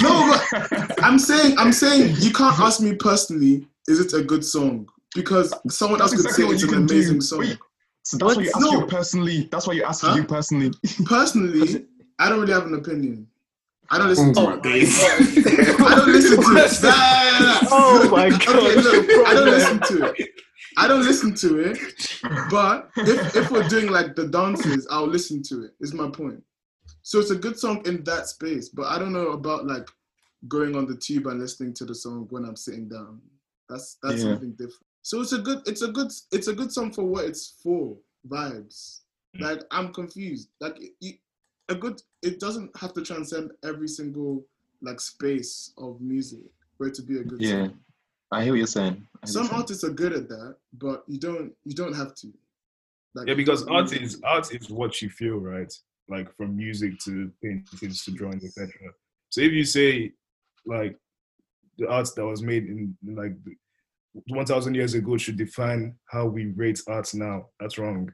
No, 0.00 0.32
but 0.50 1.02
I'm 1.04 1.18
saying 1.18 1.56
I'm 1.58 1.72
saying 1.72 2.14
you 2.20 2.32
can't 2.32 2.58
ask 2.60 2.80
me 2.80 2.94
personally. 2.94 3.66
Is 3.88 3.98
it 4.00 4.12
a 4.12 4.22
good 4.22 4.44
song? 4.44 4.88
Because 5.14 5.52
someone 5.68 6.00
else 6.00 6.12
That's 6.12 6.22
could 6.22 6.30
exactly 6.30 6.44
say 6.44 6.46
what 6.46 6.54
it's 6.54 6.62
you 6.62 6.68
an 6.68 6.86
can 6.86 6.86
do. 6.86 7.20
song. 7.20 7.38
Wait. 7.40 7.58
So 8.04 8.16
that's 8.16 8.36
why 8.36 8.42
you 8.42 8.48
ask 8.54 8.60
No. 8.60 8.72
you 8.80 8.86
personally. 8.86 9.48
That's 9.50 9.66
why 9.66 9.72
you 9.74 9.84
ask 9.84 10.04
Huh? 10.04 10.14
you 10.14 10.24
personally. 10.24 10.70
Personally, 11.04 11.84
I 12.18 12.28
don't 12.28 12.40
really 12.40 12.52
have 12.52 12.66
an 12.66 12.74
opinion. 12.74 13.26
I 13.90 13.98
don't 13.98 14.06
Oh 14.06 14.10
listen 14.10 14.34
to 14.34 14.42
my 14.42 14.54
it. 14.54 14.62
days. 14.62 14.98
I 15.04 15.94
don't 15.96 16.08
listen 16.12 16.36
to 16.36 16.42
it. 16.56 16.70
Oh 17.70 18.08
my 18.10 18.30
god. 18.30 18.48
Okay, 18.48 18.74
look, 18.80 19.26
I 19.26 19.34
don't 19.34 19.46
listen 19.50 19.80
to 19.80 20.14
it. 20.16 20.30
I 20.76 20.86
don't 20.88 21.04
listen 21.04 21.34
to 21.34 21.58
it. 21.60 21.78
But 22.50 22.90
if, 22.96 23.36
if 23.36 23.50
we're 23.50 23.68
doing 23.68 23.88
like 23.90 24.14
the 24.14 24.28
dances, 24.28 24.86
I'll 24.90 25.06
listen 25.08 25.42
to 25.44 25.64
it. 25.64 25.72
Is 25.80 25.92
my 25.94 26.08
point. 26.10 26.42
So 27.02 27.18
it's 27.18 27.30
a 27.30 27.36
good 27.36 27.58
song 27.58 27.82
in 27.86 28.04
that 28.04 28.26
space. 28.28 28.68
But 28.68 28.86
I 28.86 28.98
don't 28.98 29.12
know 29.12 29.28
about 29.28 29.66
like 29.66 29.88
going 30.46 30.76
on 30.76 30.86
the 30.86 30.96
tube 30.96 31.26
and 31.26 31.40
listening 31.40 31.74
to 31.74 31.84
the 31.84 31.94
song 31.94 32.26
when 32.30 32.44
I'm 32.44 32.56
sitting 32.56 32.88
down. 32.88 33.20
That's 33.68 33.96
that's 34.02 34.16
Yeah. 34.22 34.30
something 34.30 34.52
different. 34.52 34.84
So 35.02 35.20
it's 35.20 35.32
a 35.32 35.38
good 35.38 35.60
it's 35.66 35.82
a 35.82 35.88
good 35.88 36.12
it's 36.32 36.48
a 36.48 36.54
good 36.54 36.72
song 36.72 36.92
for 36.92 37.04
what 37.04 37.24
it's 37.24 37.54
for. 37.62 37.96
Vibes. 38.28 39.00
Mm. 39.36 39.40
Like 39.42 39.60
I'm 39.70 39.92
confused. 39.92 40.48
Like 40.60 40.76
you, 41.00 41.14
a 41.68 41.74
good 41.74 42.00
it 42.22 42.40
doesn't 42.40 42.74
have 42.76 42.92
to 42.94 43.02
transcend 43.02 43.50
every 43.64 43.88
single 43.88 44.44
like 44.80 45.00
space 45.00 45.72
of 45.76 46.00
music 46.00 46.40
for 46.78 46.86
it 46.86 46.94
to 46.94 47.02
be 47.02 47.18
a 47.18 47.24
good 47.24 47.40
Yeah, 47.42 47.66
song. 47.66 47.78
I 48.32 48.44
hear 48.44 48.52
what 48.52 48.58
you're 48.58 48.66
saying. 48.66 48.92
I 48.92 48.96
hear 48.96 49.02
what 49.20 49.28
Some 49.28 49.42
you're 49.42 49.48
saying. 49.50 49.60
artists 49.60 49.84
are 49.84 49.90
good 49.90 50.12
at 50.14 50.28
that, 50.28 50.56
but 50.72 51.04
you 51.08 51.18
don't 51.18 51.52
you 51.64 51.74
don't 51.74 51.94
have 51.94 52.14
to. 52.14 52.32
Like, 53.14 53.28
Yeah, 53.28 53.34
because 53.34 53.66
art 53.66 53.90
really- 53.90 54.04
is 54.04 54.20
art 54.22 54.54
is 54.54 54.70
what 54.70 55.02
you 55.02 55.10
feel, 55.10 55.36
right? 55.36 55.72
Like 56.08 56.34
from 56.36 56.56
music 56.56 56.98
to 57.00 57.30
paintings 57.42 58.04
to 58.04 58.12
drawings, 58.12 58.44
etc. 58.44 58.70
So 59.30 59.40
if 59.42 59.52
you 59.52 59.64
say 59.64 60.12
like 60.64 60.96
the 61.78 61.88
art 61.88 62.08
that 62.16 62.26
was 62.26 62.42
made 62.42 62.64
in 62.66 62.96
in, 63.06 63.14
like 63.16 63.34
one 64.28 64.46
thousand 64.46 64.74
years 64.74 64.94
ago 64.94 65.16
should 65.16 65.36
define 65.36 65.94
how 66.06 66.26
we 66.26 66.46
rate 66.46 66.80
art 66.88 67.12
now, 67.14 67.48
that's 67.60 67.76
wrong. 67.78 68.12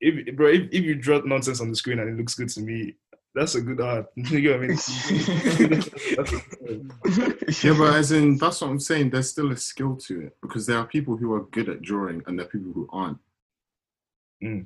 If 0.00 0.34
bro, 0.36 0.48
if, 0.48 0.68
if 0.72 0.84
you 0.84 0.94
draw 0.94 1.20
nonsense 1.20 1.60
on 1.60 1.68
the 1.70 1.76
screen 1.76 1.98
and 1.98 2.08
it 2.10 2.16
looks 2.16 2.34
good 2.34 2.48
to 2.50 2.60
me, 2.62 2.94
that's 3.34 3.54
a 3.54 3.60
good 3.60 3.80
art. 3.80 4.06
you 4.16 4.40
know 4.42 4.50
what 4.50 4.64
I 4.64 4.66
mean? 4.66 4.76
That's 4.76 6.32
a- 7.62 7.66
Yeah, 7.66 7.74
but 7.78 7.94
as 7.94 8.12
in, 8.12 8.36
that's 8.38 8.60
what 8.60 8.70
I'm 8.70 8.80
saying. 8.80 9.10
There's 9.10 9.30
still 9.30 9.52
a 9.52 9.56
skill 9.56 9.96
to 10.06 10.22
it 10.26 10.36
because 10.42 10.66
there 10.66 10.78
are 10.78 10.86
people 10.86 11.16
who 11.16 11.32
are 11.34 11.44
good 11.46 11.68
at 11.68 11.82
drawing 11.82 12.22
and 12.26 12.38
there 12.38 12.46
are 12.46 12.50
people 12.50 12.72
who 12.72 12.88
aren't. 12.92 13.18
Hmm. 14.42 14.60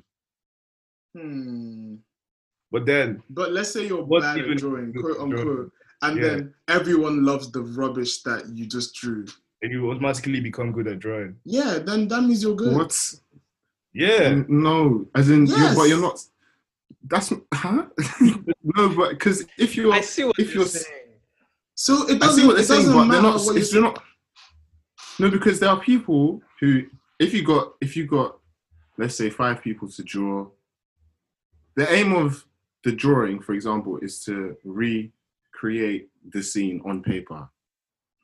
but 2.71 2.85
then 2.85 3.21
But 3.29 3.51
let's 3.51 3.71
say 3.71 3.87
you're 3.87 4.05
bad 4.05 4.39
at 4.39 4.57
drawing, 4.57 4.93
quote 4.93 5.11
at 5.11 5.17
drawing? 5.17 5.33
unquote, 5.39 5.71
and 6.01 6.17
Yeah. 6.17 6.23
then 6.27 6.53
everyone 6.67 7.23
loves 7.25 7.51
the 7.51 7.61
rubbish 7.61 8.21
that 8.23 8.47
you 8.49 8.65
just 8.65 8.95
drew. 8.95 9.25
and 9.61 9.71
you 9.71 9.89
automatically 9.89 10.39
become 10.41 10.71
good 10.71 10.87
at 10.87 10.99
drawing. 10.99 11.35
Yeah, 11.45 11.79
then 11.79 12.07
that 12.09 12.21
means 12.21 12.43
you're 12.43 12.55
good. 12.55 12.75
What? 12.75 12.95
Yeah. 13.93 14.21
N- 14.35 14.45
No, 14.49 15.07
as 15.15 15.29
in, 15.29 15.45
you're, 15.47 15.73
but 15.75 15.87
you're 15.89 16.01
not. 16.01 16.19
That's 17.07 17.31
huh? 17.53 17.85
no, 18.63 18.89
but 18.89 19.11
because 19.11 19.45
if 19.57 19.75
you're, 19.75 19.93
I 19.93 20.01
see 20.01 20.23
what 20.23 20.39
if 20.39 20.53
you're 20.53 20.63
you're 20.63 20.65
saying. 20.67 21.01
So 21.75 22.07
it 22.07 22.19
doesn't. 22.19 22.41
see 22.41 22.47
what 22.47 22.53
they're 22.53 22.63
it 22.63 22.67
saying, 22.67 22.85
doesn't 22.85 22.97
but 22.97 23.05
matter 23.05 23.21
not. 23.21 23.41
what 23.41 23.57
If 23.57 23.71
you 23.73 23.81
you're 23.81 23.83
not, 23.91 24.03
no, 25.19 25.29
because 25.29 25.59
there 25.59 25.69
are 25.69 25.79
people 25.79 26.41
who, 26.59 26.83
if 27.19 27.33
you 27.33 27.43
got, 27.43 27.73
if 27.81 27.95
you 27.95 28.05
got, 28.07 28.37
let's 28.97 29.15
say 29.15 29.29
five 29.29 29.61
people 29.61 29.87
to 29.89 30.03
draw, 30.03 30.47
the 31.75 31.91
aim 31.93 32.13
of 32.13 32.45
the 32.83 32.91
drawing, 32.91 33.39
for 33.41 33.53
example, 33.53 33.97
is 34.01 34.23
to 34.23 34.55
recreate 34.63 36.09
the 36.33 36.41
scene 36.41 36.81
on 36.85 37.03
paper 37.03 37.47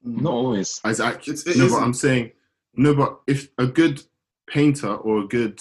mm. 0.05 0.21
Not 0.21 0.31
always. 0.33 0.79
as 0.83 0.99
accurate. 0.99 1.39
It's- 1.39 1.55
it 1.55 1.59
no, 1.59 1.65
isn't. 1.65 1.79
but 1.79 1.85
I'm 1.85 1.93
saying, 1.93 2.31
no, 2.75 2.95
but 2.95 3.19
if 3.27 3.49
a 3.57 3.67
good 3.67 4.01
painter 4.47 4.93
or 4.95 5.19
a 5.21 5.27
good 5.27 5.59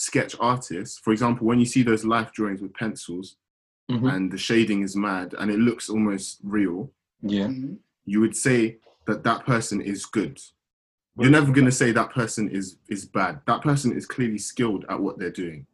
sketch 0.00 0.36
artists, 0.38 0.98
for 0.98 1.10
example, 1.12 1.46
when 1.46 1.58
you 1.58 1.64
see 1.64 1.82
those 1.82 2.04
life 2.04 2.30
drawings 2.32 2.60
with 2.60 2.74
pencils 2.74 3.36
Mhm. 3.90 4.12
and 4.14 4.30
the 4.30 4.36
shading 4.36 4.82
is 4.82 4.94
mad 4.94 5.34
and 5.38 5.50
it 5.50 5.58
looks 5.58 5.88
almost 5.88 6.38
real, 6.44 6.92
Yeah. 7.22 7.46
Mhm. 7.48 7.78
you 8.04 8.20
would 8.20 8.36
say 8.36 8.78
that 9.06 9.24
that 9.24 9.46
person 9.46 9.80
is 9.80 10.04
good. 10.04 10.38
You're 11.18 11.30
never 11.30 11.50
going 11.50 11.64
to 11.64 11.72
say 11.72 11.92
that 11.92 12.12
person 12.12 12.50
is 12.50 12.76
is 12.88 13.06
bad. 13.06 13.40
That 13.46 13.62
person 13.62 13.90
is 13.96 14.04
clearly 14.04 14.36
skilled 14.38 14.84
at 14.90 15.00
what 15.00 15.18
they're 15.18 15.30
doing. 15.44 15.66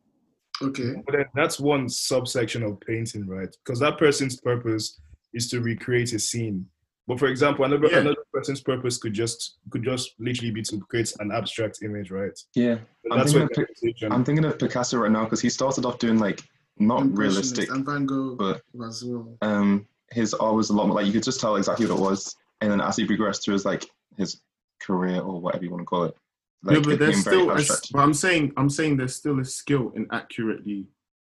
Okay. 0.63 1.03
But 1.05 1.13
then 1.17 1.27
that's 1.35 1.59
one 1.59 1.89
subsection 1.89 2.63
of 2.63 2.79
painting, 2.81 3.27
right? 3.27 3.53
Because 3.65 3.81
that 3.81 3.99
person's 3.99 4.37
purpose 4.41 5.01
is 5.33 5.49
to 5.51 5.61
recreate 5.61 6.13
a 6.13 6.21
scene. 6.21 6.69
But 7.09 7.19
for 7.19 7.27
example, 7.27 7.65
another 7.65 7.89
Yeah. 7.89 7.99
another 7.99 8.25
person's 8.33 8.61
purpose 8.61 8.97
could 8.99 9.13
just 9.13 9.59
could 9.71 9.83
just 9.83 10.15
literally 10.19 10.53
be 10.53 10.63
to 10.63 10.79
create 10.81 11.13
an 11.19 11.33
abstract 11.33 11.79
image, 11.83 12.11
right? 12.11 12.39
Yeah. 12.55 12.79
But 13.03 13.13
I'm 13.13 13.19
that's 13.19 13.33
thinking, 13.33 13.67
what 13.83 14.03
of, 14.05 14.13
I'm 14.13 14.25
thinking 14.25 14.45
of 14.45 14.59
Picasso 14.59 14.99
right 14.99 15.11
now 15.11 15.25
because 15.25 15.41
he 15.41 15.49
started 15.51 15.85
off 15.85 15.99
doing 15.99 16.19
like 16.19 16.41
not 16.79 17.17
realistic, 17.17 17.71
and 17.71 17.85
Van 17.85 18.07
Gogh 18.07 18.37
but 18.37 18.63
as 18.87 19.05
well. 19.05 19.37
um, 19.43 19.87
his 20.11 20.33
art 20.35 20.55
was 20.55 20.71
a 20.71 20.73
lot 20.75 20.87
more 20.87 20.97
like 20.97 21.07
you 21.07 21.13
could 21.13 21.23
just 21.23 21.41
tell 21.41 21.57
exactly 21.57 21.87
what 21.87 21.99
it 21.99 22.01
was. 22.01 22.37
And 22.61 22.71
then 22.71 22.81
as 22.81 22.97
he 22.97 23.05
progressed 23.05 23.45
through 23.45 23.55
his 23.55 23.65
like 23.65 23.85
his 24.17 24.41
career 24.81 25.21
or 25.21 25.41
whatever 25.41 25.65
you 25.65 25.71
want 25.71 25.83
to 25.83 25.87
call 25.87 26.05
it, 26.05 26.17
like 26.63 26.75
no, 26.77 26.81
but 26.83 26.93
it 26.95 26.99
there's 27.01 27.21
still. 27.21 27.51
A, 27.51 27.57
but 27.93 27.99
I'm 28.01 28.15
saying 28.15 28.53
I'm 28.57 28.71
saying 28.71 28.97
there's 28.97 29.17
still 29.17 29.41
a 29.41 29.45
skill 29.45 29.93
in 29.97 30.07
accurately 30.13 30.87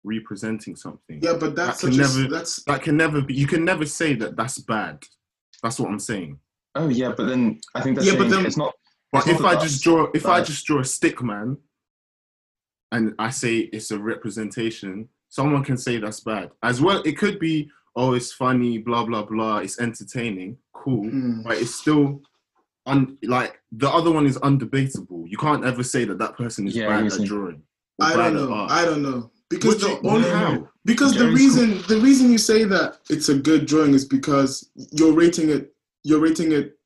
representing 0.04 0.76
something. 0.76 1.20
Yeah, 1.22 1.34
but 1.40 1.56
that's 1.56 1.82
That 1.82 1.88
such 1.88 1.92
can 1.92 2.00
a, 2.00 2.04
never- 2.24 2.30
that's 2.36 2.64
That 2.64 2.82
can 2.82 2.98
never 2.98 3.22
be. 3.22 3.34
You 3.36 3.46
can 3.48 3.64
never 3.64 3.86
say 3.86 4.16
that 4.16 4.36
that's 4.36 4.58
bad. 4.58 5.04
That's 5.62 5.80
what 5.80 5.89
I'm 5.89 6.00
saying. 6.00 6.39
Oh 6.76 6.89
yeah, 6.89 7.13
but 7.15 7.26
then 7.26 7.60
I 7.76 7.82
think 7.82 7.98
they're 7.98 8.06
Yeah, 8.06 8.17
but 8.17 8.30
then- 8.30 8.45
it's 8.45 8.58
not. 8.58 8.74
But 9.12 9.19
It's 9.28 9.30
if 9.30 9.38
that 9.39 9.58
I 9.58 9.60
just 9.60 9.84
draw, 9.84 10.08
if 10.13 10.26
I 10.28 10.41
just 10.43 10.65
draw 10.67 10.80
a 10.82 10.86
stick 10.86 11.22
man, 11.24 11.58
and 12.91 13.13
I 13.17 13.32
say 13.32 13.58
it's 13.74 13.89
a 13.91 13.98
representation, 13.98 15.10
someone 15.30 15.63
can 15.63 15.78
say 15.78 15.98
that's 15.98 16.19
bad 16.19 16.52
as 16.62 16.80
well. 16.80 17.02
It 17.04 17.17
could 17.17 17.39
be, 17.39 17.72
oh, 17.95 18.13
it's 18.13 18.32
funny, 18.32 18.78
blah 18.78 19.06
blah 19.06 19.24
blah. 19.24 19.58
It's 19.60 19.80
entertaining, 19.80 20.58
cool, 20.74 21.10
Hmm. 21.10 21.41
but 21.43 21.58
it's 21.58 21.74
still, 21.76 22.22
un- 22.86 23.17
like 23.24 23.60
the 23.72 23.89
other 23.89 24.12
one 24.12 24.28
is 24.28 24.38
undebatable. 24.39 25.28
You 25.28 25.38
can't 25.38 25.65
ever 25.65 25.82
say 25.84 26.06
that 26.06 26.19
that 26.19 26.38
person 26.38 26.67
is 26.67 26.76
Yeah, 26.76 26.88
bad 26.88 27.12
at 27.12 27.26
drawing. 27.26 27.63
I 28.00 28.15
don't 28.15 28.36
know. 28.36 28.54
art. 28.54 28.72
I 28.72 28.86
don't 28.86 29.02
know 29.02 29.32
because 29.50 29.84
What 29.84 30.02
the 30.04 30.08
only 30.10 30.30
how? 30.30 30.68
because 30.86 31.14
the 31.14 31.20
Jerry's 31.26 31.40
reason 31.40 31.82
the 31.88 32.00
reason 32.02 32.32
you 32.32 32.38
say 32.38 32.64
that 32.66 33.00
it's 33.10 33.30
a 33.30 33.36
good 33.38 33.66
drawing 33.66 33.94
is 33.94 34.06
because 34.06 34.70
you're 34.92 35.14
rating 35.14 35.50
it 35.50 35.74
you're 36.04 36.20
rating 36.20 36.52
it 36.52 36.78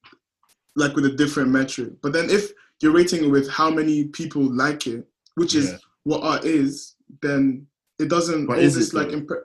like 0.75 0.95
with 0.95 1.05
a 1.05 1.11
different 1.11 1.49
metric. 1.51 1.93
But 2.01 2.13
then 2.13 2.29
if 2.29 2.51
you're 2.81 2.93
rating 2.93 3.23
it 3.25 3.27
with 3.27 3.47
how 3.49 3.69
many 3.69 4.05
people 4.05 4.41
like 4.41 4.87
it, 4.87 5.05
which 5.35 5.53
is 5.55 5.71
Yeah. 5.71 5.77
what 6.03 6.21
art 6.23 6.45
is, 6.45 6.95
then 7.21 7.67
it 7.99 8.07
doesn't 8.09 8.47
But 8.47 8.57
all 8.57 8.63
is 8.63 8.75
it 8.75 8.79
this 8.79 8.93
like 8.93 9.09
impre- 9.09 9.43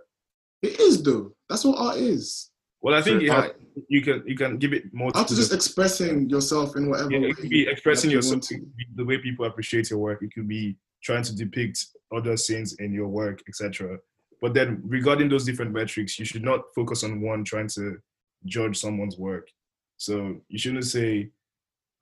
it 0.62 0.80
is 0.80 1.02
though. 1.02 1.34
That's 1.48 1.64
what 1.64 1.78
art 1.78 1.98
is. 1.98 2.50
well, 2.80 2.94
I 2.94 3.02
think 3.02 3.20
So 3.20 3.24
you, 3.26 3.32
art- 3.32 3.60
you 3.88 4.00
can 4.02 4.22
you 4.26 4.36
can 4.36 4.58
give 4.58 4.72
it 4.72 4.92
more. 4.94 5.10
After 5.14 5.34
just 5.34 5.50
the- 5.50 5.56
expressing 5.56 6.30
yourself 6.30 6.76
in 6.76 6.88
whatever 6.88 7.10
yeah, 7.12 7.28
it 7.28 7.36
could 7.36 7.50
be 7.50 7.66
expressing 7.66 8.08
that 8.10 8.12
you 8.14 8.18
yourself 8.18 8.48
the 8.96 9.04
way 9.04 9.18
people 9.18 9.44
appreciate 9.44 9.90
your 9.90 9.98
work. 9.98 10.22
It 10.22 10.32
could 10.34 10.48
be 10.48 10.76
trying 11.02 11.22
to 11.24 11.34
depict 11.34 11.86
other 12.14 12.36
scenes 12.36 12.74
in 12.74 12.92
your 12.92 13.08
work, 13.08 13.42
etc. 13.48 13.98
But 14.40 14.54
then 14.54 14.80
regarding 14.84 15.28
those 15.28 15.44
different 15.44 15.72
metrics, 15.72 16.18
you 16.18 16.24
should 16.24 16.44
not 16.44 16.62
focus 16.74 17.04
on 17.04 17.20
one 17.20 17.44
trying 17.44 17.68
to 17.68 17.98
judge 18.44 18.78
someone's 18.78 19.18
work. 19.18 19.48
So 19.96 20.36
you 20.48 20.58
shouldn't 20.58 20.84
say. 20.84 21.30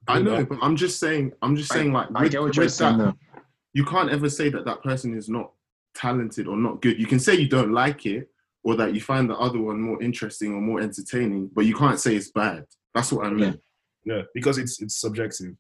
I 0.08 0.18
oh, 0.18 0.22
know, 0.22 0.44
but 0.44 0.58
I'm 0.62 0.76
just 0.76 1.00
saying. 1.00 1.32
I'm 1.42 1.56
just 1.56 1.72
saying, 1.72 1.92
like, 1.92 2.08
I 2.14 2.22
with, 2.22 2.32
get 2.32 2.42
what 2.42 2.54
you're 2.54 2.66
with 2.66 2.74
saying 2.74 2.98
that, 2.98 3.04
though. 3.04 3.40
you 3.72 3.84
can't 3.84 4.10
ever 4.10 4.28
say 4.28 4.50
that 4.50 4.64
that 4.64 4.82
person 4.82 5.16
is 5.16 5.28
not 5.28 5.50
talented 5.94 6.46
or 6.46 6.56
not 6.56 6.82
good. 6.82 7.00
You 7.00 7.06
can 7.06 7.18
say 7.18 7.34
you 7.34 7.48
don't 7.48 7.72
like 7.72 8.06
it 8.06 8.28
or 8.62 8.76
that 8.76 8.94
you 8.94 9.00
find 9.00 9.28
the 9.30 9.36
other 9.36 9.60
one 9.60 9.80
more 9.80 10.00
interesting 10.02 10.52
or 10.52 10.60
more 10.60 10.80
entertaining, 10.80 11.50
but 11.54 11.64
you 11.64 11.74
can't 11.74 11.98
say 11.98 12.14
it's 12.14 12.30
bad. 12.30 12.66
That's 12.94 13.12
what 13.12 13.26
I 13.26 13.30
mean. 13.30 13.58
Yeah, 14.04 14.22
because 14.34 14.58
it's 14.58 14.80
it's 14.80 15.00
subjective. 15.00 15.54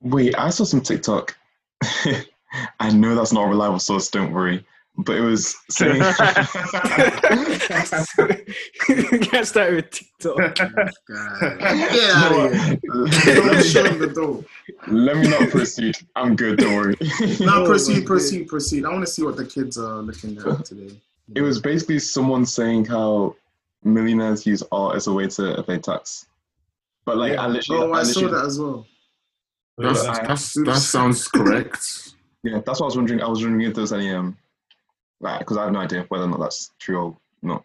Wait, 0.00 0.34
I 0.38 0.50
saw 0.50 0.64
some 0.64 0.80
TikTok. 0.80 1.36
I 2.80 2.90
know 2.90 3.14
that's 3.14 3.32
not 3.32 3.44
a 3.46 3.48
reliable 3.48 3.78
source, 3.78 4.08
don't 4.08 4.32
worry. 4.32 4.64
But 4.98 5.16
it 5.16 5.20
was 5.20 5.56
saying 5.70 6.02
Can't 9.22 9.46
start 9.46 9.72
with 9.74 9.90
TikTok. 9.90 10.58
Oh 10.70 10.88
God. 11.08 11.58
Get 11.58 12.10
out 12.14 12.32
of 12.32 12.52
here. 12.52 12.76
Don't 13.36 13.64
show 13.64 13.84
him 13.84 13.98
the 13.98 14.08
door. 14.08 14.44
let 14.88 15.16
me 15.16 15.28
not 15.28 15.48
proceed. 15.50 15.96
I'm 16.16 16.36
good, 16.36 16.58
don't 16.58 16.74
worry. 16.74 16.96
Now 17.40 17.62
Oh, 17.62 17.66
proceed, 17.66 18.04
proceed, 18.06 18.48
proceed. 18.48 18.84
I 18.84 18.88
want 18.90 19.06
to 19.06 19.10
see 19.10 19.22
what 19.22 19.36
the 19.36 19.46
kids 19.46 19.78
are 19.78 20.02
looking 20.02 20.36
at 20.38 20.64
today. 20.64 20.94
it 21.34 21.42
was 21.42 21.60
basically 21.60 21.98
someone 22.00 22.44
saying 22.44 22.84
how 22.86 23.36
millionaires 23.84 24.44
use 24.46 24.62
art 24.72 24.96
as 24.96 25.06
a 25.06 25.12
way 25.12 25.28
to 25.28 25.58
evade 25.60 25.84
tax. 25.84 26.26
But 27.06 27.16
like 27.16 27.38
I 27.38 27.46
literally, 27.46 27.82
Oh, 27.82 27.92
I 27.92 28.02
saw 28.02 28.20
literally 28.20 28.34
that 28.40 28.46
as 28.46 28.58
well. 28.58 28.86
That's, 29.78 30.02
that's, 30.02 30.52
that 30.64 30.76
sounds 30.80 31.28
correct. 31.28 32.14
Yeah, 32.42 32.60
that's 32.64 32.80
what 32.80 32.82
I 32.82 32.84
was 32.86 32.96
wondering. 32.96 33.22
I 33.22 33.28
was 33.28 33.42
wondering 33.42 33.68
if 33.68 33.74
there 33.74 33.82
was 33.82 33.92
any 33.92 34.10
um 34.10 34.36
like 35.20 35.40
because 35.40 35.56
I 35.56 35.64
have 35.64 35.72
no 35.72 35.80
idea 35.80 36.06
whether 36.08 36.24
or 36.24 36.28
not 36.28 36.40
that's 36.40 36.72
true 36.78 36.98
or 36.98 37.16
not. 37.42 37.64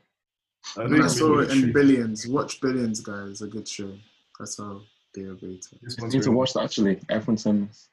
I 0.77 0.83
And 0.83 1.03
I 1.03 1.07
saw 1.07 1.39
it 1.39 1.47
really 1.47 1.51
in 1.53 1.61
true. 1.63 1.73
Billions. 1.73 2.27
Watch 2.27 2.59
Billions, 2.61 2.99
guys. 2.99 3.29
It's 3.29 3.41
a 3.41 3.47
good 3.47 3.67
show. 3.67 3.91
That's 4.39 4.57
how 4.57 4.81
they 5.13 5.23
are 5.23 5.35
rated. 5.35 5.79
This 5.81 5.97
I 5.97 6.03
one's 6.03 6.13
need 6.13 6.23
to 6.23 6.31
watch 6.31 6.53
that 6.53 6.63
actually. 6.63 6.99
Everyone's 7.09 7.43
saying 7.43 7.67
this. 7.67 7.89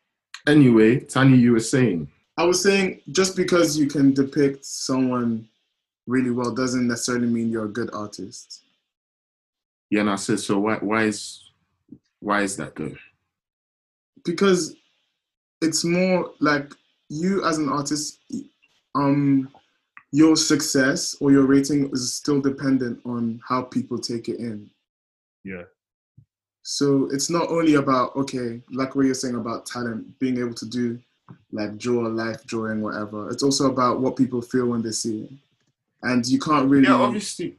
Anyway, 0.47 0.99
Tanya, 1.01 1.37
you 1.37 1.53
were 1.53 1.61
saying. 1.61 2.11
I 2.37 2.45
was 2.45 2.63
saying 2.63 3.01
just 3.13 3.37
because 3.37 3.79
you 3.79 3.87
can 3.87 4.13
depict 4.13 4.65
someone 4.65 5.49
really 6.07 6.31
well 6.31 6.51
doesn't 6.51 6.89
necessarily 6.89 7.29
mean 7.29 7.51
you're 7.51 7.67
a 7.67 7.69
good 7.69 7.91
artist. 7.93 8.63
Yeah, 9.91 10.01
and 10.01 10.11
I 10.11 10.17
said, 10.17 10.41
so 10.41 10.59
why, 10.59 10.77
why 10.77 11.05
is 11.05 11.51
why 12.21 12.43
is 12.43 12.57
that 12.57 12.75
though? 12.75 12.95
Because 14.25 14.75
it's 15.63 15.85
more 15.85 16.33
like 16.41 16.75
you 17.09 17.45
as 17.45 17.59
an 17.59 17.69
artist, 17.69 18.19
um, 18.95 19.51
your 20.11 20.37
success 20.37 21.17
or 21.21 21.31
your 21.31 21.47
rating 21.47 21.91
is 21.91 22.15
still 22.15 22.41
dependent 22.41 23.01
on 23.07 23.41
how 23.47 23.63
people 23.63 23.99
take 23.99 24.29
it 24.29 24.39
in. 24.39 24.69
Yeah. 25.45 25.63
So 26.63 27.09
it's 27.11 27.31
not 27.31 27.49
only 27.49 27.75
about 27.75 28.15
okay, 28.17 28.63
like 28.71 28.95
what 28.95 29.07
you're 29.07 29.15
saying 29.15 29.35
about 29.35 29.67
talent, 29.67 30.19
being 30.19 30.39
able 30.39 30.55
to 30.55 30.67
do 30.67 30.99
like 31.51 31.77
draw, 31.79 32.03
life 32.03 32.45
drawing, 32.45 32.83
whatever. 32.83 33.31
It's 33.31 33.43
also 33.43 33.71
about 33.71 34.01
what 34.01 34.17
people 34.17 34.43
feel 34.43 34.67
when 34.67 34.83
they 34.83 34.91
see 34.91 35.23
it, 35.23 35.31
and 36.03 36.25
you 36.27 36.39
can't 36.39 36.69
really. 36.69 36.87
Yeah, 36.87 36.95
obviously. 36.95 37.57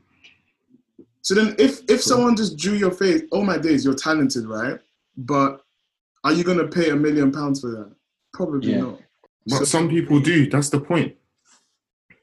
So 1.21 1.35
then, 1.35 1.55
if 1.57 1.81
if 1.89 2.01
someone 2.01 2.35
just 2.35 2.57
drew 2.57 2.75
your 2.75 2.91
face, 2.91 3.23
oh 3.31 3.43
my 3.43 3.57
days, 3.57 3.83
you're 3.83 3.93
talented, 3.93 4.45
right? 4.45 4.79
But 5.17 5.62
are 6.23 6.33
you 6.33 6.43
gonna 6.43 6.67
pay 6.67 6.89
a 6.89 6.95
million 6.95 7.31
pounds 7.31 7.62
for 7.62 7.71
that? 7.71 7.95
Probably 8.33 8.71
Yeah. 8.71 8.81
not. 8.81 9.01
But 9.47 9.57
So- 9.59 9.65
some 9.65 9.89
people 9.89 10.19
do. 10.19 10.49
That's 10.49 10.69
the 10.69 10.79
point. 10.79 11.15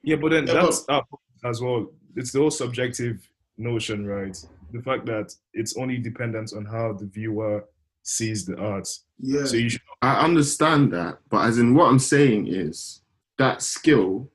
Yeah, 0.02 0.16
but 0.16 0.30
then 0.30 0.46
Yeah, 0.46 0.54
that's 0.54 0.84
up 0.88 1.06
as 1.44 1.60
well. 1.60 1.92
It's 2.16 2.32
the 2.32 2.38
whole 2.40 2.50
subjective 2.50 3.28
notion, 3.58 4.06
right? 4.06 4.36
The 4.72 4.82
fact 4.82 5.06
that 5.06 5.34
it's 5.52 5.76
only 5.76 5.98
dependent 5.98 6.52
on 6.54 6.64
how 6.64 6.94
the 6.94 7.06
viewer 7.06 7.64
sees 8.02 8.46
the 8.46 8.56
art. 8.58 8.88
Yeah. 9.18 9.44
So 9.44 9.56
you 9.56 9.68
should 9.68 9.82
I 10.02 10.24
understand 10.24 10.92
that, 10.94 11.18
but 11.28 11.44
as 11.46 11.58
in 11.58 11.74
what 11.74 11.90
I'm 11.90 11.98
saying 11.98 12.46
is 12.46 13.02
that 13.36 13.60
skill, 13.60 14.30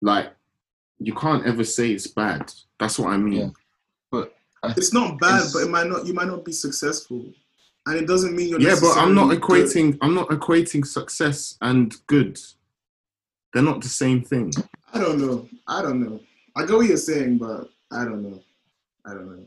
like, 0.00 0.32
you 1.00 1.12
can't 1.14 1.44
ever 1.46 1.64
say 1.64 1.90
it's 1.92 2.06
bad. 2.06 2.52
That's 2.78 2.96
what 2.98 3.08
I 3.12 3.16
mean. 3.16 3.32
Yeah. 3.40 3.50
But 4.12 4.36
I, 4.62 4.72
it's 4.76 4.92
not 4.92 5.18
bad, 5.18 5.38
It's- 5.38 5.52
but 5.52 5.62
it 5.64 5.70
might 5.70 5.88
not. 5.88 6.06
You 6.06 6.14
might 6.14 6.28
not 6.28 6.44
be 6.44 6.52
successful, 6.52 7.32
and 7.86 7.96
it 7.96 8.06
doesn't 8.06 8.34
mean 8.34 8.48
you're. 8.48 8.60
Yeah, 8.60 8.76
but 8.80 8.96
I'm 8.96 9.14
not 9.14 9.28
necessarily 9.28 9.62
good. 9.62 9.68
equating. 9.68 9.98
I'm 10.02 10.14
not 10.14 10.28
equating 10.28 10.86
success 10.86 11.56
and 11.60 11.94
good. 12.06 12.38
They're 13.52 13.62
not 13.62 13.80
the 13.80 13.88
same 13.88 14.22
thing. 14.22 14.52
I 14.92 15.00
don't 15.00 15.18
know. 15.18 15.48
I 15.66 15.82
don't 15.82 16.00
know. 16.02 16.20
I 16.56 16.66
get 16.66 16.76
what 16.76 16.86
you're 16.86 16.96
saying, 16.96 17.38
but 17.38 17.68
I 17.90 18.04
don't 18.04 18.22
know. 18.22 18.40
I 19.06 19.14
don't 19.14 19.26
know 19.26 19.44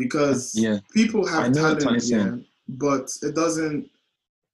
because 0.00 0.54
yeah, 0.54 0.78
people 0.94 1.26
have 1.26 1.54
know 1.54 1.62
what 1.62 1.80
talent, 1.80 2.04
yeah, 2.04 2.36
but 2.68 3.10
it 3.22 3.34
doesn't. 3.34 3.88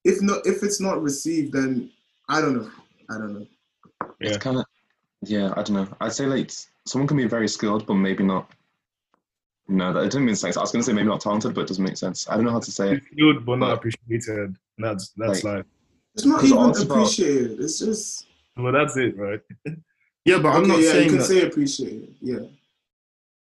If 0.04 0.20
not, 0.20 0.44
if 0.44 0.64
it's 0.64 0.80
not 0.80 1.00
received, 1.00 1.52
then 1.52 1.90
I 2.28 2.40
don't 2.40 2.56
know. 2.56 2.70
I 3.08 3.18
don't 3.18 3.32
know. 3.34 3.46
Yeah. 4.20 4.30
it's 4.30 4.38
kind 4.38 4.58
of 4.58 4.66
yeah. 5.22 5.52
I 5.56 5.62
don't 5.62 5.76
know. 5.76 5.88
I'd 6.00 6.12
say 6.12 6.26
like 6.26 6.50
someone 6.84 7.06
can 7.06 7.16
be 7.16 7.28
very 7.28 7.48
skilled, 7.48 7.86
but 7.86 7.94
maybe 7.94 8.24
not. 8.24 8.50
No, 9.68 9.92
that 9.92 10.00
it 10.00 10.10
didn't 10.12 10.26
make 10.26 10.36
sense. 10.36 10.56
I 10.56 10.60
was 10.60 10.70
gonna 10.72 10.84
say 10.84 10.92
maybe 10.92 11.08
not 11.08 11.20
talented, 11.20 11.54
but 11.54 11.62
it 11.62 11.68
doesn't 11.68 11.82
make 11.84 11.96
sense. 11.96 12.28
I 12.28 12.36
don't 12.36 12.44
know 12.44 12.52
how 12.52 12.60
to 12.60 12.70
say 12.70 12.92
it. 12.94 13.02
good 13.16 13.44
but 13.44 13.56
not 13.58 13.72
appreciated. 13.72 14.56
That's 14.78 15.08
that's 15.16 15.42
Like- 15.42 15.56
life. 15.56 15.64
It's 16.14 16.24
not 16.24 16.42
even 16.44 16.56
all 16.56 16.70
it's 16.70 16.82
about- 16.82 16.94
appreciated. 16.98 17.60
It's 17.60 17.78
just 17.78 18.26
Well, 18.56 18.72
that's 18.72 18.96
it, 18.96 19.16
right? 19.18 19.40
Yeah, 20.24 20.38
but 20.38 20.48
I'm 20.48 20.62
okay. 20.62 20.68
not 20.72 20.80
yeah, 20.80 20.98
you 20.98 21.08
can 21.10 21.18
that. 21.18 21.24
say 21.24 21.42
appreciated. 21.46 22.12
Yeah. 22.20 22.40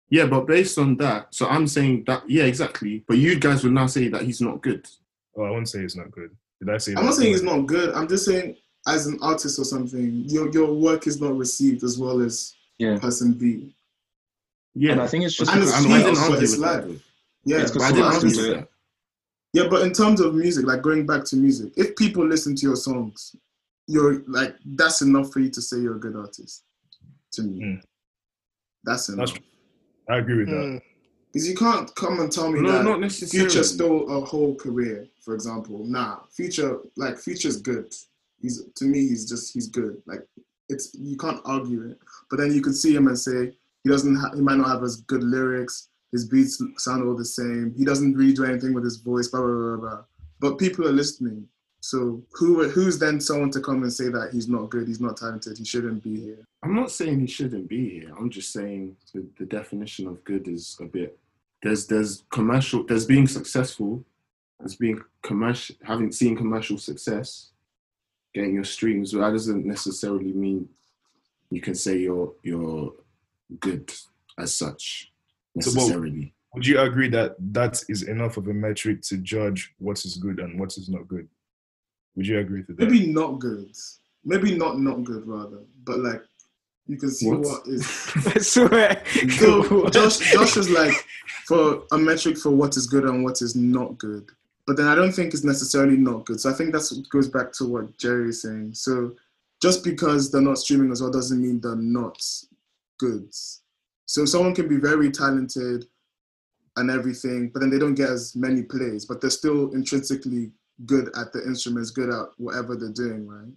yeah, 0.10 0.26
but 0.28 0.48
based 0.48 0.78
on 0.78 0.96
that, 0.98 1.36
so 1.36 1.46
I'm 1.48 1.68
saying 1.68 2.06
that. 2.08 2.30
Yeah, 2.30 2.44
exactly. 2.46 3.04
But 3.06 3.18
you 3.18 3.38
guys 3.38 3.64
would 3.66 3.74
now 3.74 3.88
say 3.88 4.08
that 4.08 4.22
he's 4.22 4.40
not 4.40 4.62
good. 4.62 4.88
Oh, 5.36 5.44
I 5.44 5.52
won't 5.52 5.68
say 5.68 5.82
he's 5.82 5.98
not 5.98 6.10
good. 6.12 6.32
Did 6.62 6.70
I 6.70 6.78
say 6.78 6.92
I'm 6.94 6.98
that? 6.98 7.04
not 7.04 7.14
saying 7.16 7.32
he's 7.34 7.44
not 7.44 7.66
good. 7.66 7.94
I'm 7.94 8.08
just 8.08 8.24
saying, 8.26 8.56
as 8.88 9.08
an 9.08 9.18
artist 9.22 9.60
or 9.60 9.66
something, 9.66 10.24
your 10.28 10.50
your 10.52 10.74
work 10.74 11.06
is 11.06 11.20
not 11.20 11.38
received 11.38 11.84
as 11.84 11.98
well 11.98 12.22
as 12.22 12.54
Yeah, 12.78 12.98
person 12.98 13.34
B. 13.34 13.76
Yeah, 14.82 14.94
and 14.94 15.02
I 15.02 15.08
think 15.08 15.26
it's 15.26 15.36
just 15.36 15.52
And 15.52 15.60
because 15.60 15.74
it's 15.74 15.78
I, 15.78 15.80
I 15.80 15.84
speed, 15.84 16.04
didn't 16.06 16.14
but 16.16 16.22
argue 16.24 16.44
it's 16.44 16.52
with 16.52 16.60
live. 16.62 16.88
though. 16.88 16.96
Yeah, 17.46 17.58
It's 17.62 17.72
'cause 17.72 17.78
But 17.82 17.84
I 17.84 17.90
So 17.90 17.96
didn't 17.96 18.06
I 18.12 18.14
argue 18.16 18.30
can 18.32 18.38
with 18.54 18.60
do 18.62 18.68
yeah. 19.54 19.68
But 19.70 19.82
in 19.82 19.92
terms 19.94 20.22
of 20.22 20.36
music, 20.36 20.66
like 20.66 20.82
going 20.82 21.06
back 21.06 21.24
to 21.26 21.36
music, 21.36 21.74
if 21.76 21.96
people 21.98 22.26
listen 22.26 22.56
to 22.56 22.62
your 22.66 22.76
songs, 22.78 23.36
you're 23.88 24.22
like 24.28 24.56
that's 24.66 25.02
enough 25.02 25.34
for 25.34 25.40
you 25.40 25.50
to 25.50 25.62
say 25.62 25.80
you're 25.80 25.96
a 25.98 26.00
good 26.00 26.16
artist. 26.16 26.64
To 27.34 27.44
me, 27.44 27.60
Mm. 27.64 27.82
that's 28.86 29.10
enough. 29.10 29.34
That's 29.34 29.46
I 30.08 30.18
agree 30.20 30.38
with 30.38 30.48
that. 30.50 30.66
Mm. 30.66 30.82
Because 31.34 31.48
you 31.50 31.56
can't 31.56 31.94
come 31.96 32.20
and 32.22 32.32
tell 32.32 32.52
me 32.52 32.60
No, 32.62 32.72
that 32.72 32.84
not 32.86 33.00
necessarily. 33.02 33.50
Future 33.50 33.64
stole 33.64 34.10
a 34.18 34.26
whole 34.26 34.56
career, 34.56 35.08
for 35.24 35.34
example. 35.36 35.86
Nah, 35.86 36.20
Future 36.32 36.80
like 36.96 37.18
Future's 37.20 37.58
good. 37.62 37.94
He's 38.42 38.64
to 38.76 38.86
me, 38.86 39.00
he's 39.10 39.28
just 39.28 39.54
he's 39.54 39.68
good. 39.68 40.02
Like 40.06 40.26
it's 40.70 40.94
you 40.96 41.18
can't 41.18 41.42
argue 41.46 41.82
it. 41.90 42.00
But 42.30 42.38
then 42.38 42.54
you 42.54 42.62
can 42.62 42.74
see 42.74 42.96
him 42.96 43.08
and 43.08 43.18
say 43.20 43.56
he 43.84 43.90
doesn't. 43.90 44.16
Ha- 44.16 44.36
he 44.36 44.42
might 44.42 44.58
not 44.58 44.68
have 44.68 44.84
as 44.84 44.98
good 45.02 45.24
lyrics. 45.24 45.90
His 46.12 46.28
beats 46.28 46.62
sound 46.78 47.08
all 47.08 47.16
the 47.16 47.26
same. 47.26 47.74
He 47.78 47.86
doesn't 47.86 48.16
really 48.16 48.34
do 48.34 48.46
anything 48.46 48.74
with 48.74 48.84
his 48.84 48.98
voice. 48.98 49.28
Blah 49.28 49.42
blah 49.42 49.50
blah 49.50 49.78
blah. 49.78 50.02
But 50.40 50.58
people 50.58 50.88
are 50.88 50.92
listening. 50.92 51.48
So 51.82 52.22
who 52.34 52.68
who's 52.70 53.00
then 53.00 53.22
someone 53.22 53.52
to 53.52 53.62
come 53.62 53.84
and 53.84 53.94
say 53.94 54.10
that 54.10 54.32
he's 54.34 54.50
not 54.50 54.70
good? 54.70 54.88
He's 54.88 55.00
not 55.00 55.18
talented. 55.18 55.58
He 55.58 55.66
shouldn't 55.66 56.04
be 56.04 56.20
here. 56.20 56.46
I'm 56.64 56.76
not 56.76 56.92
saying 56.92 57.20
he 57.20 57.28
shouldn't 57.28 57.70
be 57.70 57.90
here. 57.90 58.12
I'm 58.18 58.30
just 58.30 58.52
saying 58.52 58.98
the, 59.14 59.26
the 59.38 59.46
definition 59.46 60.08
of 60.08 60.24
good 60.26 60.48
is 60.48 60.78
a 60.82 60.86
bit. 60.86 61.18
There's 61.64 61.88
there's 61.88 62.24
commercial. 62.30 62.84
There's 62.84 63.06
being 63.06 63.28
successful. 63.28 64.04
There's 64.60 64.76
being 64.76 65.02
commercial. 65.22 65.76
Having 65.84 66.12
seen 66.12 66.36
commercial 66.36 66.78
success, 66.78 67.52
getting 68.34 68.56
your 68.56 68.66
streams. 68.66 69.14
That 69.14 69.32
doesn't 69.32 69.66
necessarily 69.66 70.34
mean 70.34 70.68
you 71.50 71.62
can 71.62 71.76
say 71.76 71.98
you're 71.98 72.34
you're 72.44 72.94
good 73.60 73.92
as 74.38 74.56
such 74.56 75.12
So, 75.60 75.72
well, 75.72 75.88
necessarily. 75.88 76.34
Would 76.54 76.66
you 76.66 76.80
agree 76.80 77.10
that 77.10 77.36
that 77.54 77.84
is 77.90 78.04
enough 78.04 78.38
of 78.38 78.48
a 78.48 78.54
metric 78.54 79.02
to 79.04 79.18
judge 79.18 79.74
what 79.78 80.04
is 80.04 80.18
good 80.18 80.40
and 80.40 80.60
what 80.60 80.76
is 80.78 80.90
not 80.90 81.08
good? 81.08 81.28
Would 82.16 82.28
you 82.28 82.40
agree 82.40 82.64
to 82.64 82.74
that? 82.74 82.90
Maybe 82.90 83.12
not 83.12 83.40
good. 83.40 83.72
Maybe 84.26 84.58
not 84.58 84.80
not 84.80 85.04
good 85.04 85.28
rather. 85.28 85.60
But 85.84 86.00
like 86.00 86.22
you 86.88 86.98
can 86.98 87.12
see 87.12 87.30
What? 87.30 87.42
what 87.42 87.68
is 87.68 87.86
I 88.36 88.40
swear. 88.40 89.04
So 89.30 89.90
Josh, 89.92 90.18
Josh 90.32 90.58
is 90.58 90.70
like 90.70 90.94
for 91.46 91.84
a 91.92 91.98
metric 91.98 92.38
for 92.38 92.50
what 92.50 92.76
is 92.78 92.88
good 92.88 93.04
and 93.04 93.24
what 93.24 93.42
is 93.42 93.56
not 93.56 93.98
good. 93.98 94.30
But 94.66 94.78
then 94.78 94.88
I 94.88 94.96
don't 94.96 95.12
think 95.12 95.34
it's 95.34 95.44
necessarily 95.44 95.98
not 95.98 96.26
good. 96.26 96.40
So 96.42 96.50
I 96.50 96.54
think 96.54 96.74
that's 96.74 96.92
what 96.92 97.08
goes 97.10 97.28
back 97.28 97.52
to 97.54 97.66
what 97.66 97.98
Jerry 97.98 98.30
is 98.30 98.42
saying. 98.42 98.74
So 98.74 99.14
just 99.62 99.84
because 99.84 100.32
they're 100.32 100.42
not 100.42 100.58
streaming 100.58 100.92
as 100.92 101.02
well 101.02 101.12
doesn't 101.12 101.42
mean 101.42 101.60
they're 101.60 101.76
not 101.76 102.24
good. 103.00 103.30
So 104.06 104.26
someone 104.26 104.54
can 104.56 104.68
be 104.68 104.78
very 104.78 105.12
talented 105.12 105.86
and 106.78 106.92
everything, 106.92 107.50
but 107.50 107.60
then 107.60 107.70
they 107.70 107.80
don't 107.80 107.96
get 107.96 108.10
as 108.10 108.36
many 108.36 108.64
plays, 108.64 109.06
but 109.06 109.20
they're 109.22 109.30
still 109.30 109.72
intrinsically 109.74 110.52
good 110.86 111.10
at 111.18 111.34
the 111.34 111.44
instruments, 111.46 111.92
good 111.92 112.10
at 112.10 112.28
whatever 112.38 112.76
they're 112.76 112.92
doing, 112.94 113.28
right? 113.28 113.52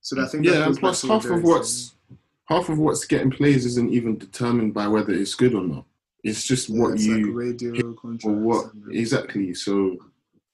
So 0.00 0.20
I 0.22 0.26
think 0.26 0.44
Yeah, 0.44 0.66
goes 0.66 0.66
and 0.66 0.78
plus 0.78 1.02
back 1.02 1.08
to 1.08 1.14
what 1.14 1.22
half 1.24 1.30
of 1.38 1.44
what's 1.44 1.70
said. 2.08 2.16
half 2.48 2.68
of 2.68 2.78
what's 2.78 3.04
getting 3.06 3.30
plays 3.30 3.66
isn't 3.66 3.92
even 3.92 4.16
determined 4.18 4.72
by 4.74 4.86
whether 4.86 5.12
it's 5.12 5.34
good 5.34 5.54
or 5.54 5.64
not. 5.64 5.84
It's 6.22 6.44
just 6.44 6.68
Yeah, 6.68 6.80
what 6.80 6.92
it's 6.94 7.06
like 7.06 7.18
you 7.18 7.32
radio 7.32 7.92
contracts. 7.94 8.24
or 8.24 8.32
what 8.34 8.66
exactly. 8.90 9.54
So, 9.54 9.96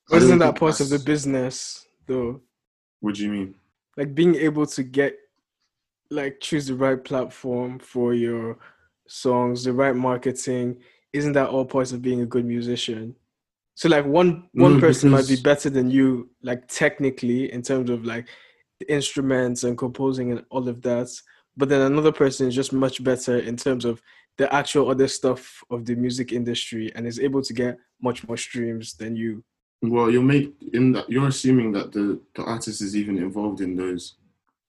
But 0.08 0.22
isn't 0.22 0.38
that 0.38 0.56
part 0.56 0.80
of 0.80 0.88
the 0.88 0.98
business 0.98 1.86
though? 2.06 2.40
What 3.00 3.14
do 3.16 3.22
you 3.24 3.30
mean? 3.30 3.54
Like 3.96 4.14
being 4.14 4.34
able 4.36 4.66
to 4.66 4.82
get 4.82 5.16
like 6.10 6.40
choose 6.40 6.66
the 6.66 6.74
right 6.74 7.02
platform 7.02 7.78
for 7.78 8.14
your 8.14 8.58
songs, 9.06 9.64
the 9.64 9.72
right 9.72 9.94
marketing, 9.94 10.78
isn't 11.12 11.32
that 11.32 11.48
all 11.48 11.64
parts 11.64 11.92
of 11.92 12.02
being 12.02 12.20
a 12.22 12.26
good 12.26 12.44
musician? 12.44 13.14
So 13.74 13.88
like 13.88 14.06
one 14.06 14.48
one 14.52 14.74
No, 14.74 14.80
person 14.80 15.10
might 15.10 15.28
be 15.28 15.36
better 15.36 15.68
than 15.68 15.90
you, 15.90 16.30
like 16.42 16.68
technically 16.68 17.52
in 17.52 17.62
terms 17.62 17.90
of 17.90 18.04
like 18.04 18.28
the 18.80 18.92
instruments 18.92 19.64
and 19.64 19.76
composing 19.76 20.30
and 20.32 20.44
all 20.50 20.68
of 20.68 20.82
that. 20.82 21.08
But 21.56 21.68
then 21.68 21.80
another 21.80 22.12
person 22.12 22.48
is 22.48 22.54
just 22.54 22.72
much 22.72 23.02
better 23.02 23.38
in 23.38 23.56
terms 23.56 23.84
of 23.84 24.00
the 24.38 24.52
actual 24.52 24.90
other 24.90 25.06
stuff 25.08 25.62
of 25.70 25.84
the 25.84 25.94
music 25.94 26.32
industry 26.32 26.92
and 26.94 27.06
is 27.06 27.20
able 27.20 27.42
to 27.42 27.52
get 27.52 27.78
much 28.00 28.26
more 28.26 28.36
streams 28.36 28.94
than 28.94 29.14
you. 29.16 29.44
Well, 29.82 30.10
you're 30.10 30.22
make 30.22 30.54
in 30.72 30.92
that 30.92 31.10
you're 31.10 31.28
assuming 31.28 31.72
that 31.72 31.92
the 31.92 32.20
the 32.34 32.44
artist 32.44 32.80
is 32.80 32.96
even 32.96 33.18
involved 33.18 33.60
in 33.60 33.76
those 33.76 34.16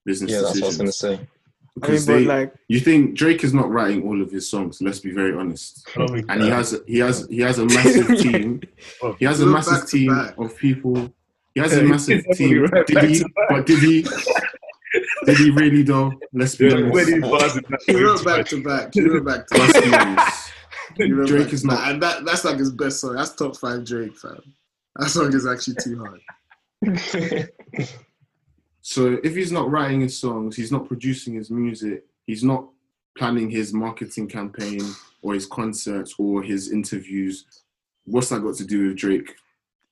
business 0.06 0.30
Yeah, 0.32 0.40
that's 0.42 0.54
what 0.54 0.64
I 0.64 0.66
was 0.68 0.78
gonna 0.78 0.92
say. 0.92 1.14
I 1.14 1.18
mean, 1.18 1.28
Because 1.74 2.06
they, 2.06 2.24
like 2.24 2.54
you 2.68 2.80
think 2.80 3.14
Drake 3.18 3.44
is 3.44 3.52
not 3.52 3.68
writing 3.70 4.02
all 4.04 4.22
of 4.22 4.30
his 4.30 4.48
songs? 4.48 4.80
Let's 4.80 5.00
be 5.00 5.10
very 5.10 5.34
honest. 5.36 5.86
I 5.94 5.98
don't 5.98 6.12
think 6.14 6.26
And 6.30 6.42
he 6.42 6.48
has 6.48 6.80
he 6.86 6.98
has 7.00 7.26
he 7.28 7.40
has 7.40 7.58
a 7.58 7.66
massive 7.78 8.16
team. 8.18 8.62
He 9.18 9.24
has 9.26 9.40
a 9.42 9.44
Go 9.44 9.52
massive 9.52 9.86
team 9.90 10.10
of 10.38 10.56
people. 10.56 11.12
He 11.54 11.60
has 11.60 11.72
Yeah, 11.74 11.80
a 11.80 11.84
massive 11.84 12.24
team. 12.34 12.62
right 12.64 12.86
Did 12.86 13.02
he? 13.10 13.22
But 13.50 13.66
did 13.66 13.78
he? 13.80 14.06
Did 15.26 15.36
he 15.38 15.50
really 15.50 15.82
though? 15.82 16.18
Let's 16.32 16.54
be 16.56 16.66
Yeah, 16.68 16.74
honest. 16.76 16.92
when 16.94 17.06
he 17.12 17.18
buzzed 17.20 17.60
wrote 17.94 18.24
back 18.24 18.46
to 18.46 18.62
back. 18.62 18.94
He 18.94 19.02
wrote 19.02 19.24
back 19.26 19.46
to 19.48 19.54
back. 19.58 19.82
be 19.84 19.94
honest. 19.94 20.52
He 20.96 21.12
wrote 21.12 21.28
Drake 21.28 21.52
is 21.52 21.62
not. 21.62 21.90
and 21.90 22.02
that 22.02 22.24
that's 22.24 22.44
like 22.44 22.56
his 22.58 22.70
best 22.70 23.00
song. 23.00 23.16
That's 23.16 23.34
top 23.34 23.54
five 23.56 23.84
Drake, 23.84 24.16
fam. 24.16 24.40
That 24.96 25.10
song 25.10 25.34
is 25.34 25.46
actually 25.46 25.76
too 25.84 25.98
hard. 26.02 26.20
So 28.88 29.18
if 29.24 29.34
he's 29.34 29.50
not 29.50 29.68
writing 29.68 30.00
his 30.02 30.16
songs, 30.16 30.54
he's 30.54 30.70
not 30.70 30.86
producing 30.86 31.34
his 31.34 31.50
music, 31.50 32.04
he's 32.24 32.44
not 32.44 32.68
planning 33.18 33.50
his 33.50 33.72
marketing 33.72 34.28
campaign 34.28 34.80
or 35.22 35.34
his 35.34 35.44
concerts 35.44 36.14
or 36.20 36.40
his 36.40 36.70
interviews. 36.70 37.46
What's 38.04 38.28
that 38.28 38.44
got 38.44 38.54
to 38.54 38.64
do 38.64 38.86
with 38.86 38.96
Drake? 38.96 39.34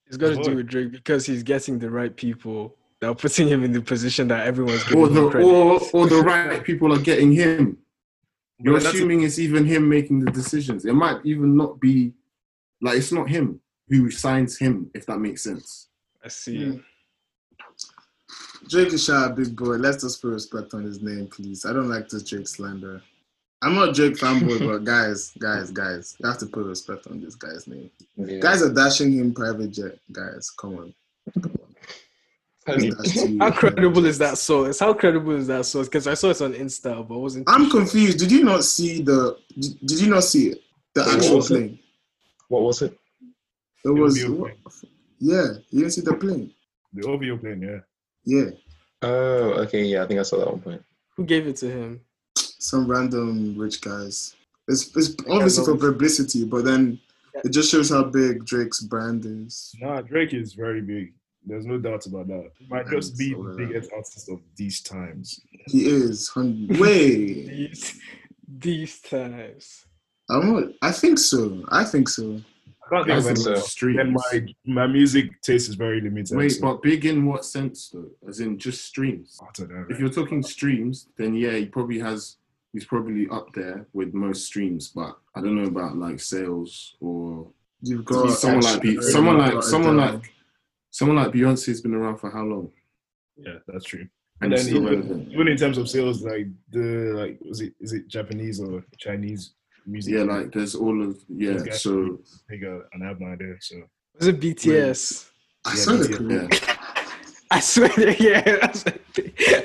It's 0.07 0.17
got 0.17 0.37
to 0.37 0.43
do 0.49 0.55
with 0.55 0.69
Drake 0.69 0.93
because 0.93 1.27
he's 1.27 1.43
getting 1.43 1.77
the 1.81 1.91
right 1.91 2.15
people 2.15 2.77
that 3.01 3.09
are 3.09 3.17
putting 3.17 3.49
him 3.49 3.65
in 3.65 3.73
the 3.73 3.81
position 3.81 4.29
that 4.29 4.47
everyone's 4.47 4.85
Or 4.93 5.09
the 5.09 5.23
him 5.25 5.31
credit. 5.31 5.47
or, 5.49 5.81
or 5.93 6.07
the 6.07 6.23
right 6.23 6.63
people 6.63 6.93
are 6.95 7.01
getting 7.01 7.33
him. 7.33 7.77
You're 8.61 8.75
But 8.75 8.85
that's- 8.85 8.95
assuming 8.95 9.23
it's 9.23 9.41
even 9.41 9.65
him 9.65 9.89
making 9.89 10.21
the 10.21 10.31
decisions. 10.31 10.85
It 10.85 10.93
might 10.95 11.19
even 11.25 11.57
not 11.57 11.81
be 11.81 12.13
like 12.81 12.97
it's 12.99 13.11
not 13.11 13.29
him 13.29 13.61
who 13.89 14.09
signs 14.13 14.57
him, 14.57 14.89
if 14.95 15.05
that 15.07 15.19
makes 15.19 15.43
sense. 15.43 15.89
I 16.25 16.29
see. 16.29 16.65
Hmm. 16.75 16.79
Drake 18.69 18.93
is 18.93 19.05
shy, 19.05 19.29
big 19.29 19.55
boy. 19.57 19.77
Let's 19.77 20.03
just 20.03 20.21
put 20.23 20.29
respect 20.33 20.75
on 20.75 20.85
his 20.85 21.01
name, 21.03 21.27
please. 21.29 21.65
I 21.65 21.73
don't 21.73 21.89
like 21.89 22.09
this 22.09 22.23
Drake 22.23 22.49
slander. 22.49 23.01
I'm 23.63 23.75
not 23.75 23.91
a 23.91 23.93
Drake 23.93 24.15
fanboy, 24.15 24.67
but 24.67 24.85
guys, 24.85 25.33
guys, 25.39 25.71
guys, 25.71 26.17
you 26.19 26.29
have 26.29 26.39
to 26.39 26.47
put 26.47 26.67
respect 26.67 27.07
on 27.07 27.21
this 27.21 27.35
guy's 27.35 27.67
name. 27.67 27.91
Yeah. 28.17 28.39
Guys 28.39 28.63
are 28.63 28.73
dashing 28.73 29.13
him 29.13 29.33
private 29.33 29.71
jet. 29.71 29.99
Guys, 30.13 30.51
come 30.51 30.75
on. 30.79 30.95
Come 31.41 31.53
on. 31.63 31.75
Honey. 32.67 32.91
Dash 32.91 33.13
to 33.15 33.29
you, 33.29 33.39
How 33.39 33.51
credible 33.51 34.05
is 34.07 34.19
that 34.19 34.39
source? 34.39 34.81
How 34.81 34.93
credible 34.95 35.33
is 35.37 35.47
that 35.49 35.67
source? 35.67 35.87
Because 35.89 36.07
I 36.07 36.15
saw 36.15 36.31
it 36.31 36.41
on 36.43 36.53
Insta, 36.55 37.07
but 37.07 37.15
I 37.15 37.19
wasn't. 37.19 37.49
I'm 37.49 37.69
confused. 37.71 38.19
Did 38.19 38.33
you 38.33 38.45
not 38.45 38.65
see 38.65 39.03
the? 39.03 39.37
Did, 39.59 39.81
did 39.87 40.01
you 40.01 40.09
not 40.11 40.25
see 40.25 40.49
it? 40.49 40.63
The 40.95 41.03
What 41.03 41.15
actual 41.17 41.37
was 41.37 41.51
it? 41.51 41.55
plane. 41.55 41.79
What 42.49 42.63
was 42.63 42.83
it? 42.83 42.99
It 43.85 43.89
was. 43.91 44.25
What- 44.27 44.53
Yeah, 45.19 45.47
you 45.71 45.81
didn't 45.81 45.93
see 45.93 46.01
the 46.03 46.15
plane. 46.15 46.53
The 46.95 47.07
OVO 47.09 47.37
plane, 47.39 47.63
yeah. 47.63 47.79
Yeah, 48.25 48.51
Oh, 49.03 49.53
okay, 49.65 49.83
yeah, 49.85 50.03
I 50.03 50.07
think 50.07 50.21
I 50.21 50.23
saw 50.23 50.39
that 50.39 50.51
one 50.51 50.61
point. 50.61 50.83
Who 51.17 51.25
gave 51.25 51.47
it 51.47 51.57
to 51.57 51.71
him? 51.71 52.01
some 52.37 52.87
random 52.91 53.55
rich 53.59 53.83
guys. 53.83 54.35
It's, 54.69 54.97
it's 54.97 55.15
obviously 55.29 55.65
for 55.67 55.77
publicity, 55.77 56.47
but 56.47 56.65
then 56.65 56.99
it 57.45 57.51
just 57.51 57.71
shows 57.71 57.91
how 57.91 58.05
big 58.05 58.47
Drake's 58.47 58.81
brand 58.81 59.27
is. 59.27 59.75
Nah, 59.81 60.01
Drake 60.01 60.33
is 60.33 60.55
very 60.55 60.81
big. 60.81 61.13
There's 61.45 61.67
no 61.67 61.77
doubt 61.79 62.07
about 62.07 62.29
that. 62.29 62.51
He 62.59 62.67
might 62.67 62.89
just 62.89 63.19
be 63.19 63.33
So, 63.33 63.43
the 63.43 63.55
biggest 63.67 63.91
artist 63.93 64.31
of 64.31 64.41
these 64.57 64.81
times. 64.81 65.39
He 65.67 65.85
is. 65.87 66.29
hun- 66.29 66.67
Wait, 66.71 67.47
These, 67.49 68.01
these 68.49 69.01
times. 69.03 69.85
I'm 70.31 70.55
not, 70.55 70.65
I 70.81 70.91
think 70.93 71.19
so. 71.19 71.63
I 71.69 71.85
think 71.85 72.09
so. 72.09 72.41
I 72.97 73.05
can't 73.05 73.25
think 73.25 73.39
in 73.39 73.39
of 73.39 73.39
so. 73.43 73.53
it. 73.53 73.59
streams. 73.65 74.01
And 74.01 74.13
my 74.13 74.47
my 74.83 74.87
music 74.87 75.41
taste 75.43 75.69
is 75.69 75.75
very 75.75 76.01
limited. 76.01 76.37
Wait, 76.37 76.51
so 76.51 76.61
but 76.63 76.83
big 76.83 77.05
in 77.07 77.27
what 77.27 77.45
sense 77.45 77.91
though? 77.91 78.11
As 78.29 78.41
in 78.41 78.59
just 78.59 78.85
streams. 78.85 79.39
I 79.43 79.47
don't 79.55 79.71
know. 79.71 79.87
If 79.91 79.99
you're 80.01 80.09
talking 80.11 80.43
streams, 80.43 81.09
then 81.17 81.35
yeah, 81.35 81.53
he 81.53 81.67
probably 81.67 81.99
has. 82.01 82.37
He's 82.73 82.85
probably 82.85 83.29
up 83.31 83.53
there 83.55 83.87
with 83.93 84.15
most 84.15 84.47
streams, 84.47 84.89
but 84.89 85.17
I 85.37 85.41
don't 85.41 85.55
know 85.55 85.69
about 85.69 85.97
like 85.97 86.19
sales 86.21 86.97
or 87.01 87.49
You've 87.87 88.05
got 88.05 88.31
someone 88.31 88.63
like 88.63 88.83
Be- 88.83 89.01
someone 89.03 89.39
like 89.39 89.63
someone 89.63 89.99
Adele. 90.01 90.15
like 90.15 90.33
someone 90.91 91.17
like 91.19 91.33
Beyonce's 91.33 91.83
been 91.83 91.95
around 91.95 92.17
for 92.19 92.31
how 92.31 92.43
long? 92.43 92.71
Yeah, 93.37 93.59
that's 93.69 93.85
true. 93.85 94.09
And 94.41 94.53
And 94.53 94.61
then 94.67 94.77
even, 94.77 95.31
even 95.31 95.49
in 95.49 95.57
terms 95.57 95.79
of 95.79 95.89
sales, 95.89 96.23
like 96.25 96.47
the 96.71 97.13
like 97.15 97.39
was 97.47 97.61
it 97.61 97.75
is 97.79 97.93
it 97.93 98.09
Japanese 98.09 98.59
or 98.61 98.85
Chinese 98.99 99.53
music? 99.87 100.15
Yeah, 100.15 100.23
like 100.23 100.53
there's 100.53 100.75
all 100.75 101.03
of 101.03 101.19
yeah. 101.29 101.55
Guys 101.59 101.83
So 101.83 102.19
bigger, 102.49 102.87
and 102.93 103.05
I 103.05 103.09
have 103.09 103.21
no 103.21 103.27
idea. 103.29 103.55
So 103.61 103.77
Was 104.19 104.29
it 104.29 104.41
BTS? 104.41 105.31
I 105.65 105.71
Yeah, 105.71 105.77
saw 105.77 105.93
the 105.97 106.11
yeah. 106.11 106.17
clip. 106.17 106.53
yeah, 106.53 106.77
I 107.51 107.61
swear, 107.61 108.11
yeah. 108.19 108.41
That's 108.43 108.85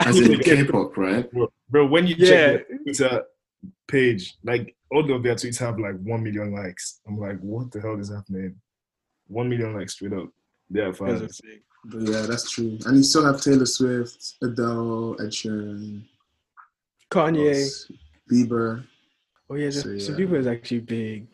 as 0.01 0.19
in 0.19 0.39
K-pop, 0.39 0.95
right? 0.97 1.31
bro, 1.31 1.51
bro 1.69 1.87
when 1.87 2.07
you 2.07 2.15
Yeah. 2.17 2.27
check 2.29 2.67
their 2.67 2.77
Twitter 2.83 3.23
page, 3.87 4.35
like 4.43 4.75
all 4.91 5.11
of 5.11 5.23
their 5.23 5.35
tweets 5.35 5.57
have 5.59 5.77
like 5.79 5.97
one 6.01 6.23
million 6.23 6.51
likes. 6.51 6.99
I'm 7.07 7.17
like, 7.17 7.39
what 7.39 7.71
the 7.71 7.81
hell 7.81 7.99
is 7.99 8.09
happening? 8.11 8.55
One 9.27 9.49
million 9.49 9.73
likes 9.75 9.93
straight 9.93 10.13
up. 10.13 10.29
They're 10.69 10.93
fine. 10.93 11.27
But 11.85 12.01
yeah, 12.01 12.21
that's 12.23 12.49
true. 12.51 12.77
And 12.85 12.97
you 12.97 13.03
still 13.03 13.25
have 13.25 13.41
Taylor 13.41 13.65
Swift, 13.65 14.35
Adele, 14.41 15.15
Ed 15.21 15.27
Sheeran, 15.31 16.03
Kanye. 17.11 17.87
Bieber. 18.31 18.83
Oh 19.49 19.55
yeah, 19.55 19.71
So, 19.71 19.97
so, 19.97 20.11
yeah. 20.11 20.17
Bieber 20.17 20.37
is 20.37 20.47
actually 20.47 20.81
big. 20.81 21.25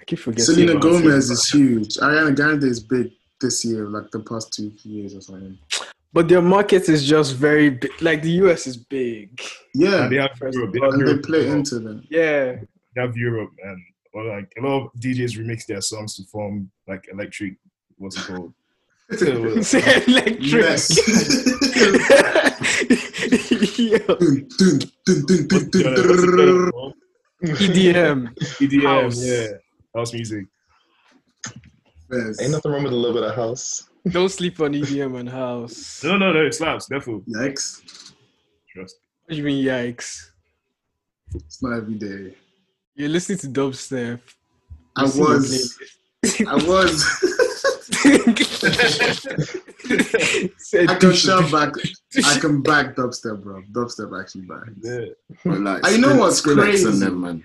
I 0.00 0.04
keep 0.04 0.20
forgetting. 0.20 0.44
Selena 0.44 0.78
Gomez 0.78 1.30
is 1.30 1.50
huge. 1.50 1.96
Ariana 1.96 2.34
Grande 2.34 2.64
is 2.64 2.78
big 2.80 3.10
this 3.40 3.64
year, 3.64 3.88
like 3.88 4.10
the 4.12 4.20
past 4.20 4.52
two 4.52 4.72
years 4.84 5.14
or 5.14 5.20
something. 5.20 5.58
But 6.12 6.28
their 6.28 6.42
market 6.42 6.88
is 6.88 7.04
just 7.04 7.34
very 7.34 7.70
big. 7.70 7.90
Like 8.00 8.22
the 8.22 8.30
US 8.42 8.68
is 8.68 8.76
big. 8.76 9.40
Yeah, 9.74 10.04
And 10.04 10.12
they 10.12 10.18
have 10.18 10.38
Europe. 10.40 10.72
They 10.72 10.80
have 10.80 10.92
and 10.94 11.08
they 11.08 11.18
play 11.18 11.48
into 11.48 11.80
them. 11.80 12.06
Yeah. 12.08 12.56
They 12.94 13.00
have 13.02 13.16
Europe, 13.16 13.50
and 13.64 13.78
or 14.12 14.24
like 14.24 14.52
a 14.56 14.60
lot 14.60 14.84
of 14.84 14.92
DJs 15.00 15.36
remix 15.36 15.66
their 15.66 15.80
songs 15.80 16.14
to 16.16 16.22
form 16.24 16.70
like 16.86 17.08
electric. 17.12 17.56
What's 17.98 18.16
it 18.16 18.26
called? 18.26 18.52
It's 19.10 19.74
electric. 19.74 20.40
Yes. 20.40 20.88
EDM. 27.46 28.34
EDM, 28.36 28.82
House. 28.82 29.24
yeah, 29.24 29.46
house 29.94 30.12
music. 30.12 30.46
Yes. 32.10 32.40
Ain't 32.40 32.52
nothing 32.52 32.72
wrong 32.72 32.84
with 32.84 32.92
a 32.92 32.96
little 32.96 33.14
bit 33.20 33.28
of 33.30 33.34
house. 33.34 33.88
Don't 34.08 34.28
sleep 34.28 34.60
on 34.60 34.72
EDM 34.74 35.18
and 35.18 35.28
house. 35.28 36.02
No, 36.04 36.16
no, 36.16 36.32
no, 36.32 36.44
it 36.44 36.54
slaps. 36.54 36.86
Definitely 36.86 37.32
Yikes. 37.34 38.12
trust. 38.72 38.96
What 39.24 39.30
do 39.30 39.36
you 39.36 39.42
mean, 39.42 39.64
yikes? 39.64 40.30
It's 41.34 41.62
not 41.62 41.76
every 41.78 41.94
day. 41.94 42.36
You're 42.94 43.08
listening 43.08 43.38
to 43.38 43.48
dubstep. 43.48 44.20
I 44.96 45.04
was. 45.04 45.78
I 46.46 46.54
was. 46.66 47.04
playlist. 49.84 50.50
Said 50.58 50.90
I 50.90 50.94
can 50.96 51.12
shout 51.12 51.50
back. 51.50 51.74
I 52.24 52.38
can 52.38 52.62
back 52.62 52.96
dubstep, 52.96 53.42
bro. 53.42 53.62
Dubstep 53.72 54.20
actually 54.20 54.42
back. 54.42 54.64
Yeah, 54.80 55.06
But 55.44 55.60
like, 55.60 55.82
I 55.84 55.96
know 55.96 56.16
what's 56.16 56.40
crazy. 56.40 56.90
them, 56.90 57.20
man. 57.20 57.44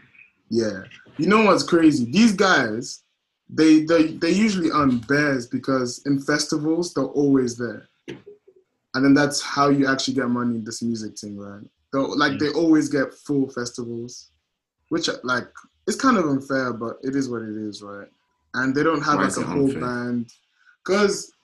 Yeah. 0.49 0.83
You 1.17 1.27
know 1.27 1.45
what's 1.45 1.63
crazy? 1.63 2.05
These 2.09 2.33
guys, 2.33 3.03
they 3.49 3.81
they 3.81 4.07
they 4.13 4.31
usually 4.31 4.71
on 4.71 4.99
bears 4.99 5.47
because 5.47 6.01
in 6.05 6.21
festivals 6.21 6.93
they're 6.93 7.03
always 7.03 7.57
there, 7.57 7.87
and 8.07 9.03
then 9.03 9.13
that's 9.13 9.41
how 9.41 9.69
you 9.69 9.87
actually 9.87 10.13
get 10.13 10.29
money 10.29 10.55
in 10.55 10.63
this 10.63 10.81
music 10.81 11.17
thing, 11.17 11.37
right? 11.37 11.63
They'll, 11.91 12.17
like 12.17 12.39
they 12.39 12.47
mm. 12.47 12.55
always 12.55 12.89
get 12.89 13.13
full 13.13 13.49
festivals, 13.49 14.29
which 14.89 15.09
like 15.23 15.47
it's 15.87 15.97
kind 15.97 16.17
of 16.17 16.25
unfair, 16.25 16.73
but 16.73 16.97
it 17.01 17.15
is 17.15 17.29
what 17.29 17.41
it 17.41 17.55
is, 17.55 17.81
right? 17.81 18.07
And 18.53 18.75
they 18.75 18.83
don't 18.83 19.01
have 19.01 19.17
Why 19.17 19.25
like 19.25 19.37
a 19.37 19.41
whole 19.41 19.65
unfair? 19.65 19.81
band, 19.81 20.31
because 20.85 21.15
you 21.21 21.27
know, 21.29 21.38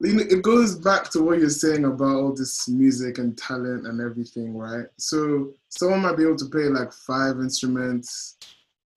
it 0.00 0.42
goes 0.42 0.76
back 0.76 1.10
to 1.10 1.22
what 1.22 1.38
you're 1.38 1.48
saying 1.48 1.84
about 1.84 2.16
all 2.16 2.34
this 2.34 2.68
music 2.68 3.18
and 3.18 3.36
talent 3.38 3.86
and 3.86 4.00
everything, 4.00 4.56
right? 4.56 4.86
So 4.98 5.52
someone 5.68 6.02
might 6.02 6.16
be 6.16 6.24
able 6.24 6.36
to 6.36 6.46
play 6.46 6.64
like 6.64 6.92
five 6.92 7.36
instruments, 7.36 8.36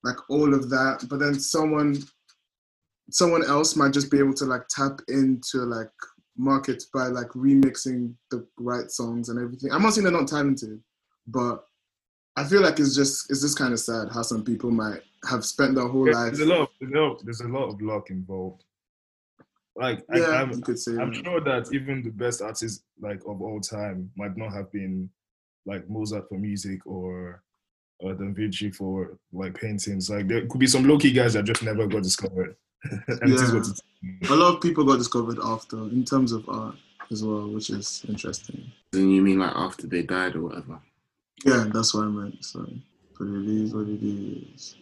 like 0.04 0.16
all 0.28 0.52
of 0.52 0.68
that, 0.70 1.06
but 1.08 1.18
then 1.18 1.38
someone 1.38 2.02
someone 3.12 3.44
else 3.44 3.74
might 3.74 3.92
just 3.92 4.10
be 4.10 4.18
able 4.18 4.34
to 4.34 4.44
like 4.44 4.68
tap 4.68 5.00
into 5.08 5.58
like 5.58 5.90
markets 6.36 6.86
by 6.86 7.06
like 7.06 7.26
remixing 7.28 8.14
the 8.30 8.46
right 8.58 8.90
songs 8.90 9.28
and 9.30 9.40
everything. 9.40 9.72
I'm 9.72 9.82
not 9.82 9.94
saying 9.94 10.04
they're 10.04 10.12
not 10.12 10.28
talented, 10.28 10.80
but 11.26 11.64
I 12.36 12.44
feel 12.44 12.62
like 12.62 12.78
it's 12.78 12.94
just 12.94 13.30
it's 13.30 13.40
just 13.40 13.58
kind 13.58 13.72
of 13.72 13.80
sad 13.80 14.08
how 14.12 14.22
some 14.22 14.44
people 14.44 14.70
might 14.70 15.00
have 15.28 15.44
spent 15.44 15.74
their 15.74 15.88
whole 15.88 16.04
There's, 16.04 16.16
life. 16.16 16.32
there's 16.32 16.40
a 16.40 16.46
lot. 16.46 16.60
Of, 16.60 16.68
there's, 16.80 16.92
a 16.92 16.98
lot 16.98 17.24
there's 17.24 17.40
a 17.40 17.48
lot 17.48 17.68
of 17.68 17.82
luck 17.82 18.10
involved. 18.10 18.64
Like 19.76 20.02
yeah, 20.12 20.22
I, 20.24 20.42
I'm, 20.42 20.50
you 20.50 20.60
could 20.60 20.78
say 20.78 20.92
I'm 20.98 21.12
that. 21.12 21.24
sure 21.24 21.40
that 21.40 21.72
even 21.72 22.02
the 22.02 22.10
best 22.10 22.42
artists 22.42 22.82
like 23.00 23.20
of 23.26 23.40
all 23.40 23.60
time 23.60 24.10
might 24.16 24.36
not 24.36 24.52
have 24.52 24.70
been 24.72 25.08
like 25.66 25.88
Mozart 25.88 26.28
for 26.28 26.38
music 26.38 26.86
or 26.86 27.42
or 28.00 28.14
Da 28.14 28.24
Vinci 28.32 28.70
for 28.70 29.16
like 29.32 29.54
paintings. 29.60 30.10
Like 30.10 30.26
there 30.26 30.46
could 30.46 30.58
be 30.58 30.66
some 30.66 30.84
low 30.84 30.98
key 30.98 31.12
guys 31.12 31.34
that 31.34 31.44
just 31.44 31.62
never 31.62 31.86
got 31.86 32.02
discovered. 32.02 32.56
and 33.08 33.22
it 33.22 33.30
is 33.30 33.52
Yeah. 33.52 33.58
what. 33.58 34.30
A 34.30 34.34
lot 34.34 34.54
of 34.54 34.60
people 34.62 34.84
got 34.84 34.96
discovered 34.96 35.38
after 35.44 35.76
in 35.76 36.04
terms 36.04 36.32
of 36.32 36.48
art 36.48 36.76
as 37.10 37.22
well, 37.22 37.48
which 37.50 37.68
is 37.70 38.04
interesting. 38.08 38.72
Then 38.92 39.10
you 39.10 39.20
mean 39.22 39.38
like 39.38 39.54
after 39.54 39.86
they 39.86 40.02
died 40.02 40.34
or 40.36 40.42
whatever? 40.44 40.80
Yeah, 41.44 41.66
that's 41.72 41.94
what 41.94 42.04
I 42.04 42.08
meant. 42.08 42.42
So, 42.44 42.60
but 43.18 43.26
it 43.28 43.46
is 43.48 43.74
what 43.74 43.88
it 43.88 44.02
is. 44.02 44.76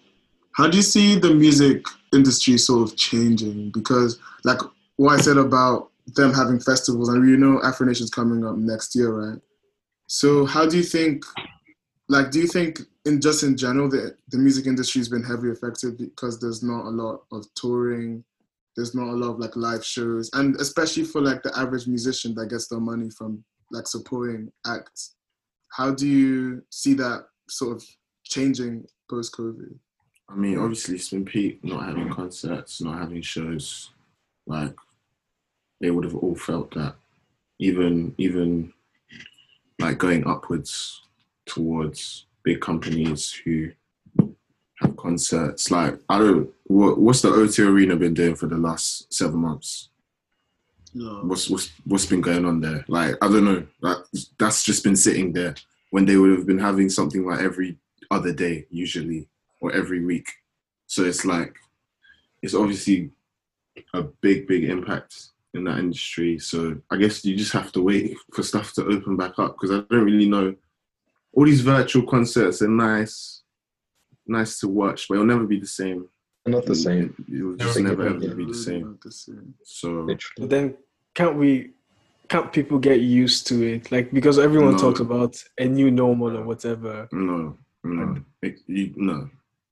How 0.53 0.69
do 0.69 0.77
you 0.77 0.83
see 0.83 1.17
the 1.19 1.35
music 1.35 1.85
industry 2.13 2.59
sort 2.59 2.89
of 2.91 2.97
changing? 2.97 3.71
Because, 3.71 4.19
like 4.45 4.59
what 4.99 5.19
I 5.19 5.23
said 5.23 5.39
about 5.39 5.91
them 6.15 6.35
having 6.35 6.61
festivals, 6.61 7.09
and 7.09 7.27
you 7.27 7.39
know, 7.39 7.61
Afro 7.63 7.87
Nation's 7.87 8.11
coming 8.11 8.47
up 8.47 8.57
next 8.57 8.95
year, 8.95 9.11
right? 9.11 9.41
So, 10.07 10.45
how 10.45 10.67
do 10.67 10.77
you 10.77 10.83
think? 10.83 11.25
Like, 12.11 12.31
do 12.31 12.41
you 12.41 12.47
think, 12.47 12.81
in 13.07 13.21
just 13.21 13.43
in 13.43 13.57
general, 13.57 13.89
the 13.89 14.15
the 14.29 14.39
music 14.39 14.67
industry 14.67 15.01
has 15.01 15.09
been 15.09 15.25
heavily 15.25 15.53
affected 15.53 15.97
because 15.97 16.39
there's 16.39 16.63
not 16.63 16.85
a 16.85 16.91
lot 16.91 17.23
of 17.33 17.47
touring, 17.55 18.23
there's 18.77 18.95
not 18.95 19.09
a 19.09 19.17
lot 19.17 19.31
of 19.31 19.39
like 19.39 19.57
live 19.57 19.85
shows, 19.85 20.29
and 20.35 20.55
especially 20.57 21.05
for 21.05 21.23
like 21.23 21.43
the 21.43 21.59
average 21.59 21.87
musician 21.87 22.35
that 22.35 22.51
gets 22.51 22.69
their 22.69 22.81
money 22.81 23.09
from 23.11 23.43
like 23.73 23.87
supporting 23.87 24.53
acts 24.67 25.15
how 25.71 25.93
do 25.93 26.07
you 26.07 26.63
see 26.71 26.95
that 26.95 27.27
sort 27.49 27.77
of 27.77 27.89
changing 28.25 28.85
post 29.09 29.35
COVID? 29.37 29.79
I 30.29 30.35
mean, 30.35 30.59
obviously, 30.59 30.97
it's 30.97 31.11
been 31.11 31.25
peak 31.25 31.65
not 31.65 31.85
having 31.85 32.11
concerts, 32.11 32.83
not 32.83 32.99
having 32.99 33.23
shows. 33.23 33.91
Like, 34.47 34.75
they 35.81 35.91
would 35.91 36.05
have 36.05 36.17
all 36.17 36.35
felt 36.35 36.73
that. 36.75 36.95
Even, 37.59 38.15
even 38.19 38.73
like 39.79 39.99
going 39.99 40.27
upwards 40.27 41.03
towards 41.47 42.27
big 42.43 42.61
companies 42.61 43.33
who 43.45 43.71
have 44.81 44.97
concerts. 44.97 45.71
Like, 45.71 45.99
I 46.09 46.19
don't. 46.19 46.51
What, 46.65 46.99
what's 46.99 47.23
the 47.23 47.31
O2 47.31 47.69
Arena 47.69 47.97
been 47.97 48.15
doing 48.15 48.35
for 48.35 48.47
the 48.47 48.57
last 48.57 49.13
seven 49.13 49.41
months? 49.41 49.89
No. 50.95 51.21
What's 51.25 51.51
what's 51.51 51.71
what's 51.85 52.07
been 52.07 52.21
going 52.21 52.45
on 52.45 52.61
there? 52.61 52.85
Like, 52.89 53.17
I 53.23 53.29
don't 53.29 53.45
know. 53.45 53.67
That 53.83 54.05
that's 54.39 54.65
just 54.65 54.85
been 54.85 54.97
sitting 54.97 55.33
there 55.33 55.55
when 55.91 56.05
they 56.05 56.17
would 56.17 56.31
have 56.31 56.47
been 56.47 56.59
having 56.59 56.89
something 56.89 57.27
like 57.27 57.41
every 57.41 57.77
other 58.11 58.33
day 58.33 58.67
usually 58.71 59.29
or 59.61 59.73
every 59.73 60.05
week. 60.05 60.29
So 60.87 61.05
it's 61.05 61.25
like 61.25 61.55
it's 62.43 62.55
obviously 62.55 63.11
a 63.95 64.03
big, 64.03 64.47
big 64.47 64.65
impact 64.65 65.29
in 65.55 65.65
that 65.65 65.79
industry. 65.79 66.39
So 66.39 66.77
I 66.91 66.97
guess 66.97 67.25
you 67.25 67.37
just 67.37 67.53
have 67.53 67.73
to 67.73 67.83
wait 67.83 68.17
for 68.33 68.43
stuff 68.43 68.73
to 68.75 68.85
open 68.87 69.17
back 69.17 69.39
up 69.39 69.57
because 69.57 69.71
I 69.71 69.81
don't 69.91 70.05
really 70.05 70.29
know. 70.29 70.55
All 71.33 71.45
these 71.45 71.61
virtual 71.61 72.07
concerts 72.07 72.63
are 72.63 72.69
nice, 72.69 73.43
nice 74.27 74.59
to 74.61 74.69
watch, 74.69 75.09
but 75.09 75.15
it'll 75.15 75.27
never 75.27 75.47
be 75.47 75.61
the 75.61 75.67
same. 75.67 76.09
Not 76.47 76.65
the 76.65 76.75
same. 76.75 77.15
It'll 77.33 77.57
just 77.57 77.79
Never 77.79 78.05
never 78.05 78.19
be 78.19 78.27
ever 78.27 78.35
be 78.37 78.45
the 78.47 78.55
same. 78.55 78.99
The 79.05 79.13
same. 79.13 79.55
So 79.65 79.89
Literally. 79.89 80.21
But 80.39 80.51
then 80.51 80.75
can't 81.15 81.37
we 81.37 81.73
can't 82.29 82.53
people 82.53 82.79
get 82.79 83.01
used 83.01 83.47
to 83.49 83.63
it? 83.63 83.93
Like 83.93 84.11
because 84.13 84.39
everyone 84.39 84.73
No. 84.73 84.79
talks 84.79 85.01
about 85.01 85.43
a 85.59 85.65
new 85.67 85.91
normal 85.91 86.37
or 86.39 86.45
whatever. 86.45 87.09
no, 87.13 87.57
no, 87.85 88.17
it, 88.43 88.61
you, 88.67 88.93
no. 88.97 89.29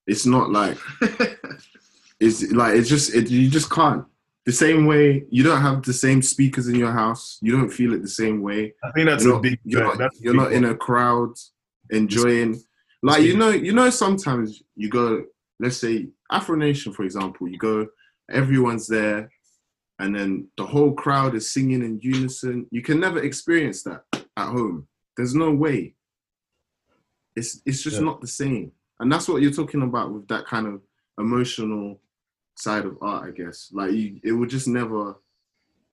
It's 0.06 0.26
not 0.26 0.50
like 0.50 0.76
it's 2.20 2.50
like 2.52 2.74
it's 2.76 2.88
just 2.88 3.14
it, 3.14 3.30
you 3.30 3.48
just 3.48 3.70
can't. 3.70 4.04
The 4.46 4.52
same 4.52 4.86
way 4.86 5.24
you 5.28 5.42
don't 5.42 5.60
have 5.60 5.82
the 5.82 5.92
same 5.92 6.22
speakers 6.22 6.68
in 6.68 6.76
your 6.76 6.92
house. 6.92 7.38
You 7.42 7.52
don't 7.52 7.68
feel 7.68 7.92
it 7.94 8.02
the 8.02 8.08
same 8.08 8.42
way. 8.42 8.72
I 8.84 8.92
think 8.92 9.08
that's 9.08 9.24
you're 9.24 9.32
a 9.32 9.36
not, 9.36 9.42
big. 9.42 9.58
you're 9.64 9.96
not, 9.96 10.10
you're 10.20 10.34
not 10.34 10.52
in 10.52 10.64
a 10.66 10.74
crowd 10.74 11.34
enjoying 11.90 12.60
like 13.02 13.22
you 13.22 13.36
know 13.36 13.50
you 13.50 13.72
know 13.72 13.88
sometimes 13.90 14.62
you 14.74 14.88
go 14.88 15.22
let's 15.60 15.76
say 15.76 16.08
afro 16.32 16.56
nation 16.56 16.92
for 16.92 17.04
example 17.04 17.46
you 17.46 17.58
go 17.58 17.86
everyone's 18.30 18.88
there 18.88 19.30
and 20.00 20.14
then 20.14 20.48
the 20.56 20.66
whole 20.66 20.92
crowd 20.92 21.34
is 21.36 21.52
singing 21.52 21.82
in 21.82 22.00
unison 22.02 22.66
you 22.72 22.82
can 22.82 22.98
never 22.98 23.22
experience 23.22 23.84
that 23.84 24.02
at 24.36 24.48
home 24.48 24.88
there's 25.16 25.34
no 25.34 25.52
way 25.52 25.94
it's 27.36 27.60
it's 27.64 27.82
just 27.82 27.98
Yeah. 27.98 28.04
not 28.06 28.20
the 28.20 28.26
same 28.26 28.72
and 28.98 29.12
that's 29.12 29.28
what 29.28 29.40
you're 29.42 29.52
talking 29.52 29.82
about 29.82 30.12
with 30.12 30.26
that 30.28 30.46
kind 30.46 30.66
of 30.66 30.80
emotional 31.18 32.00
side 32.56 32.84
of 32.84 32.98
art 33.00 33.28
i 33.28 33.30
guess 33.30 33.70
like 33.72 33.92
you, 33.92 34.18
it 34.24 34.32
would 34.32 34.50
just 34.50 34.66
never 34.66 35.14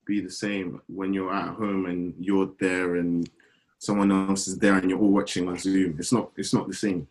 be 0.04 0.20
the 0.20 0.30
same 0.30 0.80
when 0.88 1.12
you're 1.12 1.32
at 1.32 1.54
home 1.54 1.86
and 1.86 2.14
you're 2.18 2.50
there 2.60 2.96
and 2.96 3.28
someone 3.78 4.10
else 4.10 4.48
is 4.48 4.58
there 4.58 4.76
and 4.76 4.90
you're 4.90 4.98
all 4.98 5.10
watching 5.10 5.48
on 5.48 5.58
Zoom. 5.58 5.96
It's 5.98 6.12
not 6.12 6.30
it's 6.36 6.54
not 6.54 6.68
the 6.68 6.74
same. 6.74 7.06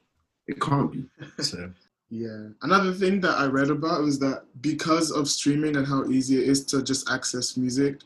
It 0.48 0.60
can't 0.60 0.92
be. 0.92 1.06
So, 1.44 1.72
Yeah. 2.10 2.50
Another 2.62 2.94
thing 2.94 3.22
that 3.22 3.38
I 3.38 3.46
read 3.46 3.70
about 3.70 4.02
was 4.02 4.20
that 4.20 4.44
because 4.62 5.12
of 5.12 5.28
streaming 5.28 5.76
and 5.78 5.88
how 5.88 6.06
easy 6.06 6.42
it 6.42 6.50
is 6.50 6.66
to 6.66 6.84
just 6.84 7.10
access 7.10 7.58
music, 7.58 8.02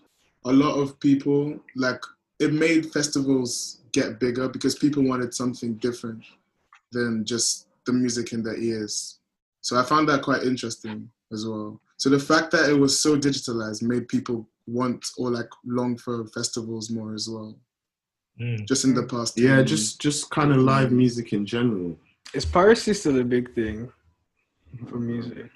a 0.45 0.51
lot 0.51 0.75
of 0.75 0.99
people 0.99 1.59
like 1.75 2.01
it 2.39 2.53
made 2.53 2.91
festivals 2.93 3.81
get 3.91 4.19
bigger 4.19 4.47
because 4.47 4.75
people 4.75 5.03
wanted 5.03 5.33
something 5.33 5.73
different 5.75 6.23
than 6.91 7.25
just 7.25 7.67
the 7.85 7.93
music 7.93 8.33
in 8.33 8.43
their 8.43 8.57
ears. 8.57 9.19
So 9.61 9.77
I 9.77 9.83
found 9.83 10.07
that 10.09 10.21
quite 10.21 10.43
interesting 10.43 11.09
as 11.31 11.45
well. 11.45 11.79
So 11.97 12.09
the 12.09 12.19
fact 12.19 12.51
that 12.51 12.69
it 12.69 12.73
was 12.73 12.99
so 12.99 13.17
digitalized 13.17 13.81
made 13.81 14.07
people 14.07 14.47
want 14.67 15.05
or 15.17 15.31
like 15.31 15.49
long 15.65 15.97
for 15.97 16.25
festivals 16.27 16.89
more 16.89 17.13
as 17.13 17.27
well. 17.29 17.55
mm. 18.39 18.65
Just 18.67 18.85
in 18.85 18.93
the 18.93 19.03
past. 19.03 19.37
Yeah, 19.37 19.57
10 19.57 19.65
just 19.67 19.99
just 20.01 20.29
kind 20.29 20.51
of 20.51 20.57
live 20.57 20.91
music 20.91 21.33
in 21.33 21.45
general. 21.45 21.97
Is 22.33 22.45
piracy 22.45 22.93
still 22.93 23.19
a 23.19 23.23
big 23.23 23.53
thing 23.55 23.89
for 24.87 24.99
music? 24.99 25.49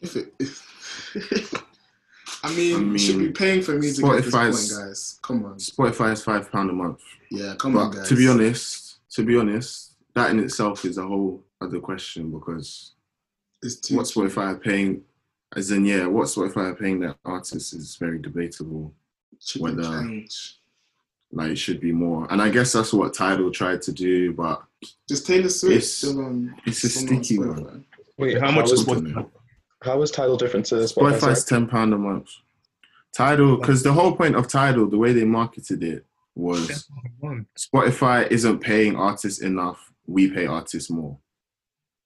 If 0.00 0.14
it, 0.16 0.32
I, 2.44 2.54
mean, 2.54 2.90
I 2.90 2.92
you 2.92 2.98
should 2.98 3.18
be 3.18 3.30
paying 3.30 3.62
for 3.62 3.72
music 3.72 4.04
at 4.04 4.22
this 4.22 4.32
Spotify's- 4.34 4.72
point, 4.72 4.86
guys. 4.88 5.18
Come 5.22 5.44
on. 5.44 5.54
Spotify 5.56 6.12
is 6.12 6.22
five 6.22 6.52
pound 6.52 6.70
a 6.70 6.72
month. 6.72 7.00
Yeah, 7.30 7.54
come 7.58 7.76
on, 7.76 7.90
guys. 7.90 8.08
to 8.08 8.14
be 8.14 8.28
honest, 8.28 8.98
to 9.12 9.24
be 9.24 9.36
honest, 9.36 9.94
that 10.14 10.30
in 10.30 10.38
itself 10.38 10.84
is 10.84 10.98
a 10.98 11.06
whole 11.06 11.42
other 11.60 11.80
question 11.80 12.30
because 12.30 12.92
it's 13.62 13.76
too 13.76 13.96
what 13.96 14.06
Spotify 14.06 14.54
are 14.54 14.58
paying, 14.58 15.02
as 15.56 15.70
in 15.70 15.84
yeah, 15.84 16.06
what 16.06 16.26
Spotify 16.28 16.70
are 16.72 16.74
paying 16.74 17.00
their 17.00 17.14
artists 17.24 17.72
is 17.72 17.96
very 17.96 18.18
debatable. 18.18 18.92
should 19.40 19.62
whether- 19.62 19.82
change. 19.82 20.54
Like 21.30 21.50
it 21.50 21.56
should 21.56 21.78
be 21.78 21.92
more, 21.92 22.26
and 22.32 22.40
I 22.40 22.48
guess 22.48 22.72
that's 22.72 22.90
what 22.92 23.12
Tidal 23.12 23.50
tried 23.50 23.82
to 23.82 23.92
do, 23.92 24.32
but 24.32 24.62
Just 25.06 25.26
Taylor 25.26 25.50
Swift 25.50 25.72
It's- 25.76 25.92
still 25.92 26.20
on. 26.24 26.54
it's 26.64 26.82
a 26.84 26.88
still 26.88 27.02
on 27.16 27.22
sticky 27.22 27.36
Spotify. 27.38 27.64
one. 27.64 27.84
Wait, 28.16 28.38
How 28.40 28.50
much 28.50 28.66
how 28.68 28.72
is 28.72 28.80
is, 28.80 28.86
Spotify? 28.86 29.30
how 29.82 30.02
is 30.02 30.10
Tidal 30.10 30.36
different 30.38 30.64
to 30.66 30.76
Spotify? 30.76 31.18
Spotify's 31.20 31.44
ten 31.44 31.66
pound 31.68 31.92
a 31.92 31.98
month. 31.98 32.30
Tidal, 33.14 33.58
because 33.58 33.82
the 33.82 33.92
whole 33.92 34.16
point 34.16 34.36
of 34.36 34.48
Tidal, 34.48 34.86
the 34.88 34.96
way 34.96 35.12
they 35.12 35.24
marketed 35.24 35.82
it 35.82 36.06
was 36.34 36.88
Spotify 37.58 38.30
isn't 38.30 38.60
paying 38.60 38.96
artists 38.96 39.40
enough. 39.42 39.92
We 40.06 40.30
pay 40.30 40.46
artists 40.46 40.88
more, 40.88 41.18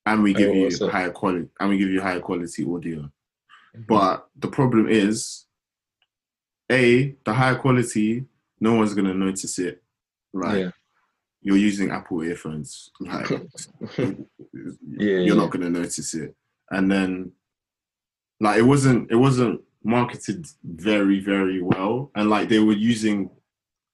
and 0.06 0.22
we 0.22 0.34
give 0.34 0.54
you 0.54 0.88
higher 0.88 1.10
quality, 1.10 1.48
and 1.60 1.70
we 1.70 1.78
give 1.78 1.90
you 1.90 2.00
higher 2.00 2.20
quality 2.20 2.64
audio. 2.64 3.00
Mm-hmm. 3.00 3.82
But 3.88 4.26
the 4.36 4.48
problem 4.48 4.88
is, 4.88 5.46
a 6.70 7.14
the 7.24 7.32
higher 7.32 7.54
quality, 7.56 8.26
no 8.60 8.74
one's 8.74 8.94
gonna 8.94 9.14
notice 9.14 9.58
it. 9.58 9.82
Right. 10.32 10.60
Yeah. 10.60 10.70
you're 11.42 11.56
using 11.58 11.90
Apple 11.90 12.22
earphones, 12.22 12.90
like 13.00 13.28
Yeah, 13.98 14.14
you're 14.96 15.20
yeah. 15.20 15.34
not 15.34 15.50
gonna 15.50 15.70
notice 15.70 16.14
it. 16.14 16.34
And 16.70 16.90
then, 16.90 17.32
like, 18.40 18.58
it 18.58 18.62
wasn't 18.62 19.10
it 19.10 19.16
wasn't 19.16 19.60
marketed 19.84 20.46
very 20.64 21.20
very 21.20 21.62
well, 21.62 22.10
and 22.14 22.30
like 22.30 22.48
they 22.48 22.60
were 22.60 22.72
using 22.72 23.30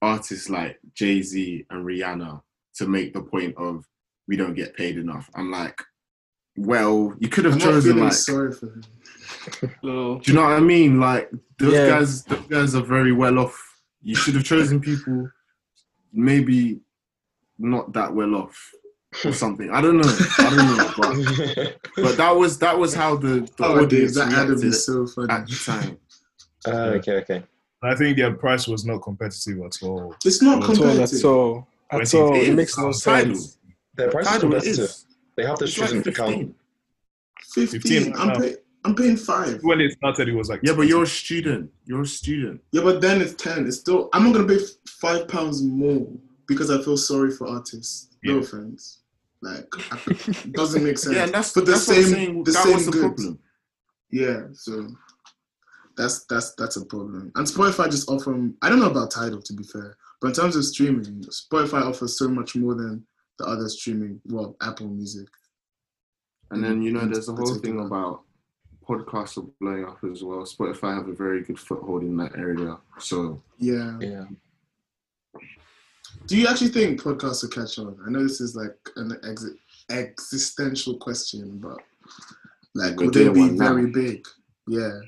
artists 0.00 0.48
like 0.48 0.78
Jay 0.94 1.22
Z 1.22 1.66
and 1.70 1.84
Rihanna 1.84 2.40
to 2.76 2.86
make 2.86 3.12
the 3.12 3.22
point 3.22 3.56
of 3.56 3.84
we 4.28 4.36
don't 4.36 4.54
get 4.54 4.76
paid 4.76 4.96
enough. 4.96 5.28
I'm 5.34 5.50
like, 5.50 5.80
well, 6.66 7.14
you 7.18 7.28
could 7.28 7.44
have 7.44 7.54
I'm 7.54 7.61
chosen 7.61 7.98
like. 7.98 8.12
sorry 8.12 8.52
for 8.52 8.66
him. 8.66 8.82
Do 9.82 10.20
you 10.24 10.34
know 10.34 10.42
what 10.42 10.52
I 10.52 10.61
mean? 10.61 11.00
Like 11.00 11.30
those 11.59 11.72
Yeah. 11.72 11.88
guys, 11.88 12.24
those 12.24 12.46
guys 12.46 12.74
are 12.74 12.82
very 12.82 13.12
well 13.12 13.38
off. 13.38 13.56
You 14.02 14.14
should 14.14 14.34
have 14.34 14.44
chosen 14.44 14.80
people 14.80 15.28
maybe 16.12 16.80
not 17.59 17.92
that 17.92 18.14
well 18.14 18.34
off 18.34 18.70
or 19.24 19.32
something. 19.32 19.70
I 19.70 19.80
don't 19.80 19.96
know. 19.98 20.16
I 20.38 20.50
don't 20.54 20.76
know. 20.76 20.92
But, 21.54 21.76
but 21.96 22.16
that 22.16 22.30
was 22.36 22.59
that 22.59 22.78
was 22.78 22.94
how 22.94 23.16
the, 23.16 23.40
the 23.56 23.64
Oh, 23.64 23.86
dude, 23.86 24.14
that 24.14 24.28
reacted 24.28 24.61
be 24.61 24.72
so 24.72 25.06
funny. 25.06 25.32
at 25.32 25.46
the 25.46 25.54
time. 25.64 25.98
Ah, 26.66 26.70
okay, 26.98 27.12
okay. 27.18 27.42
I 27.82 27.94
think 27.94 28.16
their 28.16 28.34
price 28.34 28.66
was 28.66 28.84
not 28.84 28.98
competitive 29.02 29.59
at 29.64 29.76
all. 29.82 30.14
It's 30.24 30.42
not 30.42 30.59
At 30.59 30.62
At 30.64 30.68
all, 30.68 30.74
competitive. 30.76 31.18
at 31.18 31.24
all. 31.24 31.68
At 31.90 32.14
all. 32.14 32.34
It 32.34 32.42
It 32.42 32.48
is. 32.50 32.56
makes 32.56 32.76
no 32.78 32.92
Tidal. 32.92 33.34
sense. 33.36 33.59
Their 33.94 34.11
price 34.11 34.32
is 34.32 34.38
competitive. 34.40 34.78
is. 34.84 35.06
They 35.39 35.45
have 35.47 35.57
the 35.59 35.66
It's 35.66 35.78
like 35.78 35.89
student 35.89 36.07
account. 36.09 36.57
15. 37.55 37.80
15. 37.80 38.03
15 38.03 38.16
I'm, 38.16 38.30
uh, 38.30 38.39
pay, 38.41 38.57
I'm 38.84 38.95
paying 38.97 39.16
five. 39.16 39.61
When 39.62 39.80
it 39.80 39.93
started, 39.93 40.28
it 40.28 40.34
was 40.34 40.49
like 40.49 40.59
Yeah, 40.64 40.74
but 40.74 40.89
you're 40.89 41.05
a 41.05 41.07
student. 41.07 41.70
You're 41.86 42.03
a 42.03 42.07
student. 42.07 42.61
Yeah, 42.72 42.82
but 42.82 43.01
then 43.01 43.22
it's 43.22 43.34
10. 43.34 43.66
It's 43.68 43.78
still, 43.78 44.09
I'm 44.12 44.24
not 44.24 44.34
going 44.34 44.49
to 44.49 44.55
pay 44.57 44.64
five 44.89 45.28
pounds 45.28 45.62
more 45.62 46.09
because 46.49 46.72
I 46.72 46.82
feel 46.82 46.97
sorry 46.97 47.30
for 47.30 47.47
artists. 47.49 48.09
No 48.24 48.39
offense. 48.39 48.99
Like, 49.41 49.68
it 50.09 50.53
doesn't 50.55 50.82
make 50.82 50.99
sense. 51.05 51.14
Yeah, 51.14 51.22
and 51.24 51.32
that's 51.32 51.53
But 51.53 51.66
the 51.66 51.72
that's 51.72 51.86
what 51.86 51.99
I'm 51.99 52.03
same- 52.03 52.12
saying. 52.14 52.43
the 52.45 52.51
that 52.51 52.64
same 52.64 52.74
was 52.74 52.86
the 52.86 52.91
goods. 52.91 53.05
problem. 53.05 53.39
Yeah, 54.11 54.41
so 54.55 54.89
that's 55.97 56.24
that's 56.24 56.55
that's 56.57 56.76
a 56.78 56.84
problem. 56.84 57.30
And 57.36 57.47
Spotify 57.47 57.89
just 57.89 58.11
offer 58.11 58.32
I 58.62 58.68
don't 58.68 58.80
know 58.80 58.91
about 58.91 59.12
Tidal 59.12 59.41
to 59.43 59.53
be 59.53 59.62
fair, 59.62 59.97
but 60.20 60.28
in 60.28 60.34
terms 60.34 60.57
of 60.57 60.64
streaming, 60.64 61.22
Spotify 61.30 61.82
offers 61.82 62.18
so 62.18 62.26
much 62.28 62.57
more 62.57 62.74
than 62.74 63.05
the 63.39 63.45
other 63.47 63.68
streaming, 63.68 64.20
well, 64.26 64.57
Apple 64.61 64.89
Music. 64.89 65.28
And 66.51 66.62
then 66.64 66.82
you 66.82 66.93
know, 66.93 67.07
there's 67.07 67.28
a 67.28 67.32
whole 67.34 67.55
thing 67.57 67.80
about 67.80 68.22
podcasts 68.89 69.36
are 69.39 69.47
blowing 69.61 69.84
up 69.84 69.99
as 70.11 70.22
well. 70.24 70.41
Spotify 70.41 70.97
have 70.97 71.09
a 71.09 71.12
very 71.12 71.43
good 71.43 71.59
foothold 71.59 72.03
in 72.03 72.16
that 72.16 72.36
area. 72.36 72.78
So 72.99 73.43
Yeah. 73.59 73.99
Yeah. 74.01 74.24
Do 76.26 76.36
you 76.36 76.47
actually 76.49 76.68
think 76.70 77.01
podcasts 77.03 77.43
will 77.43 77.51
catch 77.51 77.78
on? 77.78 77.99
I 78.07 78.11
know 78.11 78.22
this 78.22 78.41
is 78.41 78.57
like 78.57 78.76
an 78.97 79.11
exi- 79.24 79.59
existential 79.91 80.97
question, 80.97 81.59
but 81.59 81.78
like, 82.74 82.97
We're 82.99 83.07
will 83.07 83.12
they 83.12 83.28
be 83.28 83.41
one 83.41 83.57
now. 83.57 83.68
very 83.74 83.86
big? 83.91 84.26
Yeah. 84.66 84.99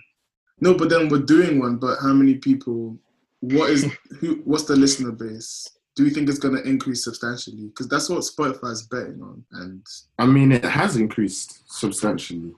No, 0.61 0.74
but 0.74 0.89
then 0.91 1.09
we're 1.09 1.22
doing 1.22 1.59
one. 1.59 1.76
But 1.78 1.99
how 2.01 2.12
many 2.12 2.35
people? 2.35 2.99
What 3.41 3.70
is 3.70 3.85
who? 4.20 4.37
What's 4.45 4.64
the 4.64 4.76
listener 4.76 5.12
base? 5.12 5.68
Do 6.01 6.07
you 6.07 6.12
think 6.12 6.30
it's 6.30 6.38
going 6.38 6.57
to 6.57 6.66
increase 6.66 7.05
substantially? 7.05 7.66
Because 7.66 7.86
that's 7.86 8.09
what 8.09 8.20
Spotify 8.20 8.72
is 8.72 8.84
betting 8.84 9.20
on. 9.20 9.44
And 9.53 9.86
I 10.18 10.24
mean, 10.24 10.51
it 10.51 10.64
has 10.64 10.96
increased 10.96 11.70
substantially. 11.70 12.55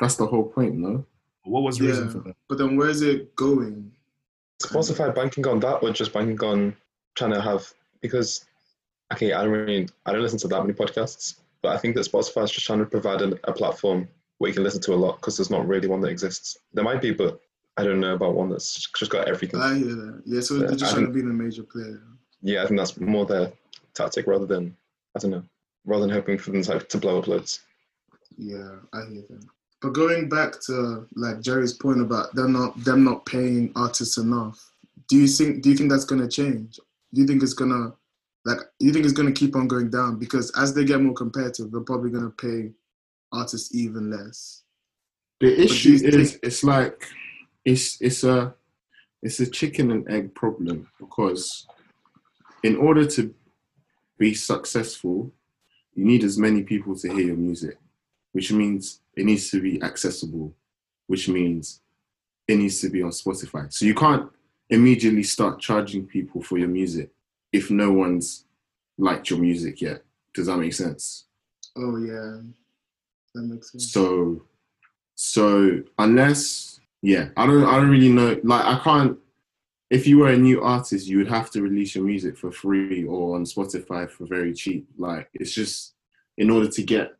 That's 0.00 0.16
the 0.16 0.24
whole 0.24 0.44
point, 0.44 0.76
no? 0.76 1.04
What 1.44 1.64
was 1.64 1.76
the 1.76 1.88
reason 1.88 2.08
for 2.08 2.20
that? 2.20 2.34
but 2.48 2.56
then 2.56 2.76
where 2.76 2.88
is 2.88 3.02
it 3.02 3.36
going? 3.36 3.92
Spotify 4.62 5.14
banking 5.14 5.46
on 5.46 5.60
that 5.60 5.82
or 5.82 5.92
just 5.92 6.14
banking 6.14 6.42
on 6.42 6.74
trying 7.14 7.32
to 7.32 7.42
have 7.42 7.70
because 8.00 8.46
okay, 9.12 9.34
I 9.34 9.42
don't 9.42 9.52
really 9.52 9.86
I 10.06 10.12
don't 10.12 10.22
listen 10.22 10.38
to 10.38 10.48
that 10.48 10.62
many 10.62 10.72
podcasts, 10.72 11.40
but 11.60 11.76
I 11.76 11.78
think 11.78 11.94
that 11.96 12.10
Spotify 12.10 12.44
is 12.44 12.52
just 12.52 12.64
trying 12.64 12.78
to 12.78 12.86
provide 12.86 13.20
an, 13.20 13.38
a 13.44 13.52
platform 13.52 14.08
where 14.38 14.48
you 14.48 14.54
can 14.54 14.64
listen 14.64 14.80
to 14.80 14.94
a 14.94 14.96
lot 14.96 15.16
because 15.16 15.36
there's 15.36 15.50
not 15.50 15.68
really 15.68 15.88
one 15.88 16.00
that 16.00 16.08
exists. 16.08 16.56
There 16.72 16.84
might 16.84 17.02
be, 17.02 17.10
but 17.10 17.38
I 17.76 17.84
don't 17.84 18.00
know 18.00 18.14
about 18.14 18.34
one 18.34 18.48
that's 18.48 18.88
just 18.98 19.10
got 19.10 19.28
everything. 19.28 19.60
I 19.60 19.74
hear 19.74 19.94
that. 19.94 20.22
Yeah, 20.24 20.40
so 20.40 20.54
Yeah, 20.54 20.68
they're 20.68 20.76
just 20.76 20.92
I 20.92 20.96
trying 20.96 21.06
to 21.08 21.12
be 21.12 21.20
the 21.20 21.26
major 21.26 21.64
player. 21.64 22.00
Yeah, 22.42 22.62
I 22.62 22.66
think 22.66 22.78
that's 22.78 22.98
more 23.00 23.26
their 23.26 23.52
tactic 23.94 24.26
rather 24.26 24.46
than 24.46 24.76
I 25.16 25.18
don't 25.18 25.30
know, 25.30 25.42
rather 25.84 26.06
than 26.06 26.14
hoping 26.14 26.38
for 26.38 26.50
them 26.50 26.62
to, 26.62 26.78
to 26.80 26.98
blow 26.98 27.18
up 27.18 27.28
loads. 27.28 27.60
Yeah, 28.36 28.76
I 28.92 29.04
hear 29.10 29.22
that. 29.28 29.46
But 29.80 29.90
going 29.94 30.28
back 30.28 30.60
to 30.66 31.06
like 31.14 31.40
Jerry's 31.40 31.72
point 31.72 32.00
about 32.00 32.34
them 32.34 32.52
not 32.52 32.82
them 32.84 33.04
not 33.04 33.26
paying 33.26 33.72
artists 33.76 34.16
enough, 34.18 34.70
do 35.08 35.16
you 35.16 35.26
think 35.26 35.62
do 35.62 35.70
you 35.70 35.76
think 35.76 35.90
that's 35.90 36.04
gonna 36.04 36.28
change? 36.28 36.78
Do 37.12 37.20
you 37.20 37.26
think 37.26 37.42
it's 37.42 37.52
gonna 37.52 37.92
like 38.44 38.58
do 38.78 38.86
you 38.86 38.92
think 38.92 39.04
it's 39.04 39.14
gonna 39.14 39.32
keep 39.32 39.56
on 39.56 39.68
going 39.68 39.90
down? 39.90 40.18
Because 40.18 40.50
as 40.56 40.72
they 40.74 40.84
get 40.84 41.00
more 41.00 41.14
competitive, 41.14 41.70
they're 41.70 41.80
probably 41.80 42.10
gonna 42.10 42.30
pay 42.30 42.70
artists 43.32 43.74
even 43.74 44.10
less. 44.10 44.62
The 45.40 45.56
do 45.56 45.62
issue 45.62 45.94
is, 45.94 46.02
think- 46.02 46.40
it's 46.44 46.62
like, 46.62 47.08
it's 47.64 48.00
it's 48.00 48.22
a, 48.22 48.54
it's 49.22 49.40
a 49.40 49.46
chicken 49.50 49.90
and 49.90 50.08
egg 50.08 50.34
problem 50.34 50.88
because, 51.00 51.66
in 52.62 52.76
order 52.76 53.06
to 53.06 53.34
be 54.18 54.34
successful, 54.34 55.32
you 55.94 56.04
need 56.04 56.24
as 56.24 56.38
many 56.38 56.62
people 56.62 56.96
to 56.96 57.12
hear 57.12 57.26
your 57.26 57.36
music, 57.36 57.78
which 58.32 58.52
means 58.52 59.00
it 59.16 59.26
needs 59.26 59.50
to 59.50 59.60
be 59.60 59.82
accessible, 59.82 60.54
which 61.06 61.28
means 61.28 61.80
it 62.48 62.56
needs 62.56 62.80
to 62.80 62.88
be 62.88 63.02
on 63.02 63.10
Spotify. 63.10 63.72
So 63.72 63.84
you 63.84 63.94
can't 63.94 64.30
immediately 64.70 65.22
start 65.22 65.60
charging 65.60 66.06
people 66.06 66.42
for 66.42 66.58
your 66.58 66.68
music 66.68 67.10
if 67.52 67.70
no 67.70 67.92
one's 67.92 68.44
liked 68.96 69.28
your 69.30 69.38
music 69.38 69.80
yet. 69.80 70.02
Does 70.34 70.46
that 70.46 70.56
make 70.56 70.72
sense? 70.72 71.26
Oh 71.76 71.96
yeah. 71.98 72.40
That 73.34 73.42
makes 73.42 73.72
sense. 73.72 73.92
So, 73.92 74.42
so 75.14 75.82
unless, 75.98 76.80
yeah, 77.02 77.28
I 77.36 77.46
don't, 77.46 77.64
I 77.64 77.76
don't 77.76 77.90
really 77.90 78.08
know. 78.08 78.38
Like, 78.42 78.64
I 78.64 78.78
can't. 78.82 79.18
If 79.92 80.06
you 80.06 80.16
were 80.20 80.30
a 80.30 80.38
new 80.48 80.62
artist, 80.62 81.06
you 81.06 81.18
would 81.18 81.28
have 81.28 81.50
to 81.50 81.60
release 81.60 81.94
your 81.94 82.04
music 82.04 82.38
for 82.38 82.50
free 82.50 83.04
or 83.04 83.36
on 83.36 83.44
Spotify 83.44 84.10
for 84.10 84.24
very 84.24 84.54
cheap. 84.54 84.88
Like, 84.96 85.28
it's 85.34 85.52
just 85.52 85.92
in 86.38 86.48
order 86.48 86.70
to 86.76 86.82
get. 86.82 87.14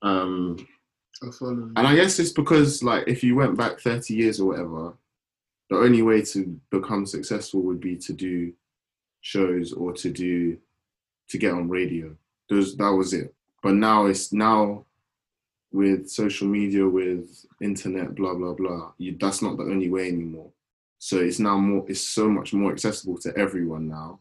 Um, 0.00 0.66
and 1.20 1.86
I 1.90 1.94
guess 1.94 2.18
it's 2.18 2.32
because, 2.32 2.82
like, 2.82 3.04
if 3.06 3.22
you 3.22 3.36
went 3.36 3.58
back 3.58 3.80
thirty 3.80 4.14
years 4.14 4.40
or 4.40 4.46
whatever, 4.48 4.94
the 5.68 5.76
only 5.76 6.00
way 6.00 6.22
to 6.32 6.58
become 6.70 7.04
successful 7.04 7.60
would 7.64 7.80
be 7.80 7.96
to 7.96 8.12
do 8.14 8.54
shows 9.20 9.74
or 9.74 9.92
to 9.92 10.08
do 10.10 10.56
to 11.28 11.36
get 11.36 11.52
on 11.52 11.68
radio. 11.68 12.16
Those 12.48 12.76
that 12.76 12.92
was 13.00 13.12
it. 13.12 13.34
But 13.62 13.74
now 13.74 14.06
it's 14.06 14.32
now 14.32 14.86
with 15.70 16.08
social 16.08 16.48
media, 16.48 16.88
with 16.88 17.44
internet, 17.60 18.14
blah 18.14 18.34
blah 18.34 18.54
blah. 18.54 18.92
You, 18.96 19.18
that's 19.20 19.42
not 19.42 19.58
the 19.58 19.64
only 19.64 19.90
way 19.90 20.08
anymore. 20.08 20.50
So 20.98 21.18
it's 21.18 21.38
now 21.38 21.58
more. 21.58 21.84
It's 21.88 22.00
so 22.00 22.28
much 22.28 22.52
more 22.52 22.72
accessible 22.72 23.18
to 23.18 23.36
everyone 23.36 23.88
now. 23.88 24.20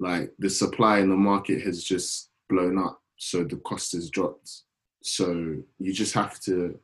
Like 0.00 0.32
the 0.38 0.50
supply 0.50 0.98
in 0.98 1.10
the 1.10 1.16
market 1.16 1.62
has 1.62 1.84
just 1.84 2.30
blown 2.48 2.78
up, 2.78 3.00
so 3.16 3.44
the 3.44 3.56
cost 3.56 3.92
has 3.92 4.10
dropped. 4.10 4.62
So 5.02 5.56
you 5.78 5.92
just 5.92 6.14
have 6.14 6.40
to, 6.40 6.78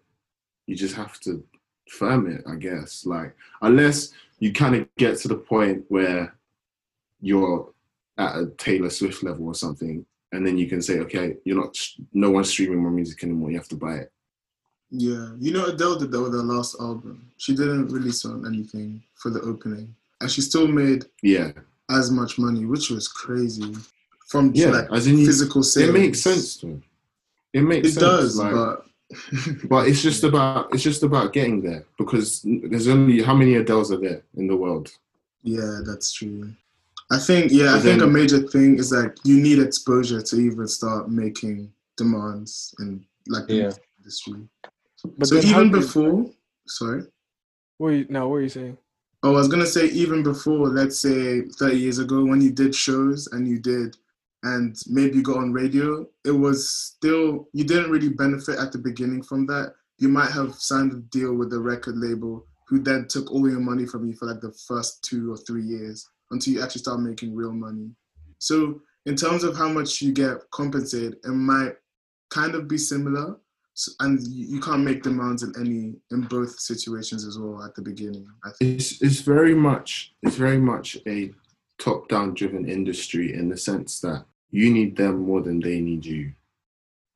you 0.66 0.76
just 0.76 0.95
have 0.95 1.18
to 1.20 1.43
firm 1.88 2.30
it, 2.30 2.45
I 2.47 2.57
guess. 2.57 3.07
Like 3.07 3.34
unless 3.62 4.12
you 4.38 4.53
kind 4.53 4.74
of 4.74 4.88
get 4.97 5.18
to 5.18 5.28
the 5.28 5.36
point 5.36 5.84
where 5.88 6.34
you're 7.20 7.72
at 8.18 8.36
a 8.36 8.47
Taylor 8.59 8.91
Swift 8.91 9.22
level 9.22 9.47
or 9.47 9.55
something, 9.55 10.05
and 10.32 10.47
then 10.47 10.57
you 10.57 10.68
can 10.68 10.80
say, 10.80 11.01
okay, 11.01 11.36
you're 11.45 11.61
not, 11.61 11.76
no 12.12 12.30
one's 12.30 12.51
streaming 12.51 12.82
my 12.82 12.91
music 12.91 13.24
anymore. 13.24 13.51
You 13.51 13.57
have 13.57 13.68
to 13.68 13.76
buy 13.76 13.97
it. 13.97 14.12
Yeah, 14.91 15.30
you 15.38 15.53
know 15.53 15.66
Adele 15.66 15.99
did 16.01 16.11
that 16.12 16.20
with 16.20 16.32
her 16.32 16.43
last 16.43 16.76
album. 16.80 17.30
She 17.36 17.55
didn't 17.55 17.88
release 17.88 18.24
on 18.24 18.45
anything 18.47 19.03
for 19.14 19.30
the 19.30 19.41
opening, 19.43 19.95
and 20.20 20.30
she 20.30 20.41
still 20.41 20.66
made 20.66 21.05
Yeah, 21.22 21.53
as 21.91 22.11
much 22.11 22.38
money, 22.38 22.64
which 22.66 22.91
was 22.91 23.07
crazy. 23.07 23.74
From 24.28 24.53
yeah. 24.55 24.70
like 24.70 24.91
as 24.93 25.07
in, 25.07 25.24
physical 25.24 25.62
sales, 25.62 25.88
it 25.88 25.93
makes 25.93 26.20
sense. 26.20 26.57
Though. 26.57 26.80
It 27.53 27.62
makes 27.62 27.88
It 27.88 27.93
sense. 27.95 28.05
does, 28.05 28.36
like, 28.38 28.53
but 28.53 28.86
but 29.68 29.88
it's 29.88 30.03
just 30.03 30.22
about 30.24 30.72
it's 30.74 30.82
just 30.84 31.03
about 31.05 31.32
getting 31.32 31.61
there 31.62 31.84
because 31.99 32.45
there's 32.45 32.88
only 32.88 33.22
how 33.22 33.34
many 33.34 33.55
Adeles 33.55 33.91
are 33.93 33.97
there 33.97 34.22
in 34.36 34.47
the 34.49 34.57
world. 34.57 34.91
yeah, 35.43 35.80
that's 35.84 36.12
true. 36.12 36.51
I 37.12 37.18
think 37.18 37.51
yeah, 37.53 37.70
I 37.70 37.74
But 37.74 37.82
think 37.82 38.03
a 38.03 38.07
major 38.07 38.41
thing 38.41 38.78
is 38.78 38.93
like 38.93 39.16
you 39.24 39.41
need 39.41 39.59
exposure 39.61 40.22
to 40.22 40.36
even 40.36 40.66
start 40.68 41.11
making 41.11 41.72
demands 41.97 42.72
in 42.80 43.05
like 43.28 43.47
the 43.49 43.55
Yeah. 43.55 43.62
music 43.64 43.82
industry. 43.99 44.49
But 45.05 45.29
so 45.29 45.37
even 45.37 45.71
before, 45.71 46.31
sorry. 46.67 47.03
What 47.79 47.89
you, 47.91 48.07
now, 48.09 48.29
what 48.29 48.37
are 48.37 48.43
you 48.43 48.49
saying? 48.49 48.79
Oh, 49.23 49.31
I 49.31 49.39
was 49.39 49.49
gonna 49.49 49.67
say 49.67 49.87
even 49.87 50.23
before, 50.23 50.69
let's 50.69 50.99
say 50.99 51.43
30 51.43 51.77
years 51.77 51.99
ago, 51.99 52.25
when 52.25 52.41
you 52.41 52.51
did 52.51 52.75
shows 52.75 53.27
and 53.29 53.47
you 53.47 53.59
did, 53.59 53.97
and 54.43 54.77
maybe 54.87 55.17
you 55.17 55.23
got 55.23 55.37
on 55.37 55.53
radio, 55.53 56.07
it 56.25 56.31
was 56.31 56.71
still 56.71 57.49
you 57.53 57.65
didn't 57.65 57.91
really 57.91 58.09
benefit 58.09 58.59
at 58.59 58.73
the 58.73 58.79
beginning 58.79 59.23
from 59.23 59.47
that. 59.47 59.75
You 59.99 60.09
might 60.09 60.31
have 60.31 60.55
signed 60.55 60.93
a 60.93 60.97
deal 60.97 61.35
with 61.35 61.51
the 61.51 61.59
record 61.59 61.99
label, 61.99 62.47
who 62.71 62.79
then 62.79 63.07
took 63.09 63.31
all 63.33 63.51
your 63.51 63.61
money 63.61 63.85
from 63.85 64.07
you 64.07 64.15
for 64.15 64.27
like 64.27 64.41
the 64.41 64.53
first 64.53 65.03
two 65.03 65.33
or 65.33 65.37
three 65.37 65.65
years 65.65 66.09
until 66.31 66.55
you 66.55 66.63
actually 66.63 66.81
start 66.81 67.01
making 67.01 67.35
real 67.35 67.53
money. 67.53 67.91
So 68.39 68.81
in 69.07 69.17
terms 69.17 69.43
of 69.43 69.57
how 69.57 69.69
much 69.69 70.01
you 70.01 70.13
get 70.13 70.39
compensated, 70.53 71.17
it 71.25 71.31
might 71.31 71.75
kind 72.31 72.55
of 72.55 72.69
be 72.69 72.79
similar. 72.79 73.37
So, 73.81 73.93
and 74.01 74.20
you 74.28 74.61
can't 74.61 74.85
make 74.85 75.03
demands 75.03 75.43
in 75.43 75.55
any 75.59 75.95
in 76.11 76.28
both 76.28 76.61
situations 76.61 77.24
as 77.24 77.39
well 77.39 77.62
at 77.62 77.74
the 77.74 77.81
beginning. 77.81 78.26
It's 78.61 79.01
it's 79.01 79.20
very 79.20 79.55
much 79.55 80.12
it's 80.22 80.37
very 80.37 80.59
much 80.59 80.99
a 81.07 81.33
top 81.78 82.07
down 82.09 82.35
driven 82.35 82.68
industry 82.68 83.33
in 83.33 83.49
the 83.49 83.57
sense 83.57 84.01
that 84.01 84.26
you 84.51 84.70
need 84.70 84.97
them 84.97 85.20
more 85.20 85.41
than 85.41 85.61
they 85.61 85.81
need 85.81 86.05
you 86.05 86.33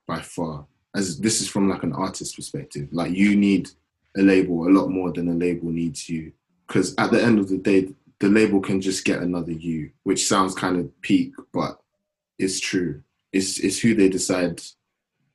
by 0.07 0.21
far. 0.21 0.67
as 0.95 1.19
this 1.19 1.41
is 1.41 1.49
from 1.49 1.69
like 1.69 1.83
an 1.83 1.93
artist 1.93 2.37
perspective. 2.37 2.89
Like 2.93 3.13
you 3.13 3.37
need 3.37 3.71
a 4.17 4.23
label 4.23 4.69
a 4.69 4.71
lot 4.71 4.89
more 4.89 5.13
than 5.13 5.29
a 5.29 5.35
label 5.35 5.71
needs 5.71 6.09
you, 6.09 6.33
because 6.67 6.95
at 6.97 7.11
the 7.11 7.23
end 7.23 7.39
of 7.39 7.49
the 7.49 7.59
day, 7.59 7.93
the 8.21 8.29
label 8.29 8.61
can 8.61 8.81
just 8.81 9.05
get 9.05 9.21
another 9.21 9.53
you, 9.53 9.91
which 10.05 10.27
sounds 10.27 10.55
kind 10.55 10.79
of 10.79 11.01
peak, 11.03 11.35
but 11.53 11.81
it's 12.39 12.61
true. 12.61 13.03
It's 13.33 13.59
it's 13.59 13.81
who 13.81 13.95
they 13.95 14.09
decide 14.09 14.63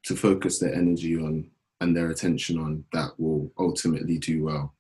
to 0.03 0.15
focus 0.15 0.59
their 0.59 0.73
energy 0.73 1.17
on 1.17 1.49
and 1.81 1.95
their 1.95 2.09
attention 2.09 2.59
on 2.59 2.83
that 2.93 3.11
will 3.17 3.51
ultimately 3.57 4.17
do 4.17 4.43
well 4.43 4.73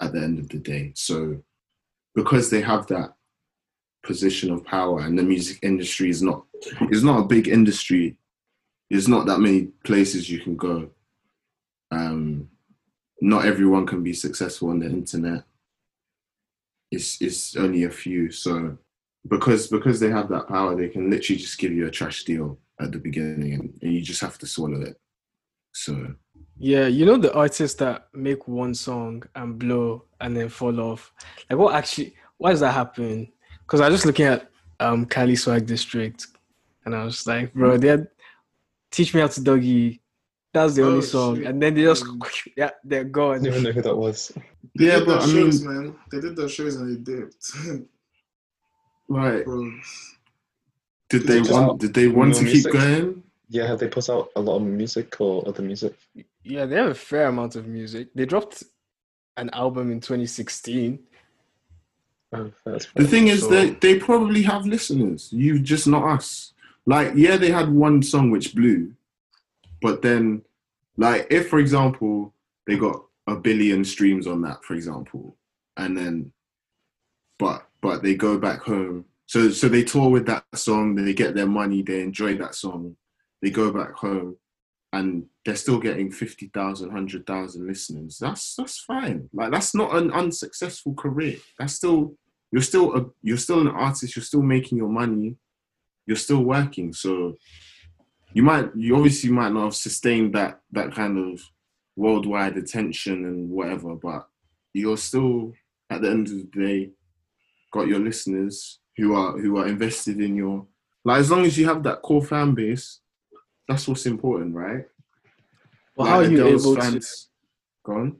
at 0.00 0.12
the 0.12 0.20
end 0.20 0.38
of 0.38 0.48
the 0.48 0.58
day. 0.58 0.92
So 0.94 1.42
because 2.14 2.50
they 2.50 2.60
have 2.60 2.86
that 2.88 3.14
position 4.02 4.50
of 4.50 4.64
power 4.64 5.00
and 5.00 5.18
the 5.18 5.22
music 5.22 5.58
industry 5.62 6.08
is 6.08 6.22
not 6.22 6.44
is 6.90 7.04
not 7.04 7.20
a 7.20 7.26
big 7.26 7.48
industry 7.48 8.16
there's 8.90 9.08
not 9.08 9.26
that 9.26 9.38
many 9.38 9.66
places 9.84 10.28
you 10.28 10.40
can 10.40 10.56
go. 10.56 10.90
Um 11.90 12.48
not 13.20 13.44
everyone 13.44 13.86
can 13.86 14.02
be 14.02 14.12
successful 14.12 14.70
on 14.70 14.80
the 14.80 14.86
internet. 14.86 15.44
It's 16.90 17.20
it's 17.20 17.56
only 17.56 17.84
a 17.84 17.90
few. 17.90 18.32
So 18.32 18.76
because 19.28 19.68
because 19.68 20.00
they 20.00 20.10
have 20.10 20.28
that 20.30 20.48
power 20.48 20.74
they 20.74 20.88
can 20.88 21.08
literally 21.08 21.38
just 21.38 21.58
give 21.58 21.72
you 21.72 21.86
a 21.86 21.90
trash 21.90 22.24
deal 22.24 22.58
at 22.80 22.92
the 22.92 22.98
beginning 22.98 23.52
and, 23.54 23.78
and 23.82 23.92
you 23.92 24.00
just 24.00 24.20
have 24.20 24.38
to 24.38 24.46
swallow 24.46 24.80
it 24.82 24.96
so 25.72 25.92
Yeah, 26.58 26.86
you 26.86 27.04
know 27.06 27.16
the 27.18 27.32
artists 27.34 27.76
that 27.78 28.08
make 28.12 28.48
one 28.48 28.74
song 28.74 29.22
and 29.34 29.58
blow 29.58 30.04
and 30.20 30.36
then 30.36 30.48
fall 30.48 30.78
off. 30.80 31.12
Like 31.48 31.58
what 31.58 31.74
actually 31.74 32.14
why 32.38 32.50
does 32.50 32.60
that 32.60 32.72
happen? 32.74 33.30
Because 33.62 33.80
I 33.80 33.88
was 33.88 33.94
just 33.96 34.06
looking 34.06 34.26
at 34.26 34.50
um 34.80 35.06
Cali 35.06 35.36
Swag 35.36 35.64
District 35.66 36.26
and 36.84 36.94
I 36.94 37.04
was 37.04 37.26
like, 37.26 37.52
bro, 37.54 37.76
they 37.76 37.88
had 37.88 38.08
Teach 38.90 39.14
Me 39.14 39.20
How 39.20 39.28
to 39.28 39.40
Dougie. 39.40 40.00
That's 40.52 40.74
the 40.74 40.82
only 40.84 40.98
Oh, 40.98 41.12
song. 41.14 41.36
shit. 41.36 41.46
And 41.46 41.62
then 41.62 41.74
they 41.74 41.82
just 41.82 42.04
Mm. 42.10 42.48
yeah, 42.56 42.70
they're 42.84 43.04
gone. 43.04 43.34
I 43.34 43.34
gone. 43.38 43.44
don't 43.44 43.52
even 43.52 43.62
know 43.64 43.72
who 43.72 43.82
that 43.82 43.96
was. 43.96 44.32
They 44.76 44.86
Yeah, 44.86 44.98
did 44.98 45.06
but 45.06 45.20
those 45.20 45.30
I 45.30 45.34
mean- 45.34 45.44
shows, 45.50 45.62
man. 45.62 45.94
They 46.10 46.20
did 46.20 46.34
those 46.36 46.52
shows 46.52 46.74
and 46.76 46.86
they 46.90 46.98
dipped. 47.12 47.44
right 49.08 49.44
Bro, 49.44 49.70
did 51.10 51.26
they 51.26 51.38
just 51.40 51.52
want 51.52 51.80
did 51.80 51.92
they 51.92 52.08
want 52.08 52.30
no 52.30 52.38
to 52.38 52.44
keep 52.44 52.64
music? 52.64 52.72
going 52.72 53.22
Yeah, 53.48 53.66
have 53.66 53.78
they 53.80 53.88
put 53.88 54.08
out 54.08 54.30
a 54.36 54.40
lot 54.40 54.56
of 54.56 54.62
music 54.62 55.20
or 55.20 55.46
other 55.46 55.62
music? 55.62 55.94
Yeah, 56.42 56.64
they 56.66 56.76
have 56.76 56.86
a 56.90 56.94
fair 56.94 57.26
amount 57.26 57.56
of 57.56 57.66
music. 57.66 58.08
They 58.14 58.24
dropped 58.24 58.62
an 59.36 59.50
album 59.52 59.90
in 59.90 60.00
2016. 60.00 60.98
Oh, 62.32 62.52
that's 62.64 62.86
The 62.94 63.06
thing 63.06 63.26
is, 63.28 63.40
So- 63.40 63.48
they 63.50 63.70
they 63.70 63.98
probably 63.98 64.42
have 64.42 64.64
listeners. 64.66 65.32
You 65.32 65.58
just 65.58 65.86
not 65.86 66.04
us. 66.16 66.52
Like, 66.86 67.12
yeah, 67.14 67.36
they 67.36 67.50
had 67.50 67.68
one 67.70 68.02
song 68.02 68.30
which 68.30 68.54
blew, 68.54 68.94
but 69.82 70.00
then, 70.02 70.42
like, 70.96 71.26
if 71.30 71.48
for 71.48 71.58
example 71.58 72.32
they 72.66 72.76
got 72.76 73.04
a 73.26 73.36
billion 73.36 73.84
streams 73.84 74.26
on 74.26 74.40
that, 74.42 74.64
for 74.64 74.74
example, 74.74 75.36
and 75.76 75.96
then, 75.96 76.32
but 77.38 77.66
but 77.80 78.02
they 78.02 78.14
go 78.14 78.38
back 78.38 78.60
home. 78.62 79.04
So 79.30 79.48
so 79.50 79.68
they 79.68 79.84
tour 79.84 80.10
with 80.10 80.26
that 80.26 80.44
song. 80.56 80.96
They 80.96 81.14
get 81.14 81.36
their 81.36 81.46
money. 81.46 81.82
They 81.82 82.02
enjoy 82.02 82.36
that 82.38 82.56
song. 82.56 82.96
They 83.40 83.50
go 83.50 83.72
back 83.72 83.92
home, 83.92 84.36
and 84.92 85.26
they're 85.44 85.54
still 85.54 85.78
getting 85.78 86.10
50,000, 86.10 86.88
100,000 86.88 87.64
listeners. 87.64 88.18
That's 88.20 88.56
that's 88.56 88.80
fine. 88.80 89.30
Like 89.32 89.52
that's 89.52 89.72
not 89.72 89.94
an 89.94 90.10
unsuccessful 90.10 90.94
career. 90.94 91.36
That's 91.60 91.74
still 91.74 92.16
you're 92.50 92.60
still 92.60 92.96
a, 92.96 93.06
you're 93.22 93.36
still 93.36 93.60
an 93.60 93.68
artist. 93.68 94.16
You're 94.16 94.24
still 94.24 94.42
making 94.42 94.78
your 94.78 94.88
money. 94.88 95.36
You're 96.06 96.16
still 96.16 96.42
working. 96.42 96.92
So 96.92 97.36
you 98.34 98.42
might 98.42 98.70
you 98.74 98.96
obviously 98.96 99.30
might 99.30 99.52
not 99.52 99.66
have 99.66 99.76
sustained 99.76 100.34
that 100.34 100.58
that 100.72 100.92
kind 100.92 101.16
of 101.16 101.40
worldwide 101.94 102.56
attention 102.56 103.24
and 103.26 103.48
whatever, 103.48 103.94
but 103.94 104.26
you're 104.72 104.96
still 104.96 105.52
at 105.88 106.02
the 106.02 106.10
end 106.10 106.26
of 106.26 106.32
the 106.34 106.50
day 106.52 106.90
got 107.72 107.86
your 107.86 108.00
listeners 108.00 108.79
who 109.00 109.14
are 109.14 109.38
who 109.38 109.56
are 109.58 109.66
invested 109.66 110.20
in 110.20 110.36
your 110.36 110.66
like 111.04 111.18
as 111.20 111.30
long 111.30 111.44
as 111.46 111.56
you 111.58 111.64
have 111.66 111.82
that 111.84 112.02
core 112.02 112.22
fan 112.24 112.54
base, 112.54 113.00
that's 113.66 113.88
what's 113.88 114.04
important, 114.06 114.54
right? 114.54 114.84
Well, 115.96 116.06
Like 116.06 116.08
how 116.08 116.18
are 116.20 116.24
you 116.30 116.40
Adele's 116.46 116.64
able 116.66 116.74
to 116.76 116.80
fans- 116.82 117.28
Go 117.84 117.92
on. 117.94 118.16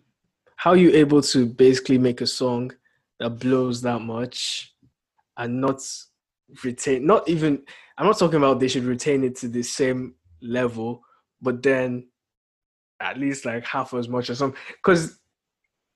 how 0.56 0.70
are 0.70 0.76
you 0.76 0.90
able 0.92 1.20
to 1.22 1.46
basically 1.46 1.98
make 1.98 2.20
a 2.22 2.26
song 2.26 2.72
that 3.18 3.30
blows 3.38 3.82
that 3.82 4.00
much 4.00 4.74
and 5.36 5.60
not 5.60 5.80
retain 6.64 7.04
not 7.06 7.28
even 7.28 7.62
i'm 7.98 8.06
not 8.06 8.18
talking 8.18 8.38
about 8.38 8.58
they 8.58 8.66
should 8.68 8.84
retain 8.84 9.22
it 9.22 9.36
to 9.36 9.46
the 9.48 9.62
same 9.62 10.14
level 10.40 11.02
but 11.42 11.62
then 11.62 12.08
at 13.00 13.18
least 13.18 13.44
like 13.44 13.64
half 13.64 13.92
as 13.94 14.08
much 14.08 14.30
or 14.30 14.34
something 14.34 14.58
because 14.82 15.18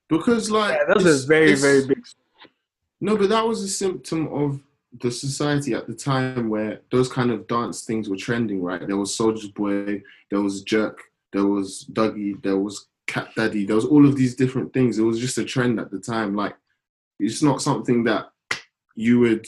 Because 0.08 0.50
like 0.50 0.74
yeah, 0.76 0.84
that's 0.88 1.00
it's- 1.00 1.24
a 1.24 1.26
very 1.26 1.54
very 1.54 1.86
big 1.86 2.02
No, 3.00 3.16
but 3.16 3.28
that 3.30 3.46
was 3.46 3.62
a 3.62 3.68
symptom 3.68 4.28
of 4.28 4.60
the 5.00 5.10
society 5.10 5.74
at 5.74 5.86
the 5.86 5.94
time 5.94 6.48
where 6.48 6.80
those 6.90 7.08
kind 7.08 7.30
of 7.30 7.46
dance 7.46 7.82
things 7.82 8.08
were 8.08 8.16
trending, 8.16 8.62
right? 8.62 8.86
There 8.86 8.96
was 8.96 9.14
Soldier 9.14 9.48
Boy, 9.54 10.02
there 10.30 10.40
was 10.40 10.62
Jerk, 10.62 11.02
there 11.32 11.46
was 11.46 11.86
Dougie, 11.92 12.40
there 12.42 12.58
was 12.58 12.86
Cat 13.06 13.28
Daddy, 13.36 13.66
there 13.66 13.76
was 13.76 13.84
all 13.84 14.06
of 14.06 14.16
these 14.16 14.34
different 14.34 14.72
things. 14.72 14.98
It 14.98 15.02
was 15.02 15.18
just 15.18 15.38
a 15.38 15.44
trend 15.44 15.80
at 15.80 15.90
the 15.90 15.98
time. 15.98 16.34
Like, 16.36 16.54
it's 17.18 17.42
not 17.42 17.62
something 17.62 18.04
that 18.04 18.30
you 18.94 19.20
would 19.20 19.46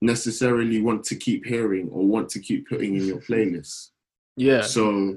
necessarily 0.00 0.80
want 0.80 1.04
to 1.04 1.16
keep 1.16 1.44
hearing 1.44 1.88
or 1.90 2.06
want 2.06 2.28
to 2.30 2.40
keep 2.40 2.68
putting 2.68 2.96
in 2.96 3.04
your 3.04 3.18
playlist. 3.18 3.90
yeah 4.36 4.62
So, 4.62 5.16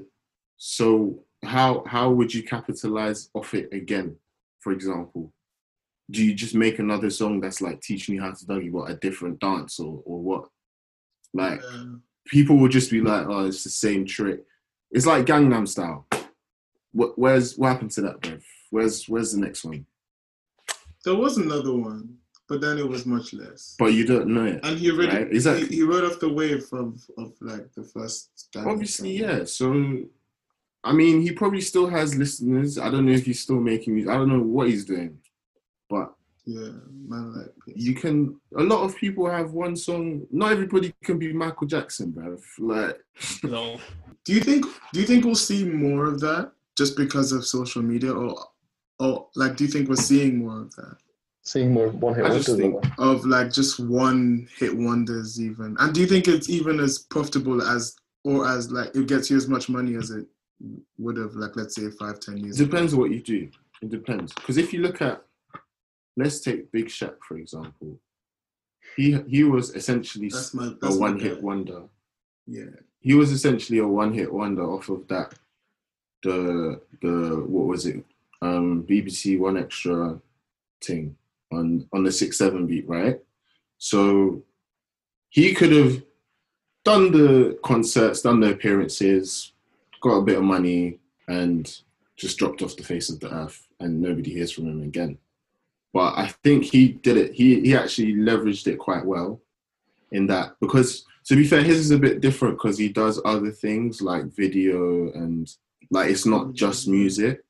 so 0.56 1.24
how 1.44 1.84
how 1.86 2.10
would 2.10 2.34
you 2.34 2.42
capitalize 2.42 3.30
off 3.34 3.54
it 3.54 3.72
again? 3.72 4.16
For 4.60 4.72
example, 4.72 5.32
do 6.10 6.24
you 6.24 6.34
just 6.34 6.54
make 6.54 6.78
another 6.78 7.10
song 7.10 7.40
that's 7.40 7.60
like 7.60 7.80
teaching 7.80 8.14
you 8.14 8.20
how 8.20 8.32
to 8.32 8.44
Dougie, 8.46 8.70
what 8.70 8.90
a 8.90 8.94
different 8.96 9.40
dance 9.40 9.78
or 9.78 10.02
or 10.04 10.20
what? 10.20 10.48
Like 11.32 11.60
yeah. 11.62 11.84
people 12.26 12.56
will 12.56 12.68
just 12.68 12.90
be 12.90 13.00
like, 13.00 13.26
oh, 13.26 13.46
it's 13.46 13.64
the 13.64 13.70
same 13.70 14.04
trick. 14.04 14.44
It's 14.90 15.06
like 15.06 15.26
Gangnam 15.26 15.66
Style. 15.66 16.06
What 16.92 17.18
where's 17.18 17.56
what 17.56 17.68
happened 17.68 17.92
to 17.92 18.02
that, 18.02 18.20
Bev? 18.20 18.44
Where's 18.70 19.08
where's 19.08 19.32
the 19.32 19.40
next 19.40 19.64
one? 19.64 19.86
there 21.04 21.14
was 21.14 21.36
another 21.36 21.74
one, 21.74 22.16
but 22.48 22.60
then 22.60 22.78
it 22.78 22.88
was 22.88 23.06
much 23.06 23.32
less. 23.34 23.74
But 23.78 23.92
you 23.92 24.06
don't 24.06 24.28
know 24.28 24.44
it. 24.44 24.60
And 24.62 24.78
he 24.78 24.90
already 24.90 25.16
Right, 25.16 25.32
exactly. 25.32 25.66
he, 25.68 25.76
he 25.76 25.82
rode 25.82 26.04
off 26.04 26.20
the 26.20 26.32
wave 26.32 26.64
of 26.72 27.00
of 27.18 27.32
like 27.40 27.72
the 27.74 27.84
first. 27.84 28.48
Gangnam 28.54 28.72
Obviously, 28.72 29.18
Style. 29.18 29.38
yeah. 29.38 29.44
So, 29.44 30.04
I 30.84 30.92
mean, 30.92 31.20
he 31.22 31.32
probably 31.32 31.60
still 31.60 31.88
has 31.88 32.14
listeners. 32.14 32.78
I 32.78 32.90
don't 32.90 33.06
know 33.06 33.12
if 33.12 33.24
he's 33.24 33.40
still 33.40 33.60
making 33.60 33.94
music. 33.94 34.10
I 34.10 34.16
don't 34.16 34.28
know 34.28 34.42
what 34.42 34.68
he's 34.68 34.84
doing, 34.84 35.18
but 35.92 36.08
yeah, 36.46 36.70
man. 37.10 37.24
Like 37.36 37.52
you 37.66 37.94
can. 37.94 38.40
A 38.58 38.62
lot 38.72 38.82
of 38.82 38.96
people 38.96 39.28
have 39.30 39.52
one 39.52 39.76
song. 39.76 40.26
Not 40.32 40.50
everybody 40.52 40.92
can 41.04 41.18
be 41.18 41.32
Michael 41.32 41.66
Jackson, 41.68 42.12
bruv. 42.12 42.40
Like, 42.58 42.98
no 43.44 43.78
Do 44.24 44.32
you 44.36 44.40
think 44.40 44.64
do 44.92 45.00
you 45.00 45.06
think 45.06 45.24
we'll 45.24 45.34
see 45.50 45.64
more 45.64 46.04
of 46.06 46.18
that 46.20 46.52
just 46.76 46.96
because 46.96 47.30
of 47.32 47.44
social 47.46 47.82
media 47.82 48.12
or 48.12 48.34
or 48.98 49.28
like 49.36 49.56
do 49.56 49.64
you 49.64 49.70
think 49.70 49.88
we're 49.88 50.06
seeing 50.10 50.38
more 50.44 50.62
of 50.62 50.74
that? 50.76 50.96
Seeing 51.44 51.72
more 51.72 51.88
one 51.88 52.14
hit 52.14 52.24
wonders. 52.24 52.56
think- 52.56 52.84
Of 52.98 53.24
like 53.26 53.52
just 53.52 53.78
one 53.80 54.48
hit 54.58 54.74
wonders 54.76 55.40
even. 55.40 55.76
And 55.80 55.94
do 55.94 56.00
you 56.00 56.06
think 56.06 56.26
it's 56.28 56.48
even 56.48 56.80
as 56.80 56.98
profitable 57.14 57.60
as 57.62 57.94
or 58.24 58.48
as 58.48 58.70
like 58.72 58.90
it 58.96 59.06
gets 59.06 59.30
you 59.30 59.36
as 59.36 59.48
much 59.48 59.68
money 59.68 59.94
as 59.96 60.10
it 60.10 60.26
would 60.98 61.16
have 61.18 61.34
like 61.34 61.54
let's 61.56 61.74
say 61.76 61.90
five, 62.02 62.18
ten 62.20 62.36
years 62.38 62.58
it 62.58 62.64
ago? 62.64 62.70
depends 62.70 62.94
what 62.94 63.10
you 63.10 63.20
do. 63.20 63.40
It 63.82 63.90
depends 63.90 64.32
because 64.32 64.56
if 64.56 64.72
you 64.72 64.80
look 64.80 65.02
at, 65.02 65.22
let's 66.16 66.40
take 66.40 66.70
Big 66.72 66.86
Shaq 66.86 67.14
for 67.26 67.36
example. 67.38 67.98
He 68.96 69.18
he 69.28 69.44
was 69.44 69.74
essentially 69.74 70.28
That's 70.28 70.54
my 70.54 70.66
a 70.66 70.70
that's 70.80 70.96
my 70.96 71.00
one 71.10 71.18
hit 71.18 71.42
wonder. 71.42 71.82
Yeah. 72.46 72.74
he 73.00 73.14
was 73.14 73.30
essentially 73.30 73.78
a 73.78 73.86
one 73.86 74.12
hit 74.12 74.32
wonder 74.32 74.64
off 74.64 74.88
of 74.88 75.06
that 75.08 75.34
the 76.24 76.80
the 77.00 77.44
what 77.46 77.66
was 77.66 77.86
it 77.86 78.04
um 78.42 78.84
BBC 78.88 79.38
1Xtra 79.38 80.20
thing 80.82 81.16
on 81.52 81.88
on 81.92 82.02
the 82.02 82.10
six 82.10 82.38
seven 82.38 82.66
beat 82.66 82.88
right 82.88 83.20
so 83.78 84.42
he 85.28 85.54
could 85.54 85.70
have 85.72 86.02
done 86.84 87.12
the 87.12 87.56
concerts 87.62 88.22
done 88.22 88.40
the 88.40 88.50
appearances 88.50 89.52
got 90.00 90.16
a 90.16 90.22
bit 90.22 90.38
of 90.38 90.42
money 90.44 90.98
and 91.28 91.78
just 92.16 92.38
dropped 92.38 92.60
off 92.62 92.76
the 92.76 92.82
face 92.82 93.08
of 93.08 93.20
the 93.20 93.32
earth 93.32 93.68
and 93.78 94.00
nobody 94.00 94.32
hears 94.32 94.50
from 94.50 94.66
him 94.66 94.82
again 94.82 95.16
but 95.92 96.14
I 96.16 96.28
think 96.42 96.64
he 96.64 96.88
did 96.88 97.16
it 97.16 97.34
he 97.34 97.60
he 97.60 97.76
actually 97.76 98.14
leveraged 98.14 98.66
it 98.66 98.78
quite 98.78 99.04
well 99.04 99.40
in 100.10 100.26
that 100.26 100.56
because 100.60 101.04
to 101.24 101.36
be 101.36 101.46
fair, 101.46 101.62
his 101.62 101.78
is 101.78 101.90
a 101.90 101.98
bit 101.98 102.20
different 102.20 102.56
because 102.56 102.78
he 102.78 102.88
does 102.88 103.20
other 103.24 103.50
things 103.50 104.02
like 104.02 104.24
video 104.24 105.12
and 105.12 105.54
like 105.90 106.10
it's 106.10 106.26
not 106.26 106.52
just 106.52 106.88
music. 106.88 107.44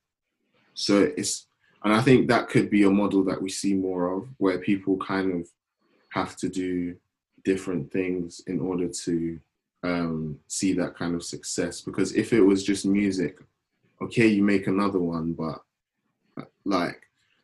So 0.75 1.11
it's 1.17 1.47
and 1.85 1.93
I 1.93 2.01
think 2.01 2.29
that 2.29 2.49
could 2.49 2.71
be 2.71 2.85
a 2.85 2.91
model 2.91 3.25
that 3.25 3.41
we 3.41 3.51
see 3.51 3.75
more 3.75 4.17
of 4.17 4.29
where 4.39 4.59
people 4.59 4.97
kind 4.99 5.33
of 5.33 5.49
have 6.11 6.37
to 6.37 6.49
do 6.49 6.97
different 7.45 7.91
things 7.91 8.43
in 8.47 8.61
order 8.61 8.89
to 8.89 9.41
um, 9.83 10.39
see 10.47 10.75
that 10.75 10.95
kind 10.95 11.17
of 11.17 11.25
success 11.25 11.81
because 11.81 12.15
if 12.15 12.33
it 12.33 12.41
was 12.41 12.63
just 12.63 12.87
music, 12.87 13.39
okay, 14.01 14.29
you 14.29 14.43
make 14.43 14.69
another 14.69 15.01
one, 15.01 15.33
but 15.33 15.63
like 16.65 17.03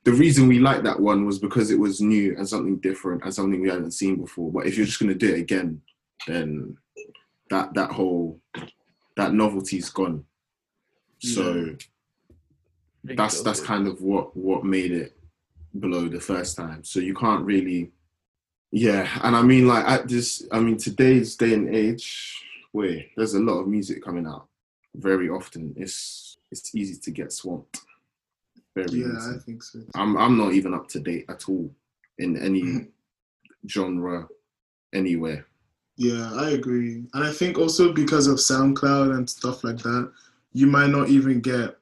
the 0.08 0.14
reason 0.14 0.48
we 0.48 0.58
liked 0.58 0.84
that 0.84 0.98
one 0.98 1.26
was 1.26 1.38
because 1.38 1.70
it 1.70 1.78
was 1.78 2.00
new 2.00 2.34
and 2.38 2.48
something 2.48 2.78
different 2.78 3.22
and 3.24 3.34
something 3.34 3.60
we 3.60 3.68
hadn't 3.68 3.90
seen 3.90 4.16
before. 4.16 4.50
But 4.50 4.66
if 4.66 4.74
you're 4.74 4.86
just 4.86 4.98
gonna 4.98 5.14
do 5.14 5.34
it 5.34 5.38
again, 5.38 5.82
then 6.26 6.78
that 7.50 7.74
that 7.74 7.90
whole 7.90 8.40
that 9.18 9.34
novelty's 9.34 9.90
gone. 9.90 10.24
So 11.18 11.76
that's 13.04 13.42
that's 13.42 13.60
kind 13.60 13.86
of 13.86 14.00
what 14.00 14.34
what 14.34 14.64
made 14.64 14.92
it 14.92 15.14
below 15.78 16.08
the 16.08 16.20
first 16.20 16.56
time. 16.56 16.84
So 16.84 17.00
you 17.00 17.14
can't 17.14 17.44
really, 17.44 17.90
yeah. 18.70 19.06
And 19.22 19.36
I 19.36 19.42
mean, 19.42 19.68
like 19.68 19.86
at 19.86 20.08
this, 20.08 20.42
I 20.50 20.58
mean, 20.60 20.78
today's 20.78 21.36
day 21.36 21.52
and 21.52 21.68
age, 21.74 22.42
where 22.72 23.04
there's 23.14 23.34
a 23.34 23.40
lot 23.40 23.60
of 23.60 23.68
music 23.68 24.02
coming 24.02 24.26
out 24.26 24.46
very 24.94 25.28
often. 25.28 25.74
It's 25.76 26.38
it's 26.50 26.74
easy 26.74 26.98
to 26.98 27.10
get 27.10 27.30
swamped. 27.30 27.82
Very 28.78 29.00
Yeah, 29.00 29.16
easy. 29.16 29.34
I 29.34 29.38
think 29.38 29.62
so. 29.62 29.80
I'm 29.94 30.16
I'm 30.16 30.36
not 30.36 30.52
even 30.52 30.74
up 30.74 30.88
to 30.88 31.00
date 31.00 31.26
at 31.28 31.48
all 31.48 31.70
in 32.18 32.36
any 32.36 32.62
mm-hmm. 32.62 33.68
genre 33.68 34.28
anywhere. 34.92 35.46
Yeah, 35.96 36.32
I 36.34 36.50
agree. 36.50 37.04
And 37.12 37.24
I 37.24 37.32
think 37.32 37.58
also 37.58 37.92
because 37.92 38.28
of 38.28 38.36
SoundCloud 38.36 39.16
and 39.16 39.28
stuff 39.28 39.64
like 39.64 39.78
that, 39.78 40.12
you 40.52 40.68
might 40.68 40.90
not 40.90 41.08
even 41.08 41.40
get 41.40 41.76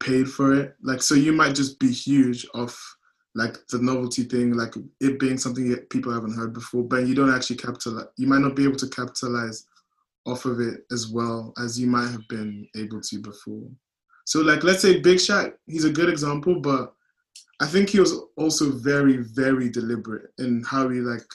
paid 0.00 0.28
for 0.28 0.52
it. 0.52 0.74
Like, 0.82 1.00
so 1.00 1.14
you 1.14 1.32
might 1.32 1.54
just 1.54 1.78
be 1.78 1.92
huge 1.92 2.44
off 2.54 2.96
like 3.36 3.64
the 3.68 3.78
novelty 3.80 4.24
thing, 4.24 4.54
like 4.54 4.74
it 5.00 5.20
being 5.20 5.38
something 5.38 5.68
that 5.70 5.90
people 5.90 6.12
haven't 6.12 6.34
heard 6.34 6.52
before, 6.52 6.82
but 6.82 7.06
you 7.06 7.14
don't 7.14 7.32
actually 7.32 7.56
capitalize. 7.56 8.06
You 8.16 8.26
might 8.26 8.40
not 8.40 8.56
be 8.56 8.64
able 8.64 8.76
to 8.78 8.88
capitalize 8.88 9.66
off 10.26 10.44
of 10.44 10.58
it 10.60 10.84
as 10.90 11.08
well 11.08 11.52
as 11.62 11.78
you 11.78 11.86
might 11.86 12.10
have 12.10 12.26
been 12.28 12.66
able 12.76 13.00
to 13.00 13.18
before. 13.20 13.68
So, 14.24 14.40
like, 14.40 14.62
let's 14.64 14.82
say 14.82 15.00
Big 15.00 15.18
Shaq, 15.18 15.54
he's 15.66 15.84
a 15.84 15.90
good 15.92 16.08
example, 16.08 16.60
but 16.60 16.94
I 17.60 17.66
think 17.66 17.90
he 17.90 18.00
was 18.00 18.14
also 18.36 18.70
very, 18.70 19.18
very 19.18 19.68
deliberate 19.68 20.32
in 20.38 20.62
how 20.62 20.88
he 20.88 21.00
like 21.00 21.26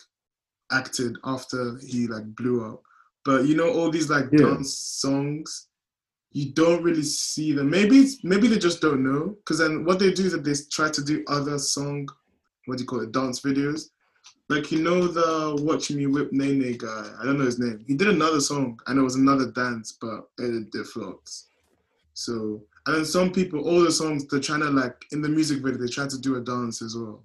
acted 0.71 1.17
after 1.23 1.77
he 1.85 2.07
like 2.07 2.25
blew 2.35 2.65
up. 2.65 2.81
But 3.23 3.45
you 3.45 3.55
know, 3.55 3.71
all 3.71 3.89
these 3.91 4.09
like 4.09 4.25
Yeah. 4.31 4.47
dance 4.49 4.75
songs, 4.77 5.67
you 6.31 6.51
don't 6.53 6.83
really 6.83 7.03
see 7.03 7.53
them. 7.53 7.69
Maybe 7.69 7.99
it's, 7.99 8.23
maybe 8.23 8.47
they 8.47 8.57
just 8.57 8.81
don't 8.81 9.03
know. 9.03 9.35
Because 9.37 9.59
then 9.59 9.85
what 9.85 9.99
they 9.99 10.11
do 10.11 10.25
is 10.25 10.31
that 10.31 10.43
they 10.43 10.53
try 10.71 10.89
to 10.89 11.03
do 11.03 11.23
other 11.27 11.57
song, 11.59 12.07
what 12.65 12.77
do 12.77 12.83
you 12.83 12.87
call 12.87 13.01
it, 13.01 13.11
dance 13.11 13.41
videos. 13.41 13.89
Like 14.49 14.71
you 14.71 14.81
know 14.81 15.07
the 15.07 15.61
Watch 15.63 15.91
Me 15.91 16.07
Whip 16.07 16.31
Nae 16.31 16.51
Nae 16.53 16.73
guy. 16.73 17.11
I 17.19 17.25
don't 17.25 17.37
know 17.37 17.45
his 17.45 17.59
name. 17.59 17.83
He 17.87 17.95
did 17.95 18.09
another 18.09 18.39
song 18.39 18.79
and 18.87 18.97
it 18.99 19.01
was 19.01 19.15
another 19.15 19.51
dance, 19.51 19.97
but 19.99 20.27
it, 20.39 20.67
it 20.73 20.87
flops. 20.87 21.47
So 22.13 22.63
and 22.87 22.95
then 22.97 23.05
some 23.05 23.31
people, 23.31 23.67
all 23.67 23.81
the 23.81 23.91
songs 23.91 24.25
they're 24.27 24.39
trying 24.39 24.59
to 24.61 24.69
like 24.69 25.05
in 25.11 25.21
the 25.21 25.29
music 25.29 25.61
video, 25.63 25.79
they 25.79 25.87
try 25.87 26.07
to 26.07 26.19
do 26.19 26.35
a 26.35 26.41
dance 26.41 26.81
as 26.81 26.95
well. 26.95 27.23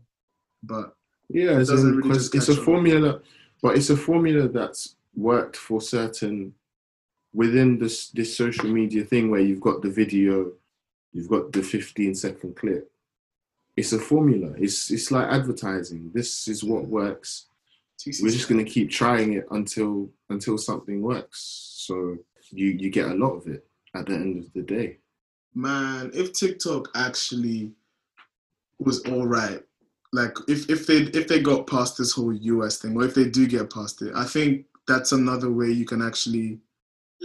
But 0.62 0.94
Yeah, 1.28 1.60
It 1.60 1.66
doesn't 1.66 1.88
in, 1.90 1.96
really 1.96 2.14
just 2.14 2.34
it's 2.34 2.48
a 2.48 2.58
on. 2.58 2.64
formula, 2.64 3.20
but 3.62 3.76
it's 3.76 3.90
a 3.90 3.96
formula 3.96 4.48
that's 4.48 4.96
worked 5.14 5.56
for 5.56 5.80
certain 5.80 6.54
within 7.32 7.78
this 7.78 8.08
this 8.10 8.36
social 8.36 8.68
media 8.68 9.04
thing 9.04 9.30
where 9.30 9.40
you've 9.40 9.60
got 9.60 9.82
the 9.82 9.90
video, 9.90 10.52
you've 11.12 11.28
got 11.28 11.52
the 11.52 11.62
15 11.62 12.14
second 12.14 12.56
clip. 12.56 12.90
It's 13.76 13.92
a 13.92 13.98
formula. 13.98 14.52
It's 14.58 14.90
it's 14.90 15.10
like 15.10 15.26
advertising. 15.28 16.10
This 16.14 16.48
is 16.48 16.64
what 16.64 16.86
works. 16.86 17.46
We're 18.06 18.30
just 18.30 18.48
gonna 18.48 18.64
keep 18.64 18.90
trying 18.90 19.34
it 19.34 19.46
until 19.50 20.10
until 20.30 20.56
something 20.58 21.02
works. 21.02 21.40
So 21.86 22.16
you 22.50 22.66
you 22.68 22.90
get 22.90 23.10
a 23.10 23.14
lot 23.14 23.32
of 23.34 23.46
it 23.46 23.66
at 23.94 24.06
the 24.06 24.14
end 24.14 24.44
of 24.44 24.52
the 24.54 24.62
day. 24.62 24.98
Man, 25.54 26.10
if 26.14 26.32
TikTok 26.32 26.88
actually 26.94 27.72
was 28.78 29.00
all 29.06 29.26
right, 29.26 29.60
like 30.12 30.36
if 30.48 30.68
if 30.68 30.86
they 30.86 31.02
if 31.18 31.28
they 31.28 31.40
got 31.40 31.66
past 31.66 31.96
this 31.96 32.12
whole 32.12 32.32
US 32.32 32.78
thing, 32.78 32.96
or 32.96 33.04
if 33.04 33.14
they 33.14 33.28
do 33.28 33.46
get 33.46 33.72
past 33.72 34.02
it, 34.02 34.12
I 34.14 34.24
think 34.24 34.66
that's 34.88 35.12
another 35.12 35.50
way 35.50 35.68
you 35.68 35.84
can 35.84 36.02
actually 36.02 36.58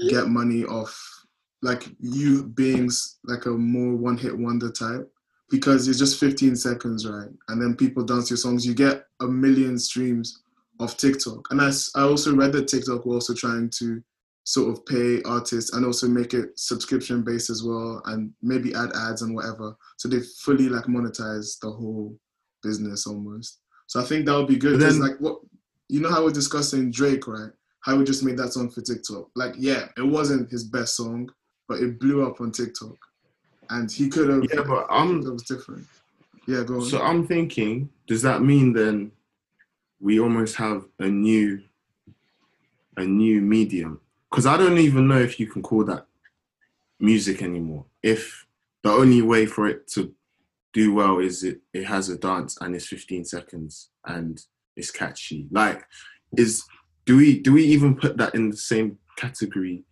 get 0.10 0.28
money 0.28 0.66
off 0.66 1.26
like 1.62 1.90
you 2.00 2.44
being 2.44 2.90
like 3.24 3.46
a 3.46 3.50
more 3.50 3.96
one 3.96 4.18
hit 4.18 4.38
wonder 4.38 4.72
type 4.72 5.12
because 5.50 5.88
it's 5.88 6.00
just 6.00 6.20
15 6.20 6.56
seconds, 6.56 7.08
right? 7.08 7.30
And 7.48 7.62
then 7.62 7.76
people 7.76 8.04
dance 8.04 8.30
your 8.30 8.38
songs, 8.38 8.66
you 8.66 8.74
get 8.74 9.06
a 9.22 9.26
million 9.26 9.78
streams 9.80 10.42
of 10.80 10.98
TikTok. 10.98 11.48
And 11.52 11.62
I, 11.62 11.72
I 11.96 12.02
also 12.04 12.36
read 12.36 12.52
that 12.54 12.68
TikTok 12.68 13.06
were 13.06 13.16
also 13.16 13.34
trying 13.34 13.70
to 13.78 14.04
sort 14.46 14.70
of 14.70 14.86
pay 14.86 15.22
artists 15.24 15.74
and 15.74 15.84
also 15.86 16.08
make 16.08 16.34
it 16.34 16.58
subscription 16.58 17.24
based 17.24 17.50
as 17.50 17.64
well 17.64 18.02
and 18.06 18.32
maybe 18.44 18.74
add 18.76 18.92
ads 18.96 19.24
and 19.24 19.36
whatever. 19.36 19.76
So 19.98 20.08
they 20.08 20.20
fully 20.44 20.70
like 20.70 20.86
monetize 20.86 21.60
the 21.60 21.70
whole 21.72 22.18
business 22.62 23.08
almost. 23.08 23.60
So 23.88 24.00
I 24.00 24.04
think 24.06 24.26
that 24.26 24.36
would 24.36 24.48
be 24.48 24.56
good. 24.56 24.78
Because 24.78 25.00
then- 25.00 25.08
like 25.10 25.20
what 25.20 25.40
you 25.90 26.00
know 26.00 26.10
how 26.10 26.24
we're 26.24 26.32
discussing 26.32 26.90
Drake, 26.92 27.28
right? 27.28 27.52
How 27.82 27.96
we 27.96 28.04
just 28.04 28.24
made 28.24 28.38
that 28.38 28.54
song 28.54 28.70
for 28.72 28.82
TikTok. 28.82 29.30
Like, 29.36 29.54
yeah, 29.56 29.88
it 29.98 30.02
wasn't 30.02 30.50
his 30.50 30.64
best 30.64 30.96
song, 30.96 31.30
but 31.68 31.80
it 31.80 32.00
blew 32.00 32.26
up 32.26 32.42
on 32.42 32.52
TikTok. 32.52 32.96
And 33.70 33.92
he 33.92 34.10
could 34.10 34.30
have 34.30 34.44
Yeah, 34.52 34.64
but 34.68 34.88
I'm 34.90 35.22
that 35.22 35.32
was 35.34 35.44
different. 35.44 35.86
Yeah, 36.48 36.64
go 36.64 36.76
on. 36.76 36.86
So 36.86 37.02
I'm 37.02 37.28
thinking, 37.28 37.90
does 38.08 38.22
that 38.24 38.42
mean 38.42 38.74
then 38.74 39.12
we 40.00 40.20
almost 40.20 40.56
have 40.56 40.86
a 41.00 41.08
new 41.08 41.62
a 42.98 43.06
new 43.06 43.42
medium? 43.42 44.00
Because 44.36 44.48
I 44.48 44.58
don't 44.58 44.80
even 44.80 45.08
know 45.08 45.18
if 45.18 45.40
you 45.40 45.48
can 45.48 45.62
call 45.62 45.86
that 45.86 46.08
music 47.00 47.42
anymore. 47.42 47.86
If 48.04 48.46
the 48.84 48.92
only 48.92 49.22
way 49.22 49.46
for 49.46 49.66
it 49.66 49.88
to 49.92 50.14
do 50.74 50.94
well 50.94 51.20
is 51.20 51.46
it, 51.46 51.62
it 51.74 51.86
has 51.86 52.10
a 52.10 52.18
dance 52.18 52.58
and 52.60 52.76
it's 52.76 52.86
15 52.86 53.24
seconds 53.24 53.92
and 54.06 54.44
it's 54.76 54.92
catchy. 54.92 55.48
Like, 55.52 55.86
is 56.36 56.66
do 57.06 57.16
we 57.16 57.40
do 57.40 57.54
we 57.54 57.64
even 57.64 57.96
put 57.96 58.18
that 58.18 58.36
in 58.36 58.50
the 58.50 58.58
same 58.58 58.98
category 59.16 59.86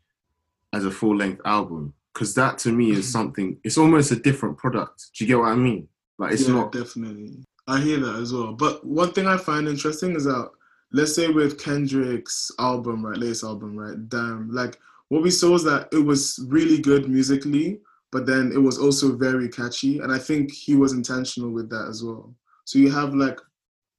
as 0.73 0.83
a 0.83 0.91
full 0.91 1.15
length 1.15 1.41
album? 1.45 1.93
Because 2.13 2.35
that 2.35 2.57
to 2.59 2.73
me 2.73 2.91
is 2.91 3.09
something. 3.17 3.57
It's 3.63 3.77
almost 3.77 4.11
a 4.11 4.17
different 4.17 4.57
product. 4.57 5.05
Do 5.15 5.23
you 5.23 5.27
get 5.29 5.39
what 5.39 5.53
I 5.53 5.55
mean? 5.55 5.87
Like, 6.17 6.33
it's 6.33 6.49
yeah, 6.49 6.55
not. 6.55 6.73
definitely. 6.73 7.45
I 7.65 7.79
hear 7.79 8.01
that 8.01 8.15
as 8.17 8.33
well. 8.33 8.51
But 8.51 8.85
one 8.85 9.13
thing 9.13 9.25
I 9.25 9.37
find 9.37 9.69
interesting 9.69 10.17
is 10.17 10.25
that 10.25 10.51
let's 10.93 11.15
say 11.15 11.27
with 11.27 11.59
Kendrick's 11.59 12.51
album, 12.59 13.05
right, 13.05 13.17
latest 13.17 13.43
album, 13.43 13.75
right, 13.75 14.07
damn, 14.09 14.51
like 14.51 14.79
what 15.09 15.23
we 15.23 15.31
saw 15.31 15.51
was 15.51 15.63
that 15.65 15.89
it 15.91 16.03
was 16.03 16.39
really 16.47 16.79
good 16.79 17.09
musically, 17.09 17.79
but 18.11 18.25
then 18.25 18.51
it 18.51 18.59
was 18.59 18.77
also 18.77 19.15
very 19.15 19.49
catchy, 19.49 19.99
and 19.99 20.11
I 20.11 20.19
think 20.19 20.51
he 20.51 20.75
was 20.75 20.93
intentional 20.93 21.49
with 21.51 21.69
that 21.69 21.87
as 21.89 22.03
well. 22.03 22.33
So 22.65 22.79
you 22.79 22.89
have 22.91 23.13
like 23.13 23.39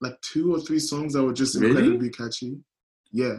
like 0.00 0.20
two 0.20 0.54
or 0.54 0.60
three 0.60 0.78
songs 0.78 1.12
that 1.12 1.22
were 1.22 1.32
just 1.32 1.56
Really? 1.56 1.68
incredibly 1.70 2.10
catchy. 2.10 2.58
Yeah, 3.12 3.38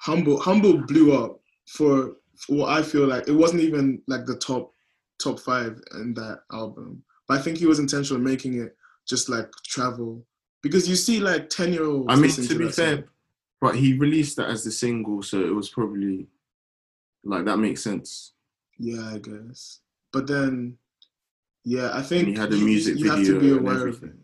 humble, 0.00 0.40
humble 0.40 0.78
blew 0.78 1.12
up 1.12 1.40
for, 1.66 2.16
for 2.36 2.56
what 2.56 2.70
I 2.70 2.82
feel 2.82 3.06
like 3.06 3.28
it 3.28 3.32
wasn't 3.32 3.62
even 3.62 4.02
like 4.06 4.24
the 4.26 4.36
top 4.36 4.72
top 5.22 5.40
five 5.40 5.80
in 5.94 6.14
that 6.14 6.40
album. 6.52 7.02
But 7.26 7.38
I 7.38 7.42
think 7.42 7.58
he 7.58 7.66
was 7.66 7.78
intentional 7.78 8.22
making 8.22 8.60
it 8.60 8.76
just 9.06 9.28
like 9.28 9.50
travel 9.64 10.24
because 10.62 10.88
you 10.88 10.96
see 10.96 11.20
like 11.20 11.48
ten 11.50 11.72
year 11.72 11.84
olds. 11.84 12.06
I 12.08 12.16
mean, 12.16 12.30
to 12.30 12.58
be 12.58 12.68
fair, 12.70 13.04
but 13.60 13.74
he 13.76 13.94
released 13.98 14.36
that 14.36 14.50
as 14.50 14.64
the 14.64 14.70
single, 14.70 15.22
so 15.22 15.40
it 15.40 15.54
was 15.54 15.68
probably 15.68 16.26
like 17.24 17.44
that 17.44 17.58
makes 17.58 17.82
sense. 17.82 18.32
yeah, 18.78 19.10
I 19.14 19.18
guess. 19.18 19.80
But 20.12 20.26
then, 20.26 20.78
yeah, 21.64 21.90
I 21.92 22.02
think 22.02 22.28
And 22.28 22.36
he 22.36 22.40
had 22.40 22.52
a 22.52 22.56
you- 22.56 22.64
music 22.64 22.98
you 22.98 23.10
have 23.10 23.18
to 23.18 23.24
video 23.24 23.40
be 23.40 23.50
and 23.50 23.60
aware 23.60 23.74
of 23.74 23.82
it. 23.82 23.96
everything. 23.96 24.18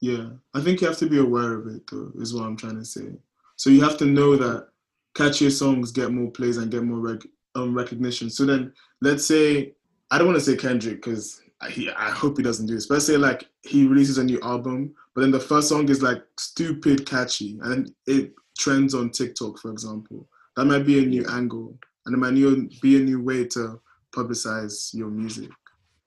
Yeah, 0.00 0.28
I 0.54 0.60
think 0.60 0.80
you 0.80 0.86
have 0.86 0.98
to 0.98 1.06
be 1.08 1.18
aware 1.18 1.54
of 1.54 1.66
it 1.68 1.82
though. 1.90 2.12
Is 2.16 2.32
what 2.34 2.44
I'm 2.44 2.56
trying 2.56 2.78
to 2.78 2.84
say. 2.84 3.08
So 3.56 3.70
you 3.70 3.80
have 3.82 3.96
to 3.98 4.04
know 4.06 4.36
that 4.36 4.68
catchier 5.14 5.50
songs 5.50 5.90
get 5.92 6.12
more 6.12 6.30
plays 6.30 6.58
and 6.58 6.70
get 6.70 6.82
more 6.84 6.98
rec- 7.00 7.26
um, 7.54 7.74
recognition. 7.74 8.28
So 8.30 8.44
then, 8.44 8.72
let's 9.00 9.26
say 9.26 9.72
I 10.10 10.18
don't 10.18 10.26
want 10.28 10.38
to 10.38 10.44
say 10.44 10.56
Kendrick 10.56 10.96
because 11.02 11.40
I, 11.60 11.88
I 11.96 12.10
hope 12.10 12.36
he 12.36 12.42
doesn't 12.42 12.66
do 12.66 12.74
this. 12.74 12.86
But 12.86 12.94
let's 12.94 13.06
say 13.06 13.16
like 13.16 13.48
he 13.62 13.86
releases 13.86 14.18
a 14.18 14.24
new 14.24 14.40
album, 14.42 14.94
but 15.14 15.22
then 15.22 15.30
the 15.30 15.40
first 15.40 15.68
song 15.68 15.88
is 15.88 16.02
like 16.02 16.22
stupid 16.38 17.06
catchy, 17.06 17.58
and 17.62 17.72
then 17.72 17.94
it 18.06 18.32
trends 18.58 18.94
on 18.94 19.10
TikTok, 19.10 19.58
for 19.58 19.70
example. 19.70 20.28
That 20.56 20.66
might 20.66 20.86
be 20.86 21.02
a 21.02 21.06
new 21.06 21.24
angle, 21.30 21.78
and 22.04 22.14
it 22.14 22.18
might 22.18 22.34
new, 22.34 22.68
be 22.80 22.96
a 22.96 23.04
new 23.04 23.22
way 23.22 23.44
to 23.48 23.80
publicize 24.14 24.94
your 24.94 25.08
music. 25.08 25.50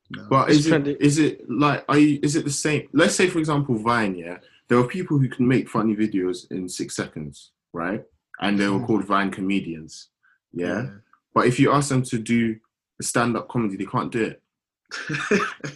you 0.09 0.21
know? 0.21 0.27
But 0.29 0.49
is 0.49 0.67
it 0.67 0.83
trendy. 0.83 0.97
is 0.99 1.17
it 1.19 1.49
like 1.49 1.85
are 1.89 1.97
you, 1.97 2.19
is 2.21 2.35
it 2.35 2.45
the 2.45 2.51
same? 2.51 2.87
Let's 2.93 3.15
say 3.15 3.27
for 3.27 3.39
example 3.39 3.75
Vine, 3.77 4.15
yeah. 4.15 4.37
There 4.67 4.77
are 4.77 4.87
people 4.87 5.17
who 5.17 5.27
can 5.29 5.47
make 5.47 5.67
funny 5.67 5.95
videos 5.95 6.51
in 6.51 6.69
six 6.69 6.95
seconds, 6.95 7.51
right? 7.73 8.03
And 8.39 8.59
they 8.59 8.67
were 8.67 8.79
mm. 8.79 8.85
called 8.85 9.05
Vine 9.05 9.31
comedians, 9.31 10.09
yeah. 10.53 10.87
But 11.33 11.47
if 11.47 11.59
you 11.59 11.71
ask 11.71 11.89
them 11.89 12.03
to 12.03 12.19
do 12.19 12.57
a 12.99 13.03
stand-up 13.03 13.47
comedy, 13.49 13.77
they 13.77 13.85
can't 13.85 14.11
do 14.11 14.23
it. 14.23 14.41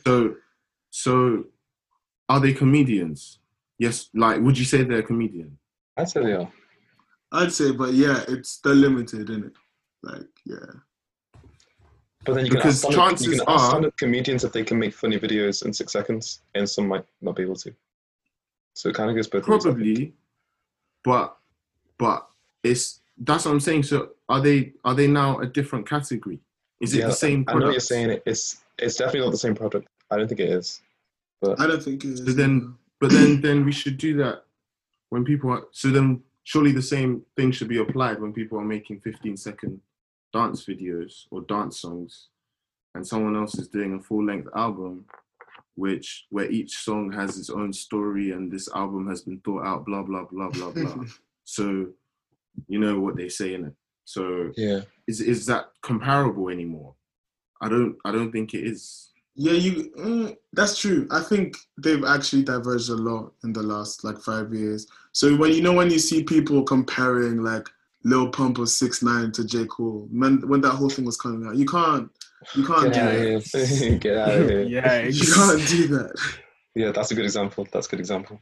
So, 0.06 0.36
so 0.90 1.46
are 2.30 2.40
they 2.40 2.54
comedians? 2.54 3.40
Yes. 3.80 4.10
Like, 4.14 4.42
would 4.42 4.58
you 4.58 4.66
say 4.66 4.84
they're 4.84 5.00
a 5.00 5.04
comedian? 5.04 5.58
I'd 5.98 6.10
say 6.10 6.24
they 6.24 6.34
are. 6.34 6.52
I'd 7.32 7.52
say, 7.52 7.72
but 7.72 7.94
yeah, 7.94 8.24
it's 8.28 8.50
still 8.50 8.74
limited, 8.76 9.30
isn't 9.30 9.46
it? 9.46 9.54
Like, 10.04 10.28
yeah. 10.46 10.58
But 12.26 12.36
then 12.36 12.46
you 12.46 12.52
can 12.52 12.60
Because 12.60 12.84
ask 12.86 12.94
stand-up, 12.94 13.10
you 13.10 13.10
chances 13.10 13.28
can 13.28 13.50
ask 13.50 13.50
are- 13.50 13.70
stand-up 13.70 13.98
comedians 13.98 14.44
if 14.44 14.52
they 14.54 14.64
can 14.64 14.80
make 14.80 14.94
funny 14.94 15.20
videos 15.20 15.66
in 15.66 15.74
six 15.74 15.92
seconds, 15.92 16.42
and 16.56 16.70
some 16.70 16.88
might 16.88 17.06
not 17.22 17.36
be 17.36 17.44
able 17.44 17.56
to. 17.58 17.74
So 18.74 18.90
it 18.90 18.96
kind 18.96 19.10
of 19.10 19.16
goes 19.16 19.28
both 19.28 19.48
ways. 19.48 19.64
Probably, 19.64 20.14
but 21.04 21.38
but 21.98 22.28
it's 22.64 23.02
that's 23.18 23.46
what 23.46 23.52
I'm 23.52 23.60
saying. 23.60 23.84
So 23.84 24.10
are 24.30 24.42
they 24.42 24.74
are 24.86 24.96
they 24.96 25.08
now 25.08 25.40
a 25.40 25.46
different 25.46 25.88
category? 25.88 26.40
Is 26.84 26.94
it 26.94 27.00
Yeah, 27.00 27.08
the 27.08 27.14
same 27.14 27.46
I 27.48 27.54
know 27.54 27.56
what 27.56 27.62
you're 27.62 27.72
product? 27.72 27.86
saying. 27.88 28.20
It's 28.26 28.62
it's 28.78 28.96
definitely 28.98 29.22
not 29.22 29.32
the 29.32 29.38
same 29.38 29.56
product. 29.56 29.88
I 30.12 30.18
don't 30.18 30.28
think 30.28 30.42
it 30.42 30.50
is. 30.50 30.82
But 31.42 31.60
I 31.60 31.68
don't 31.68 31.82
think 31.82 32.04
it 32.04 32.10
is. 32.12 32.20
So 32.20 32.32
then, 32.34 32.76
but 33.00 33.12
then 33.12 33.42
then 33.42 33.66
we 33.66 33.72
should 33.72 33.98
do 33.98 34.18
that 34.18 34.44
when 35.10 35.24
people 35.24 35.50
are. 35.52 35.64
So 35.72 35.90
then 35.90 36.22
surely 36.44 36.72
the 36.72 36.82
same 36.82 37.24
thing 37.38 37.52
should 37.52 37.70
be 37.70 37.80
applied 37.80 38.20
when 38.22 38.34
people 38.34 38.60
are 38.60 38.66
making 38.66 39.00
15 39.00 39.38
second 39.38 39.80
dance 40.34 40.66
videos 40.66 41.26
or 41.32 41.42
dance 41.42 41.80
songs, 41.80 42.28
and 42.96 43.08
someone 43.08 43.36
else 43.36 43.56
is 43.58 43.68
doing 43.70 43.94
a 43.96 44.00
full 44.00 44.26
length 44.26 44.50
album, 44.56 45.06
which 45.76 46.26
where 46.30 46.50
each 46.52 46.76
song 46.78 47.12
has 47.12 47.38
its 47.38 47.50
own 47.50 47.72
story 47.72 48.32
and 48.32 48.52
this 48.52 48.68
album 48.76 49.08
has 49.08 49.22
been 49.22 49.40
thought 49.40 49.66
out. 49.66 49.86
Blah 49.86 50.04
blah 50.04 50.26
blah 50.26 50.50
blah 50.50 50.72
blah. 50.72 51.06
so 51.46 51.88
you 52.68 52.80
know 52.80 53.00
what 53.00 53.16
they 53.16 53.30
say 53.30 53.54
in 53.54 53.66
it. 53.66 53.74
So 54.06 54.52
yeah, 54.58 54.82
is 55.08 55.22
is 55.22 55.46
that 55.48 55.66
comparable 55.82 56.50
anymore? 56.50 56.96
I 57.62 57.70
don't 57.70 57.96
I 58.06 58.12
don't 58.12 58.32
think 58.32 58.54
it 58.54 58.66
is. 58.68 59.10
Yeah, 59.36 59.54
you. 59.54 59.92
Mm, 59.98 60.38
that's 60.52 60.78
true. 60.78 61.08
I 61.10 61.22
think 61.22 61.56
they've 61.78 62.04
actually 62.04 62.44
diverged 62.44 62.90
a 62.90 62.96
lot 62.96 63.34
in 63.44 63.52
the 63.54 63.64
last 63.64 64.04
like 64.04 64.20
five 64.20 64.54
years. 64.54 64.86
So 65.12 65.36
when 65.36 65.54
you 65.54 65.62
know 65.62 65.74
when 65.74 65.90
you 65.90 65.98
see 66.00 66.24
people 66.24 66.64
comparing 66.64 67.42
like 67.44 67.68
Lil 68.04 68.30
Pump 68.30 68.60
or 68.60 68.64
6ix9ine 68.66 69.34
to 69.34 69.44
J 69.46 69.66
Cole, 69.66 70.08
when 70.12 70.48
when 70.48 70.62
that 70.62 70.72
whole 70.72 70.90
thing 70.90 71.06
was 71.06 71.18
coming 71.18 71.48
out, 71.48 71.56
you 71.56 71.66
can't 71.66 72.12
you 72.54 72.64
can't 72.66 72.94
get 72.94 73.04
out 73.04 73.12
do 73.14 73.36
of 73.38 73.52
that. 73.52 73.68
here. 73.68 73.98
get 73.98 74.18
out 74.18 74.30
of 74.42 74.50
here. 74.50 74.62
Yeah, 74.68 75.04
You 75.04 75.34
can't 75.34 75.68
do 75.68 75.88
that. 75.88 76.14
Yeah, 76.76 76.92
that's 76.92 77.12
a 77.12 77.16
good 77.16 77.26
example. 77.26 77.66
That's 77.72 77.88
a 77.88 77.90
good 77.90 78.00
example. 78.00 78.40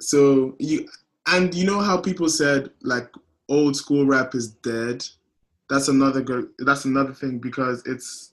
So 0.00 0.56
you 0.58 0.88
and 1.26 1.54
you 1.54 1.66
know 1.66 1.80
how 1.80 1.98
people 1.98 2.28
said 2.28 2.70
like 2.82 3.10
old 3.50 3.76
school 3.76 4.06
rap 4.06 4.34
is 4.34 4.48
dead. 4.48 5.04
That's 5.68 5.88
another 5.88 6.22
good. 6.22 6.48
That's 6.58 6.86
another 6.86 7.12
thing 7.12 7.38
because 7.38 7.82
it's 7.84 8.32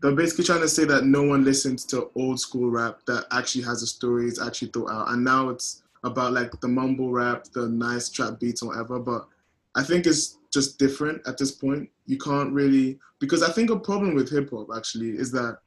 they're 0.00 0.14
basically 0.14 0.44
trying 0.44 0.60
to 0.60 0.68
say 0.68 0.84
that 0.84 1.04
no 1.04 1.22
one 1.22 1.44
listens 1.44 1.84
to 1.86 2.10
old 2.14 2.38
school 2.38 2.70
rap 2.70 3.00
that 3.06 3.26
actually 3.32 3.64
has 3.64 3.82
a 3.82 3.86
story. 3.86 4.26
It's 4.26 4.40
actually 4.40 4.68
thought 4.68 4.90
out, 4.90 5.08
and 5.08 5.24
now 5.24 5.48
it's 5.48 5.82
about 6.04 6.32
like 6.32 6.58
the 6.60 6.68
mumble 6.68 7.10
rap, 7.10 7.44
the 7.52 7.68
nice 7.68 8.08
trap 8.08 8.38
beats, 8.38 8.62
or 8.62 8.68
whatever. 8.68 8.98
But 8.98 9.26
I 9.74 9.82
think 9.82 10.06
it's 10.06 10.38
just 10.52 10.78
different 10.78 11.26
at 11.26 11.36
this 11.36 11.52
point. 11.52 11.90
You 12.06 12.18
can't 12.18 12.52
really 12.52 12.98
because 13.20 13.42
I 13.42 13.52
think 13.52 13.70
a 13.70 13.78
problem 13.78 14.14
with 14.14 14.30
hip 14.30 14.50
hop 14.50 14.68
actually 14.74 15.10
is 15.10 15.30
that 15.32 15.58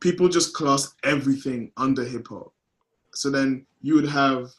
people 0.00 0.28
just 0.28 0.52
class 0.52 0.94
everything 1.04 1.70
under 1.76 2.04
hip 2.04 2.28
hop. 2.28 2.52
So 3.14 3.30
then 3.30 3.66
you 3.80 3.94
would 3.94 4.08
have 4.08 4.50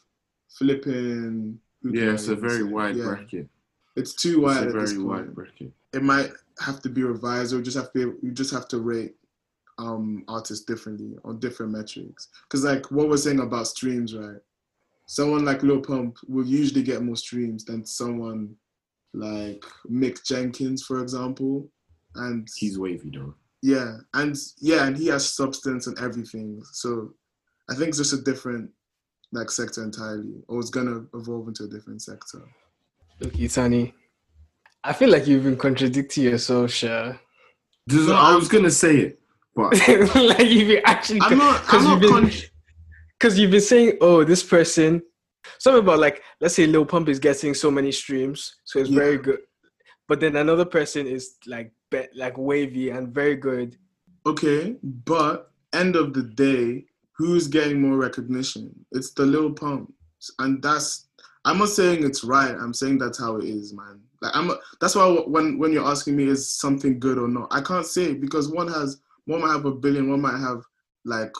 flipping. 0.48 1.60
Yeah, 1.82 2.12
it's 2.12 2.28
a 2.28 2.34
very 2.34 2.62
wide 2.62 2.96
yeah. 2.96 3.04
bracket. 3.04 3.48
It's 3.96 4.14
too 4.14 4.40
wide 4.42 4.64
It's 4.64 4.74
a 4.74 4.76
at 4.76 4.80
this 4.80 4.92
very 4.92 5.04
point. 5.04 5.26
wide 5.26 5.34
bracket. 5.34 5.72
It 5.92 6.02
might 6.02 6.30
have 6.60 6.80
to 6.82 6.88
be 6.88 7.02
revised, 7.02 7.52
or 7.54 7.62
just 7.62 7.76
have 7.76 7.92
to 7.92 8.18
you 8.22 8.30
just 8.32 8.52
have 8.52 8.68
to 8.68 8.78
rate 8.78 9.14
um 9.78 10.24
artists 10.28 10.64
differently 10.64 11.16
on 11.24 11.38
different 11.40 11.72
metrics. 11.72 12.28
Because 12.44 12.64
like 12.64 12.90
what 12.90 13.08
we're 13.08 13.16
saying 13.16 13.40
about 13.40 13.66
streams, 13.68 14.14
right? 14.14 14.40
Someone 15.06 15.44
like 15.44 15.62
Lil 15.62 15.80
Pump 15.80 16.16
will 16.28 16.46
usually 16.46 16.82
get 16.82 17.02
more 17.02 17.16
streams 17.16 17.64
than 17.64 17.84
someone 17.84 18.56
like 19.12 19.64
Mick 19.90 20.24
Jenkins, 20.24 20.82
for 20.82 21.02
example. 21.02 21.68
And 22.16 22.48
He's 22.56 22.78
wavy 22.78 23.10
though. 23.14 23.34
yeah, 23.62 23.98
and 24.14 24.36
yeah, 24.60 24.86
and 24.86 24.96
he 24.96 25.08
has 25.08 25.28
substance 25.28 25.86
and 25.88 25.98
everything. 25.98 26.62
So 26.72 27.12
I 27.70 27.74
think 27.74 27.88
it's 27.88 27.98
just 27.98 28.12
a 28.12 28.22
different 28.22 28.70
like 29.32 29.50
sector 29.50 29.82
entirely, 29.82 30.42
or 30.48 30.60
it's 30.60 30.70
gonna 30.70 31.04
evolve 31.14 31.48
into 31.48 31.64
a 31.64 31.68
different 31.68 32.02
sector. 32.02 32.42
Look, 33.20 33.32
Itani, 33.34 33.92
I 34.82 34.92
feel 34.92 35.10
like 35.10 35.26
you've 35.26 35.44
been 35.44 35.56
contradicting 35.56 36.24
yourself, 36.24 36.70
Sha. 36.72 37.14
This- 37.86 38.06
No, 38.08 38.14
I 38.14 38.34
was 38.34 38.48
gonna 38.48 38.70
say 38.70 38.96
it, 38.98 39.20
but 39.54 39.72
like 40.16 40.48
you've 40.48 40.68
been 40.68 40.82
actually 40.84 41.20
I'm 41.20 41.38
not. 41.38 41.62
I'm 41.68 41.84
not. 41.84 42.00
been 42.00 42.10
Con- 42.10 42.30
because 43.18 43.38
you've 43.38 43.50
been 43.50 43.60
saying, 43.60 43.98
oh, 44.00 44.24
this 44.24 44.42
person, 44.42 45.00
something 45.58 45.82
about 45.82 45.98
like, 46.00 46.22
let's 46.40 46.54
say 46.54 46.66
Lil 46.66 46.84
Pump 46.84 47.08
is 47.08 47.18
getting 47.18 47.54
so 47.54 47.70
many 47.70 47.92
streams, 47.92 48.56
so 48.64 48.78
it's 48.80 48.90
very 48.90 49.16
good. 49.18 49.38
But 50.08 50.20
then 50.20 50.36
another 50.36 50.64
person 50.66 51.06
is 51.06 51.36
like, 51.46 51.72
be- 51.90 52.08
like 52.14 52.36
wavy 52.36 52.90
and 52.90 53.08
very 53.14 53.36
good. 53.36 53.76
okay, 54.26 54.76
but 54.82 55.50
end 55.72 55.96
of 55.96 56.12
the 56.12 56.22
day, 56.24 56.84
who's 57.16 57.46
getting 57.48 57.80
more 57.80 57.96
recognition? 57.96 58.74
It's 58.92 59.12
the 59.12 59.24
Lil 59.24 59.52
Pumps, 59.52 59.92
and 60.40 60.60
that's. 60.62 61.06
I'm 61.44 61.58
not 61.58 61.68
saying 61.68 62.04
it's 62.04 62.24
right. 62.24 62.54
I'm 62.54 62.72
saying 62.72 62.98
that's 62.98 63.18
how 63.18 63.36
it 63.36 63.44
is, 63.44 63.72
man. 63.72 64.00
Like 64.22 64.32
I'm. 64.34 64.50
That's 64.80 64.94
why 64.94 65.06
when 65.26 65.58
when 65.58 65.72
you're 65.72 65.86
asking 65.86 66.16
me 66.16 66.24
is 66.24 66.50
something 66.50 66.98
good 66.98 67.18
or 67.18 67.28
not, 67.28 67.48
I 67.50 67.60
can't 67.60 67.86
say 67.86 68.14
because 68.14 68.48
one 68.48 68.68
has 68.68 69.00
one 69.26 69.42
might 69.42 69.52
have 69.52 69.66
a 69.66 69.72
billion, 69.72 70.10
one 70.10 70.22
might 70.22 70.38
have 70.38 70.62
like 71.04 71.32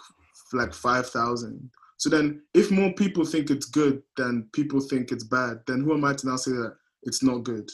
like 0.53 0.75
five 0.75 1.09
thousand. 1.09 1.71
So 1.97 2.11
then, 2.11 2.43
if 2.53 2.71
more 2.71 2.93
people 2.93 3.25
think 3.25 3.51
it's 3.51 3.67
good 3.67 4.03
than 4.17 4.49
people 4.53 4.81
think 4.81 5.11
it's 5.11 5.25
bad, 5.25 5.61
then 5.67 5.81
who 5.81 5.95
am 5.95 6.05
I 6.05 6.13
to 6.15 6.27
now 6.27 6.37
say 6.37 6.51
that 6.53 6.77
it's 7.05 7.23
not 7.23 7.45
good? 7.45 7.71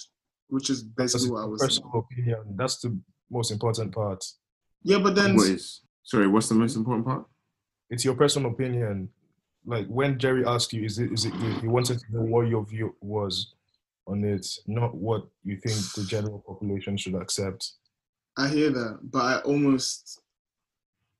Which 0.48 0.70
is 0.70 0.82
basically 0.82 1.28
a 1.28 1.32
what 1.32 1.42
I 1.42 1.46
was 1.46 1.60
saying. 1.60 1.68
personal 1.68 2.06
opinion. 2.10 2.56
That's 2.56 2.78
the 2.78 2.96
most 3.30 3.50
important 3.50 3.92
part. 3.92 4.24
Yeah, 4.82 4.98
but 4.98 5.14
then 5.14 5.36
what 5.36 5.48
is? 5.48 5.80
Sorry, 6.04 6.28
what's 6.28 6.48
the 6.48 6.54
most 6.54 6.76
important 6.76 7.06
part? 7.06 7.24
It's 7.88 8.04
your 8.04 8.14
personal 8.14 8.52
opinion. 8.52 9.08
Like 9.66 9.86
when 9.86 10.18
Jerry 10.18 10.44
asked 10.46 10.72
you, 10.72 10.84
is 10.84 10.98
it 10.98 11.12
is 11.12 11.24
it 11.24 11.32
good? 11.38 11.60
He 11.60 11.68
wanted 11.68 11.98
to 12.00 12.04
know 12.10 12.22
what 12.22 12.48
your 12.48 12.64
view 12.64 12.94
was 13.00 13.54
on 14.06 14.24
it, 14.24 14.46
not 14.66 14.94
what 14.94 15.26
you 15.44 15.56
think 15.56 15.76
the 15.94 16.04
general 16.04 16.42
population 16.46 16.96
should 16.96 17.14
accept. 17.14 17.72
I 18.36 18.48
hear 18.48 18.70
that, 18.70 18.98
but 19.02 19.22
I 19.22 19.38
almost 19.40 20.20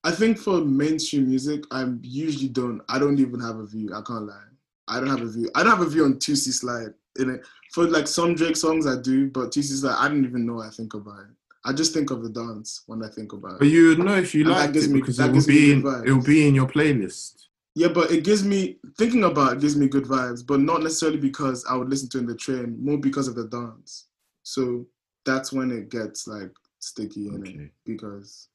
I 0.03 0.11
think 0.11 0.38
for 0.38 0.61
mainstream 0.62 1.28
music, 1.28 1.64
I 1.70 1.86
usually 2.03 2.49
don't 2.49 2.80
I 2.88 2.99
don't 2.99 3.18
even 3.18 3.41
have 3.41 3.57
a 3.57 3.66
view. 3.66 3.91
I 3.95 4.03
can't 4.03 4.26
lie. 4.26 4.43
I 4.88 4.99
don't 4.99 5.11
have 5.11 5.22
a 5.22 5.28
view. 5.30 5.51
I 5.55 5.62
don't 5.62 5.76
have 5.76 5.86
a 5.86 5.91
view 5.91 6.05
on 6.05 6.14
Toosie 6.14 6.53
Slide. 6.53 6.95
In 7.18 7.30
it. 7.30 7.47
For 7.72 7.84
like 7.84 8.07
some 8.07 8.34
Drake 8.34 8.57
songs 8.57 8.86
I 8.86 9.01
do, 9.01 9.30
but 9.30 9.51
Toosie 9.51 9.78
Slide 9.78 9.97
I 9.99 10.09
don't 10.09 10.24
even 10.24 10.47
know 10.47 10.55
what 10.55 10.68
I 10.68 10.70
think 10.70 10.95
about 10.95 11.20
it. 11.20 11.36
I 11.64 11.74
just 11.74 11.93
think 11.93 12.11
of 12.11 12.22
the 12.22 12.30
dance 12.30 12.82
when 12.86 13.05
I 13.05 13.09
think 13.09 13.34
about 13.34 13.55
it. 13.55 13.59
But 13.59 13.68
you 13.68 13.97
know 13.97 14.14
if 14.14 14.34
you 14.34 14.45
And 14.45 14.53
that 14.53 14.74
liked 14.74 14.76
it 14.76 14.93
because 14.93 15.20
it 15.20 15.30
will 15.30 15.45
be 15.45 15.72
in 15.72 15.86
it 16.07 16.12
will 16.12 16.22
be 16.22 16.49
in 16.49 16.55
your 16.55 16.66
playlist. 16.66 17.49
Yeah, 17.81 17.89
but 17.89 18.11
it 18.11 18.24
gives 18.24 18.45
me 18.45 18.76
thinking 18.99 19.24
about 19.24 19.55
it 19.55 19.61
gives 19.61 19.74
me 19.74 19.89
good 19.89 20.05
vibes, 20.05 20.47
but 20.47 20.61
not 20.61 20.83
necessarily 20.83 21.16
because 21.16 21.64
I 21.64 21.76
would 21.76 21.89
listen 21.89 22.11
to 22.11 22.18
it 22.18 22.20
in 22.20 22.26
the 22.26 22.35
train, 22.35 22.76
more 22.78 22.99
because 22.99 23.26
of 23.26 23.35
the 23.35 23.49
dance. 23.49 24.09
So 24.43 24.85
that's 25.24 25.51
when 25.51 25.70
it 25.70 25.89
gets 25.89 26.26
like 26.26 26.51
sticky 26.78 27.28
in 27.28 27.37
it 27.37 27.49
Okay. 27.49 27.70
because 27.87 28.49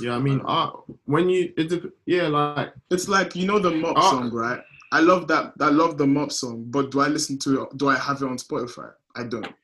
Yeah, 0.00 0.16
I 0.16 0.18
mean, 0.18 0.40
uh, 0.46 0.70
when 1.04 1.28
you 1.28 1.52
it, 1.58 1.92
yeah, 2.06 2.28
like 2.28 2.72
It's 2.90 3.06
like 3.06 3.36
you 3.36 3.46
know 3.46 3.58
the 3.58 3.82
WAP 3.82 4.02
song, 4.02 4.30
right? 4.30 4.62
I 4.92 5.00
love 5.00 5.28
that. 5.28 5.52
I 5.60 5.68
love 5.68 5.98
the 5.98 6.06
WAP 6.06 6.32
song, 6.32 6.64
but 6.68 6.90
do 6.90 7.00
I 7.00 7.08
listen 7.08 7.38
to 7.40 7.64
it? 7.64 7.76
Do 7.76 7.90
I 7.90 7.98
have 7.98 8.22
it 8.22 8.26
on 8.26 8.38
Spotify? 8.38 8.92
I 9.14 9.24
don't. 9.24 9.54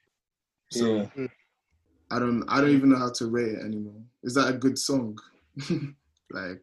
So 0.71 1.09
yeah. 1.17 1.27
I 2.11 2.19
don't. 2.19 2.45
I 2.51 2.61
don't 2.61 2.77
even 2.77 2.91
know 2.91 2.99
how 2.99 3.13
to 3.13 3.29
rate 3.29 3.53
it 3.55 3.65
anymore. 3.65 4.03
Is 4.23 4.35
that 4.35 4.49
a 4.49 4.53
good 4.53 4.79
song? 4.79 5.19
like 6.33 6.63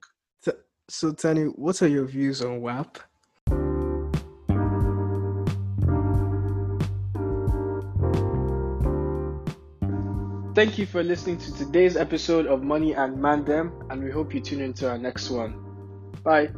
So, 0.90 1.12
Tani, 1.12 1.44
what 1.44 1.82
are 1.82 1.88
your 1.88 2.06
views 2.06 2.42
on 2.42 2.62
WAP? 2.62 2.98
Thank 10.56 10.80
you 10.80 10.86
for 10.86 11.04
listening 11.04 11.38
to 11.40 11.54
today's 11.56 11.98
episode 11.98 12.48
of 12.48 12.64
Money 12.64 12.94
and 12.94 13.18
Mandem, 13.18 13.72
and 13.92 14.02
we 14.02 14.10
hope 14.10 14.34
you 14.34 14.40
tune 14.40 14.62
into 14.62 14.90
our 14.90 14.98
next 14.98 15.30
one. 15.30 15.54
Bye. 16.24 16.50